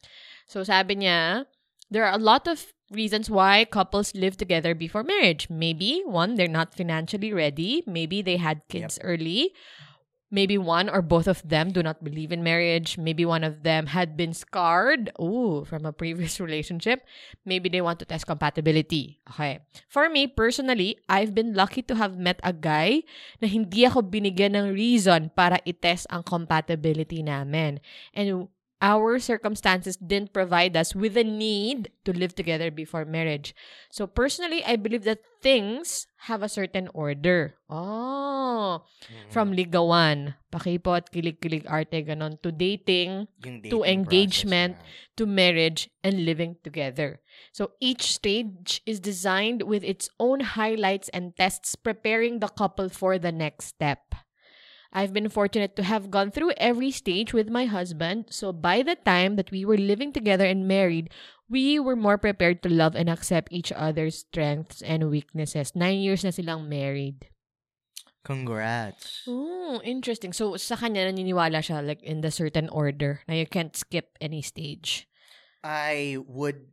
So, 0.47 0.63
sabi 0.63 0.95
niya, 0.95 1.45
there 1.89 2.05
are 2.05 2.15
a 2.15 2.21
lot 2.21 2.47
of 2.47 2.73
reasons 2.91 3.29
why 3.29 3.65
couples 3.65 4.13
live 4.15 4.37
together 4.37 4.75
before 4.75 5.03
marriage. 5.03 5.49
Maybe 5.49 6.01
one, 6.05 6.35
they're 6.35 6.47
not 6.47 6.73
financially 6.73 7.33
ready. 7.33 7.83
Maybe 7.85 8.21
they 8.21 8.37
had 8.37 8.61
kids 8.69 8.99
early. 9.01 9.53
Maybe 10.33 10.57
one 10.57 10.89
or 10.89 11.05
both 11.05 11.29
of 11.29 11.45
them 11.45 11.69
do 11.69 11.85
not 11.85 12.01
believe 12.01 12.33
in 12.33 12.41
marriage. 12.41 12.97
Maybe 12.97 13.21
one 13.21 13.45
of 13.45 13.61
them 13.61 13.93
had 13.93 14.17
been 14.17 14.33
scarred, 14.33 15.13
ooh, 15.21 15.61
from 15.61 15.85
a 15.85 15.93
previous 15.93 16.39
relationship. 16.41 17.05
Maybe 17.45 17.69
they 17.69 17.85
want 17.85 18.01
to 18.01 18.09
test 18.09 18.25
compatibility. 18.25 19.21
Okay. 19.29 19.61
For 19.85 20.09
me, 20.09 20.25
personally, 20.25 20.97
I've 21.05 21.37
been 21.37 21.53
lucky 21.53 21.85
to 21.85 21.93
have 22.01 22.17
met 22.17 22.41
a 22.41 22.49
guy 22.49 23.05
na 23.37 23.45
hindi 23.45 23.85
ako 23.85 24.09
binigyan 24.09 24.57
ng 24.57 24.73
reason 24.73 25.29
para 25.37 25.61
itest 25.69 26.09
ang 26.09 26.25
compatibility 26.25 27.21
namin. 27.21 27.77
And 28.17 28.49
our 28.83 29.15
circumstances 29.17 29.95
didn't 29.95 30.35
provide 30.35 30.75
us 30.75 30.91
with 30.91 31.15
a 31.15 31.23
need 31.23 31.87
to 32.03 32.11
live 32.11 32.35
together 32.35 32.67
before 32.69 33.07
marriage. 33.07 33.55
So 33.89 34.05
personally, 34.05 34.59
I 34.67 34.75
believe 34.75 35.07
that 35.07 35.23
things 35.39 36.05
have 36.27 36.43
a 36.43 36.51
certain 36.51 36.91
order. 36.91 37.55
Oh, 37.71 38.83
Mhm. 39.07 39.31
from 39.31 39.47
ligawan, 39.55 40.35
pakipot, 40.51 41.07
kilig-kilig 41.15 41.63
arte, 41.67 42.03
ganon, 42.03 42.35
to 42.43 42.51
dating, 42.51 43.31
Yung 43.43 43.63
to 43.71 43.87
engagement, 43.87 44.75
process 44.75 45.15
to 45.15 45.23
marriage, 45.25 45.87
and 46.03 46.27
living 46.27 46.59
together. 46.63 47.23
So 47.55 47.79
each 47.79 48.11
stage 48.11 48.83
is 48.85 48.99
designed 48.99 49.63
with 49.63 49.83
its 49.83 50.11
own 50.19 50.59
highlights 50.59 51.07
and 51.09 51.35
tests, 51.35 51.75
preparing 51.79 52.39
the 52.43 52.51
couple 52.51 52.91
for 52.91 53.15
the 53.15 53.31
next 53.31 53.73
step. 53.79 54.15
I've 54.93 55.11
been 55.11 55.27
fortunate 55.27 55.75
to 55.77 55.83
have 55.83 56.13
gone 56.13 56.29
through 56.29 56.53
every 56.57 56.91
stage 56.91 57.33
with 57.33 57.49
my 57.49 57.65
husband, 57.65 58.29
so 58.29 58.53
by 58.53 58.83
the 58.85 58.95
time 58.95 59.35
that 59.35 59.49
we 59.49 59.65
were 59.65 59.77
living 59.77 60.13
together 60.13 60.45
and 60.45 60.67
married, 60.69 61.09
we 61.49 61.79
were 61.79 61.97
more 61.97 62.17
prepared 62.17 62.61
to 62.63 62.69
love 62.69 62.95
and 62.95 63.09
accept 63.09 63.51
each 63.51 63.73
other's 63.73 64.19
strengths 64.19 64.81
and 64.81 65.09
weaknesses. 65.09 65.73
Nine 65.73 65.97
years 65.97 66.23
na 66.23 66.29
silang 66.29 66.69
married. 66.69 67.29
Congrats. 68.23 69.27
Oh, 69.27 69.81
interesting. 69.83 70.31
So, 70.31 70.55
sa 70.55 70.77
kanya, 70.77 71.09
naniniwala 71.09 71.59
siya 71.59 71.83
like 71.85 72.01
in 72.01 72.21
the 72.21 72.31
certain 72.31 72.69
order 72.69 73.21
na 73.27 73.35
you 73.35 73.45
can't 73.45 73.75
skip 73.75 74.15
any 74.21 74.41
stage. 74.41 75.09
I 75.63 76.17
would 76.27 76.72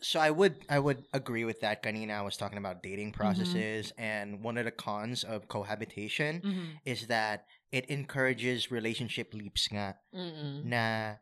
so 0.00 0.20
I 0.20 0.30
would 0.30 0.60
I 0.68 0.78
would 0.78 1.04
agree 1.12 1.44
with 1.44 1.60
that. 1.60 1.82
Kanina 1.82 2.18
I 2.18 2.22
was 2.22 2.36
talking 2.36 2.58
about 2.58 2.82
dating 2.82 3.12
Mm-hmm. 3.12 3.20
processes 3.20 3.92
and 3.96 4.42
one 4.44 4.56
of 4.58 4.64
the 4.64 4.74
cons 4.74 5.24
of 5.24 5.48
cohabitation 5.48 6.42
Mm-hmm. 6.44 6.84
is 6.84 7.06
that 7.08 7.46
it 7.72 7.86
encourages 7.88 8.70
relationship 8.70 9.32
leaps 9.34 9.68
nga 9.72 9.96
Mm-mm. 10.14 10.64
na 10.64 11.16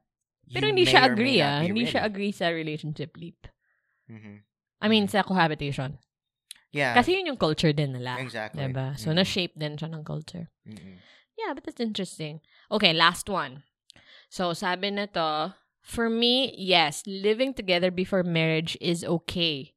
Pero 0.53 0.69
hindi 0.69 0.85
siya 0.85 1.09
agree, 1.09 1.41
ah. 1.41 1.65
Hindi 1.65 1.89
siya 1.89 2.05
agree 2.05 2.31
sa 2.31 2.53
relationship 2.53 3.17
leap. 3.17 3.49
Mhm. 4.13 4.45
I 4.85 4.87
mean, 4.93 5.09
Mhm. 5.09 5.13
sa 5.17 5.25
cohabitation. 5.25 5.97
Yeah. 6.69 6.93
Kasi 6.93 7.17
yun 7.17 7.33
yung 7.33 7.41
culture 7.41 7.73
din 7.73 7.97
nila. 7.97 8.21
exactly. 8.21 8.61
Diba? 8.61 8.93
So, 9.01 9.09
Mhm. 9.11 9.17
na-shape 9.17 9.55
din 9.57 9.79
siya 9.81 9.89
ng 9.89 10.05
culture. 10.05 10.53
Mhm. 10.69 11.01
Yeah, 11.41 11.55
but 11.57 11.65
that's 11.65 11.81
interesting. 11.81 12.45
Okay, 12.69 12.93
last 12.93 13.27
one. 13.33 13.65
So, 14.29 14.53
sabi 14.53 14.91
na 14.93 15.07
to, 15.09 15.55
for 15.85 16.09
me, 16.09 16.55
yes, 16.57 17.05
living 17.07 17.53
together 17.53 17.91
before 17.91 18.23
marriage 18.23 18.77
is 18.81 19.05
okay. 19.05 19.75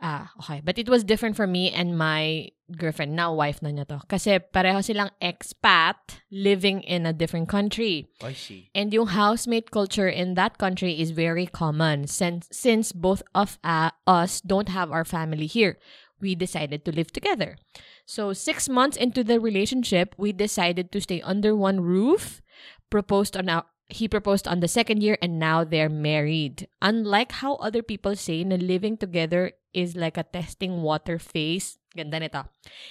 Ah, 0.00 0.30
okay. 0.40 0.62
But 0.64 0.78
it 0.78 0.88
was 0.88 1.04
different 1.04 1.36
for 1.36 1.46
me 1.46 1.70
and 1.70 1.98
my 1.98 2.48
girlfriend, 2.70 3.14
now 3.14 3.34
wife 3.34 3.60
na 3.60 3.68
niya 3.68 3.86
to. 3.88 4.00
Kasi 4.08 4.38
pareho 4.38 4.80
silang 4.80 5.10
expat 5.20 6.22
living 6.30 6.80
in 6.86 7.04
a 7.04 7.12
different 7.12 7.48
country. 7.48 8.06
I 8.22 8.32
see. 8.32 8.70
And 8.74 8.94
yung 8.94 9.12
housemate 9.12 9.70
culture 9.70 10.08
in 10.08 10.34
that 10.34 10.56
country 10.56 10.96
is 10.96 11.10
very 11.10 11.46
common 11.46 12.06
since 12.06 12.48
since 12.54 12.94
both 12.94 13.26
of 13.34 13.58
uh, 13.66 13.90
us 14.06 14.40
don't 14.40 14.70
have 14.70 14.94
our 14.94 15.04
family 15.04 15.46
here. 15.50 15.76
We 16.22 16.34
decided 16.34 16.86
to 16.86 16.94
live 16.94 17.12
together. 17.12 17.58
So 18.06 18.32
6 18.32 18.68
months 18.70 18.96
into 18.96 19.22
the 19.22 19.38
relationship, 19.38 20.14
we 20.16 20.32
decided 20.32 20.90
to 20.94 21.02
stay 21.02 21.20
under 21.20 21.54
one 21.54 21.82
roof. 21.82 22.40
Proposed 22.88 23.36
on 23.36 23.52
our 23.52 23.68
he 23.88 24.06
proposed 24.06 24.46
on 24.46 24.60
the 24.60 24.68
second 24.68 25.02
year 25.02 25.16
and 25.20 25.38
now 25.38 25.64
they're 25.64 25.88
married. 25.88 26.68
Unlike 26.80 27.40
how 27.40 27.56
other 27.56 27.82
people 27.82 28.16
say 28.16 28.44
na 28.44 28.56
living 28.56 28.96
together 28.96 29.52
is 29.72 29.96
like 29.96 30.16
a 30.16 30.28
testing 30.28 30.82
water 30.82 31.18
phase. 31.18 31.78
Ganda 31.96 32.20
nito. 32.20 32.44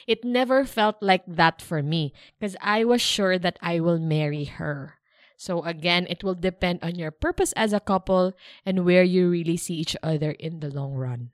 It 0.09 0.25
never 0.25 0.65
felt 0.65 0.97
like 1.01 1.23
that 1.27 1.61
for 1.61 1.83
me 1.85 2.13
because 2.37 2.57
I 2.61 2.83
was 2.83 3.01
sure 3.01 3.37
that 3.37 3.61
I 3.61 3.79
will 3.79 3.99
marry 4.01 4.45
her. 4.57 4.97
So 5.37 5.61
again, 5.61 6.09
it 6.09 6.25
will 6.25 6.33
depend 6.33 6.81
on 6.81 6.97
your 6.97 7.13
purpose 7.13 7.53
as 7.53 7.71
a 7.71 7.79
couple 7.79 8.33
and 8.65 8.83
where 8.83 9.05
you 9.05 9.29
really 9.29 9.55
see 9.55 9.77
each 9.77 9.95
other 10.01 10.33
in 10.33 10.65
the 10.65 10.73
long 10.73 10.97
run. 10.97 11.29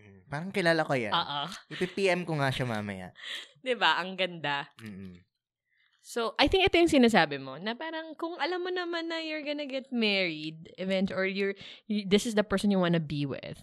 Mhm. 0.00 0.24
Parang 0.32 0.50
kilala 0.56 0.88
ko 0.88 0.96
yan. 0.96 1.12
Oo. 1.12 1.52
Ipi-PM 1.68 2.24
ko 2.24 2.40
nga 2.40 2.48
siya 2.48 2.64
mamaya. 2.64 3.12
ba? 3.82 4.00
Ang 4.00 4.16
ganda. 4.16 4.72
Mhm. 4.80 5.25
So, 6.06 6.38
I 6.38 6.46
think 6.46 6.62
ito 6.62 6.78
yung 6.78 6.86
sinasabi 7.02 7.42
mo, 7.42 7.58
na 7.58 7.74
parang 7.74 8.14
kung 8.14 8.38
alam 8.38 8.62
mo 8.62 8.70
naman 8.70 9.10
na 9.10 9.18
you're 9.18 9.42
gonna 9.42 9.66
get 9.66 9.90
married, 9.90 10.70
event, 10.78 11.10
or 11.10 11.26
you're, 11.26 11.58
you, 11.90 12.06
this 12.06 12.30
is 12.30 12.38
the 12.38 12.46
person 12.46 12.70
you 12.70 12.78
wanna 12.78 13.02
be 13.02 13.26
with. 13.26 13.58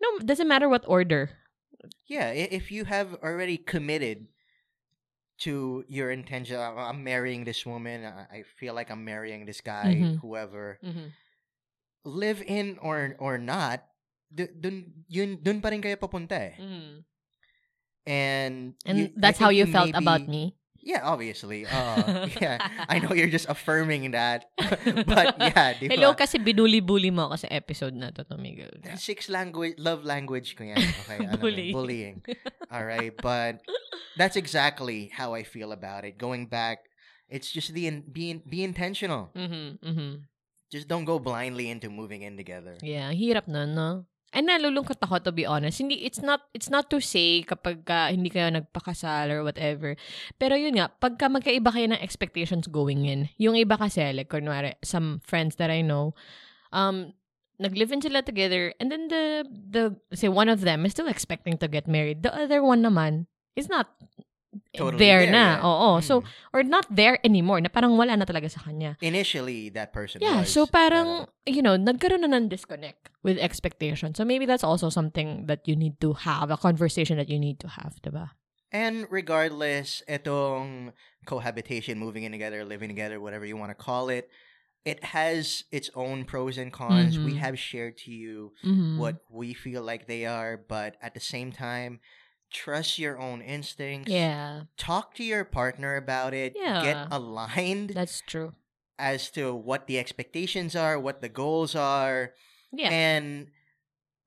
No, 0.00 0.16
doesn't 0.24 0.48
matter 0.48 0.64
what 0.64 0.88
order. 0.88 1.36
Yeah, 2.08 2.32
if 2.32 2.72
you 2.72 2.88
have 2.88 3.20
already 3.20 3.60
committed 3.60 4.32
to 5.44 5.84
your 5.84 6.08
intention, 6.08 6.56
"Oh, 6.56 6.72
I'm 6.80 7.04
marrying 7.04 7.44
this 7.44 7.68
woman, 7.68 8.08
I 8.08 8.40
I 8.40 8.48
feel 8.56 8.72
like 8.72 8.88
I'm 8.88 9.04
marrying 9.04 9.44
this 9.44 9.60
guy, 9.60 9.92
Mhm. 9.92 10.24
whoever, 10.24 10.80
Mhm. 10.80 11.12
live 12.08 12.40
in 12.48 12.80
or 12.80 13.12
or 13.20 13.36
not, 13.36 13.84
dun 14.32 15.04
yun 15.04 15.36
dun 15.44 15.60
pa 15.60 15.68
rin 15.68 15.84
kayo 15.84 16.00
papunta 16.00 16.48
eh. 16.48 16.56
Mhm. 16.56 17.04
And 18.08 18.56
And 18.88 18.96
you- 18.96 19.12
that's 19.20 19.36
how 19.36 19.52
you 19.52 19.68
felt 19.68 19.92
may 19.92 20.00
about 20.00 20.24
me. 20.24 20.56
Yeah, 20.84 21.00
obviously. 21.02 21.64
Uh, 21.64 22.28
yeah, 22.44 22.60
I 22.88 23.00
know 23.00 23.16
you're 23.16 23.32
just 23.32 23.48
affirming 23.48 24.12
that, 24.12 24.52
but 25.08 25.40
yeah, 25.40 25.72
di 25.80 25.88
Hello, 25.88 26.12
ba? 26.12 26.28
kasi 26.28 26.36
binuli-bully 26.36 27.08
mo 27.08 27.32
sa 27.40 27.48
episode 27.48 27.96
na 27.96 28.12
to, 28.12 28.20
Tomigil. 28.28 28.68
Six 29.00 29.32
language, 29.32 29.80
love 29.80 30.04
language 30.04 30.52
ko 30.54 30.68
yan. 30.68 30.76
Okay, 30.76 31.24
ano, 31.24 31.40
Bullying. 31.40 31.72
bullying. 31.72 32.16
All 32.68 32.84
right, 32.84 33.16
but 33.16 33.64
that's 34.20 34.36
exactly 34.36 35.08
how 35.08 35.32
I 35.32 35.42
feel 35.42 35.72
about 35.72 36.04
it. 36.04 36.20
Going 36.20 36.52
back, 36.52 36.84
it's 37.32 37.48
just 37.48 37.72
the 37.72 37.88
in, 37.88 38.04
be 38.04 38.44
be 38.44 38.60
intentional. 38.60 39.32
Mhm, 39.32 39.80
mhm. 39.80 40.10
Just 40.68 40.84
don't 40.84 41.08
go 41.08 41.16
blindly 41.16 41.70
into 41.72 41.88
moving 41.88 42.22
in 42.28 42.36
together. 42.36 42.76
Yeah, 42.84 43.08
hirap 43.14 43.48
na, 43.48 43.64
no? 43.64 44.04
And 44.34 44.50
nalulungkot 44.50 44.98
ako 44.98 45.22
to 45.24 45.32
be 45.32 45.46
honest. 45.46 45.78
Hindi 45.78 46.02
it's 46.02 46.18
not 46.18 46.42
it's 46.50 46.66
not 46.66 46.90
to 46.90 46.98
say 46.98 47.46
kapag 47.46 47.86
uh, 47.86 48.10
hindi 48.10 48.34
kayo 48.34 48.50
nagpakasal 48.50 49.30
or 49.30 49.46
whatever. 49.46 49.94
Pero 50.42 50.58
yun 50.58 50.74
nga, 50.74 50.90
pagka 50.90 51.30
magkaiba 51.30 51.70
kayo 51.70 51.86
ng 51.94 52.02
expectations 52.02 52.66
going 52.66 53.06
in. 53.06 53.30
Yung 53.38 53.54
iba 53.54 53.78
kasi 53.78 54.10
like 54.10 54.28
kunwari 54.28 54.74
some 54.82 55.22
friends 55.22 55.54
that 55.62 55.70
I 55.70 55.86
know 55.86 56.18
um 56.74 57.14
nag-live 57.62 57.94
in 57.94 58.02
sila 58.02 58.26
together 58.26 58.74
and 58.82 58.90
then 58.90 59.06
the 59.06 59.46
the 59.46 59.94
say 60.10 60.26
one 60.26 60.50
of 60.50 60.66
them 60.66 60.82
is 60.82 60.90
still 60.90 61.06
expecting 61.06 61.54
to 61.62 61.70
get 61.70 61.86
married. 61.86 62.26
The 62.26 62.34
other 62.34 62.58
one 62.66 62.82
naman 62.82 63.30
is 63.54 63.70
not 63.70 63.94
Totally 64.76 64.98
there, 65.02 65.22
there, 65.26 65.32
na. 65.32 65.58
yeah. 65.58 65.66
Oo. 65.66 66.00
So 66.00 66.20
Mm. 66.22 66.26
or 66.54 66.62
not 66.62 66.86
there 66.90 67.18
anymore. 67.26 67.60
Na 67.60 67.70
parang 67.70 67.94
wala 67.98 68.14
na 68.14 68.24
talaga 68.24 68.50
sa 68.50 68.60
kanya. 68.62 68.94
Initially, 69.02 69.70
that 69.74 69.92
person 69.92 70.22
Yeah, 70.22 70.42
was. 70.42 70.50
so 70.50 70.66
parang, 70.66 71.26
pero- 71.26 71.50
you 71.50 71.62
know, 71.62 71.74
nagkaroon 71.78 72.22
na 72.26 72.30
ng 72.38 72.48
disconnect 72.48 73.10
with 73.22 73.38
expectation. 73.38 74.14
So 74.14 74.22
maybe 74.24 74.46
that's 74.46 74.62
also 74.66 74.90
something 74.90 75.46
that 75.46 75.66
you 75.66 75.74
need 75.74 75.98
to 76.02 76.12
have, 76.26 76.50
a 76.50 76.58
conversation 76.58 77.16
that 77.18 77.30
you 77.30 77.38
need 77.38 77.58
to 77.62 77.68
have, 77.78 77.98
diba? 78.02 78.34
And 78.74 79.06
regardless, 79.10 80.02
itong 80.10 80.92
cohabitation, 81.26 81.98
moving 81.98 82.24
in 82.24 82.32
together, 82.32 82.64
living 82.64 82.90
together, 82.90 83.20
whatever 83.20 83.46
you 83.46 83.56
want 83.56 83.70
to 83.70 83.78
call 83.78 84.08
it, 84.10 84.28
it 84.84 85.14
has 85.16 85.64
its 85.72 85.88
own 85.94 86.24
pros 86.26 86.58
and 86.58 86.68
cons. 86.74 87.16
We 87.18 87.34
Mhm. 87.34 87.38
have 87.40 87.56
shared 87.56 87.96
to 88.04 88.10
you 88.12 88.52
Mhm. 88.66 88.98
what 88.98 89.22
we 89.30 89.54
feel 89.54 89.80
like 89.80 90.06
they 90.06 90.26
are, 90.26 90.58
but 90.58 90.98
at 91.00 91.14
the 91.14 91.22
same 91.22 91.52
time, 91.54 92.00
trust 92.54 93.02
your 93.02 93.18
own 93.18 93.42
instincts. 93.42 94.06
Yeah, 94.06 94.70
Talk 94.78 95.18
to 95.18 95.26
your 95.26 95.42
partner 95.42 95.98
about 95.98 96.32
it. 96.32 96.54
Yeah. 96.54 96.86
Get 96.86 96.98
aligned 97.10 97.90
that's 97.90 98.22
true. 98.22 98.54
as 98.94 99.26
to 99.34 99.50
what 99.50 99.90
the 99.90 99.98
expectations 99.98 100.78
are, 100.78 100.94
what 100.96 101.18
the 101.20 101.28
goals 101.28 101.74
are. 101.74 102.32
Yeah. 102.70 102.94
And 102.94 103.50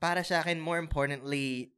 para 0.04 0.28
sa 0.28 0.44
akin, 0.44 0.60
more 0.60 0.78
importantly, 0.78 1.72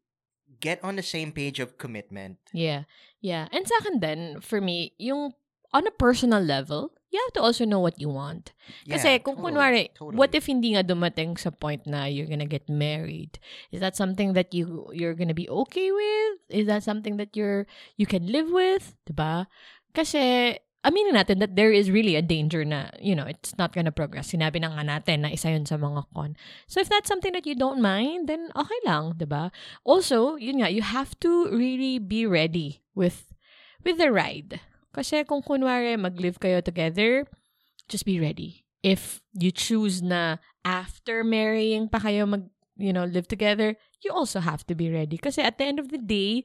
get 0.60 0.82
on 0.84 0.98
the 0.98 1.06
same 1.06 1.32
page 1.32 1.62
of 1.62 1.78
commitment. 1.78 2.42
Yeah. 2.52 2.90
Yeah. 3.22 3.46
And 3.54 3.70
sa 3.70 3.78
akin 3.86 4.02
din, 4.02 4.22
for 4.42 4.58
me, 4.60 4.98
yung 4.98 5.38
on 5.70 5.86
a 5.86 5.94
personal 5.94 6.42
level, 6.42 6.98
you 7.10 7.18
have 7.18 7.34
to 7.34 7.42
also 7.42 7.66
know 7.66 7.82
what 7.82 7.98
you 7.98 8.10
want. 8.10 8.54
Kasi 8.86 9.18
Yeah, 9.18 9.22
kung 9.26 9.42
totally, 9.42 9.54
kunwari, 9.54 9.84
totally. 9.98 10.18
what 10.18 10.32
if 10.34 10.46
hindi 10.46 10.78
nga 10.78 10.86
dumating 10.86 11.38
sa 11.38 11.50
point 11.50 11.86
na 11.90 12.06
you're 12.06 12.30
gonna 12.30 12.50
get 12.50 12.70
married? 12.70 13.42
Is 13.74 13.82
that 13.82 13.98
something 13.98 14.34
that 14.38 14.54
you 14.54 14.90
you're 14.94 15.18
gonna 15.18 15.38
be 15.38 15.50
okay 15.50 15.90
with? 15.90 16.38
Is 16.54 16.70
that 16.70 16.86
something 16.86 17.18
that 17.18 17.34
you're 17.34 17.66
you 17.98 18.06
can 18.06 18.30
live 18.30 18.54
with? 18.54 18.94
Diba? 19.10 19.50
Kasi 19.98 20.54
aminin 20.86 21.18
natin 21.18 21.44
that 21.44 21.58
there 21.60 21.74
is 21.74 21.92
really 21.92 22.16
a 22.16 22.24
danger 22.24 22.64
na, 22.64 22.88
you 23.02 23.12
know, 23.18 23.26
it's 23.28 23.58
not 23.58 23.74
gonna 23.74 23.92
progress. 23.92 24.32
Sinabi 24.32 24.62
na 24.62 24.72
nga 24.72 24.86
natin 24.86 25.26
na 25.28 25.34
isa 25.34 25.52
yun 25.52 25.66
sa 25.66 25.76
mga 25.76 26.06
con. 26.16 26.38
So 26.70 26.80
if 26.80 26.88
that's 26.88 27.10
something 27.10 27.34
that 27.34 27.44
you 27.50 27.58
don't 27.58 27.82
mind, 27.84 28.30
then 28.30 28.54
okay 28.56 28.80
lang, 28.86 29.18
diba? 29.18 29.52
Also, 29.84 30.38
yun 30.38 30.62
nga, 30.64 30.70
you 30.72 30.86
have 30.86 31.18
to 31.26 31.50
really 31.52 32.00
be 32.00 32.24
ready 32.30 32.86
with 32.96 33.34
with 33.84 33.98
the 33.98 34.12
ride. 34.14 34.62
Kasi 34.94 35.24
kung 35.24 35.42
kunwari 35.42 35.98
mag-live 36.00 36.40
kayo 36.40 36.64
together, 36.64 37.26
just 37.88 38.06
be 38.06 38.20
ready. 38.20 38.66
If 38.82 39.22
you 39.36 39.52
choose 39.52 40.02
na 40.02 40.38
after 40.64 41.24
marrying 41.24 41.90
pa 41.90 42.00
kayo 42.00 42.26
mag, 42.26 42.48
you 42.80 42.94
know, 42.94 43.04
live 43.06 43.28
together, 43.28 43.76
you 44.02 44.12
also 44.12 44.40
have 44.40 44.66
to 44.68 44.74
be 44.74 44.90
ready. 44.90 45.20
Kasi 45.20 45.42
at 45.42 45.58
the 45.60 45.66
end 45.66 45.80
of 45.80 45.90
the 45.90 46.00
day, 46.00 46.44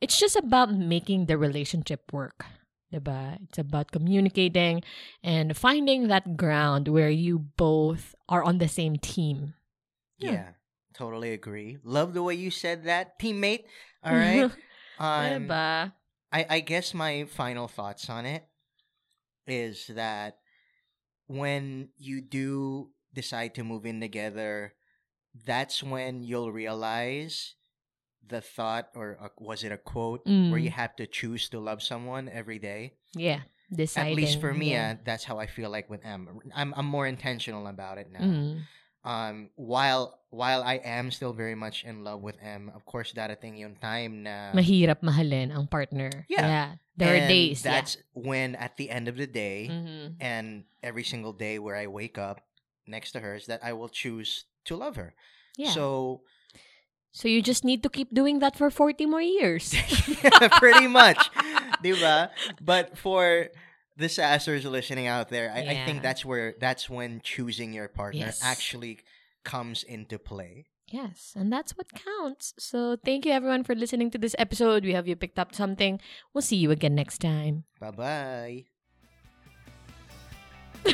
it's 0.00 0.18
just 0.18 0.36
about 0.36 0.74
making 0.74 1.26
the 1.26 1.38
relationship 1.38 2.10
work. 2.12 2.44
Diba? 2.90 3.38
It's 3.46 3.58
about 3.58 3.94
communicating 3.94 4.82
and 5.22 5.54
finding 5.56 6.08
that 6.10 6.36
ground 6.36 6.88
where 6.88 7.10
you 7.10 7.38
both 7.54 8.18
are 8.28 8.42
on 8.42 8.58
the 8.58 8.66
same 8.66 8.98
team. 8.98 9.54
Yeah. 10.18 10.32
Yeah. 10.32 10.50
totally 11.00 11.32
agree. 11.32 11.78
Love 11.82 12.12
the 12.12 12.22
way 12.22 12.34
you 12.34 12.50
said 12.50 12.84
that, 12.84 13.18
teammate. 13.18 13.64
All 14.04 14.12
right. 14.12 14.50
um, 15.00 15.48
diba? 15.48 15.92
I, 16.32 16.46
I 16.48 16.60
guess 16.60 16.94
my 16.94 17.24
final 17.24 17.66
thoughts 17.68 18.08
on 18.08 18.24
it 18.26 18.44
is 19.46 19.88
that 19.88 20.38
when 21.26 21.88
you 21.98 22.20
do 22.20 22.90
decide 23.14 23.54
to 23.56 23.64
move 23.64 23.84
in 23.86 24.00
together, 24.00 24.74
that's 25.44 25.82
when 25.82 26.22
you'll 26.22 26.52
realize 26.52 27.54
the 28.26 28.40
thought, 28.40 28.88
or 28.94 29.18
a, 29.20 29.30
was 29.38 29.64
it 29.64 29.72
a 29.72 29.76
quote, 29.78 30.24
where 30.26 30.60
Mm. 30.60 30.62
you 30.62 30.70
have 30.70 30.94
to 30.96 31.06
choose 31.06 31.48
to 31.48 31.58
love 31.58 31.82
someone 31.82 32.28
every 32.28 32.58
day. 32.58 32.94
Yeah. 33.14 33.40
Deciding. 33.72 34.12
At 34.12 34.16
least 34.16 34.40
for 34.40 34.52
me, 34.52 34.72
yeah. 34.72 34.94
uh, 34.98 35.02
that's 35.04 35.24
how 35.24 35.38
I 35.38 35.46
feel 35.46 35.70
like 35.70 35.88
with 35.88 36.04
Em. 36.04 36.28
I'm 36.54 36.74
I'm 36.76 36.86
more 36.86 37.06
intentional 37.06 37.66
about 37.68 37.98
it 37.98 38.10
now. 38.10 38.20
Mm. 38.20 38.62
Um 39.04 39.50
while 39.56 40.20
while 40.28 40.62
I 40.62 40.76
am 40.84 41.10
still 41.10 41.32
very 41.32 41.54
much 41.56 41.84
in 41.84 42.04
love 42.04 42.22
with 42.22 42.36
Em, 42.42 42.70
of 42.74 42.84
course 42.84 43.12
darating 43.12 43.56
yung 43.56 43.76
time 43.80 44.22
na 44.22 44.52
mahirap 44.52 45.00
mahalin 45.02 45.50
ang 45.50 45.66
partner. 45.66 46.10
Yeah. 46.28 46.46
yeah. 46.46 46.68
There 46.96 47.16
are 47.16 47.24
and 47.24 47.32
days. 47.32 47.64
That's 47.64 47.96
when 48.12 48.54
at 48.60 48.76
the 48.76 48.90
end 48.92 49.08
of 49.08 49.16
the 49.16 49.26
day 49.26 49.72
yeah. 49.72 49.80
Mhm. 49.80 50.06
and 50.20 50.46
every 50.84 51.04
single 51.04 51.32
day 51.32 51.58
where 51.58 51.76
I 51.76 51.88
wake 51.88 52.20
up 52.20 52.44
next 52.86 53.12
to 53.12 53.20
her 53.20 53.34
is 53.34 53.46
that 53.46 53.64
I 53.64 53.72
will 53.72 53.88
choose 53.88 54.44
to 54.68 54.76
love 54.76 54.96
her. 54.96 55.16
Yeah. 55.56 55.72
So 55.72 56.20
So 57.10 57.26
you 57.26 57.42
just 57.42 57.66
need 57.66 57.82
to 57.82 57.90
keep 57.90 58.14
doing 58.14 58.38
that 58.38 58.54
for 58.54 58.70
40 58.70 59.02
more 59.06 59.22
years. 59.22 59.74
pretty 60.62 60.86
much. 60.86 61.18
diba? 61.82 62.30
But 62.62 62.94
for 62.94 63.50
the 64.00 64.06
sassers 64.08 64.64
listening 64.64 65.06
out 65.06 65.28
there, 65.28 65.52
I, 65.54 65.60
I 65.60 65.76
think 65.86 66.02
that's 66.02 66.24
where 66.24 66.54
that's 66.58 66.88
when 66.90 67.20
choosing 67.22 67.72
your 67.72 67.86
partner 67.88 68.26
Yes. 68.32 68.40
actually 68.42 68.98
comes 69.44 69.82
into 69.84 70.18
play. 70.18 70.66
yes, 70.90 71.32
and 71.38 71.52
that's 71.52 71.72
what 71.78 71.86
counts. 71.94 72.52
So 72.58 72.96
thank 73.04 73.24
you 73.24 73.30
everyone 73.32 73.62
for 73.62 73.74
listening 73.78 74.10
to 74.10 74.18
this 74.18 74.34
episode. 74.38 74.82
We 74.84 74.92
have 74.98 75.06
you 75.06 75.14
picked 75.14 75.38
up 75.38 75.54
something. 75.54 76.00
We'll 76.34 76.42
see 76.42 76.56
you 76.56 76.70
again 76.72 76.94
next 76.98 77.18
time. 77.22 77.64
Bye 77.78 77.92
bye. 77.94 78.79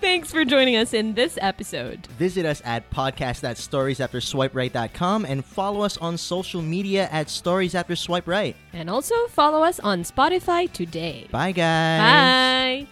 Thanks 0.00 0.30
for 0.30 0.44
joining 0.44 0.76
us 0.76 0.92
in 0.94 1.14
this 1.14 1.36
episode. 1.40 2.06
Visit 2.18 2.44
us 2.46 2.62
at 2.64 2.88
podcast.storiesafterswiperight.com 2.90 5.24
and 5.24 5.44
follow 5.44 5.82
us 5.82 5.96
on 5.98 6.16
social 6.16 6.62
media 6.62 7.08
at 7.10 7.28
Stories 7.30 7.74
After 7.74 7.96
Swipe 7.96 8.28
Right. 8.28 8.54
And 8.72 8.88
also 8.90 9.14
follow 9.28 9.62
us 9.62 9.80
on 9.80 10.02
Spotify 10.02 10.70
today. 10.70 11.26
Bye, 11.30 11.52
guys. 11.52 12.00
Bye. 12.00 12.86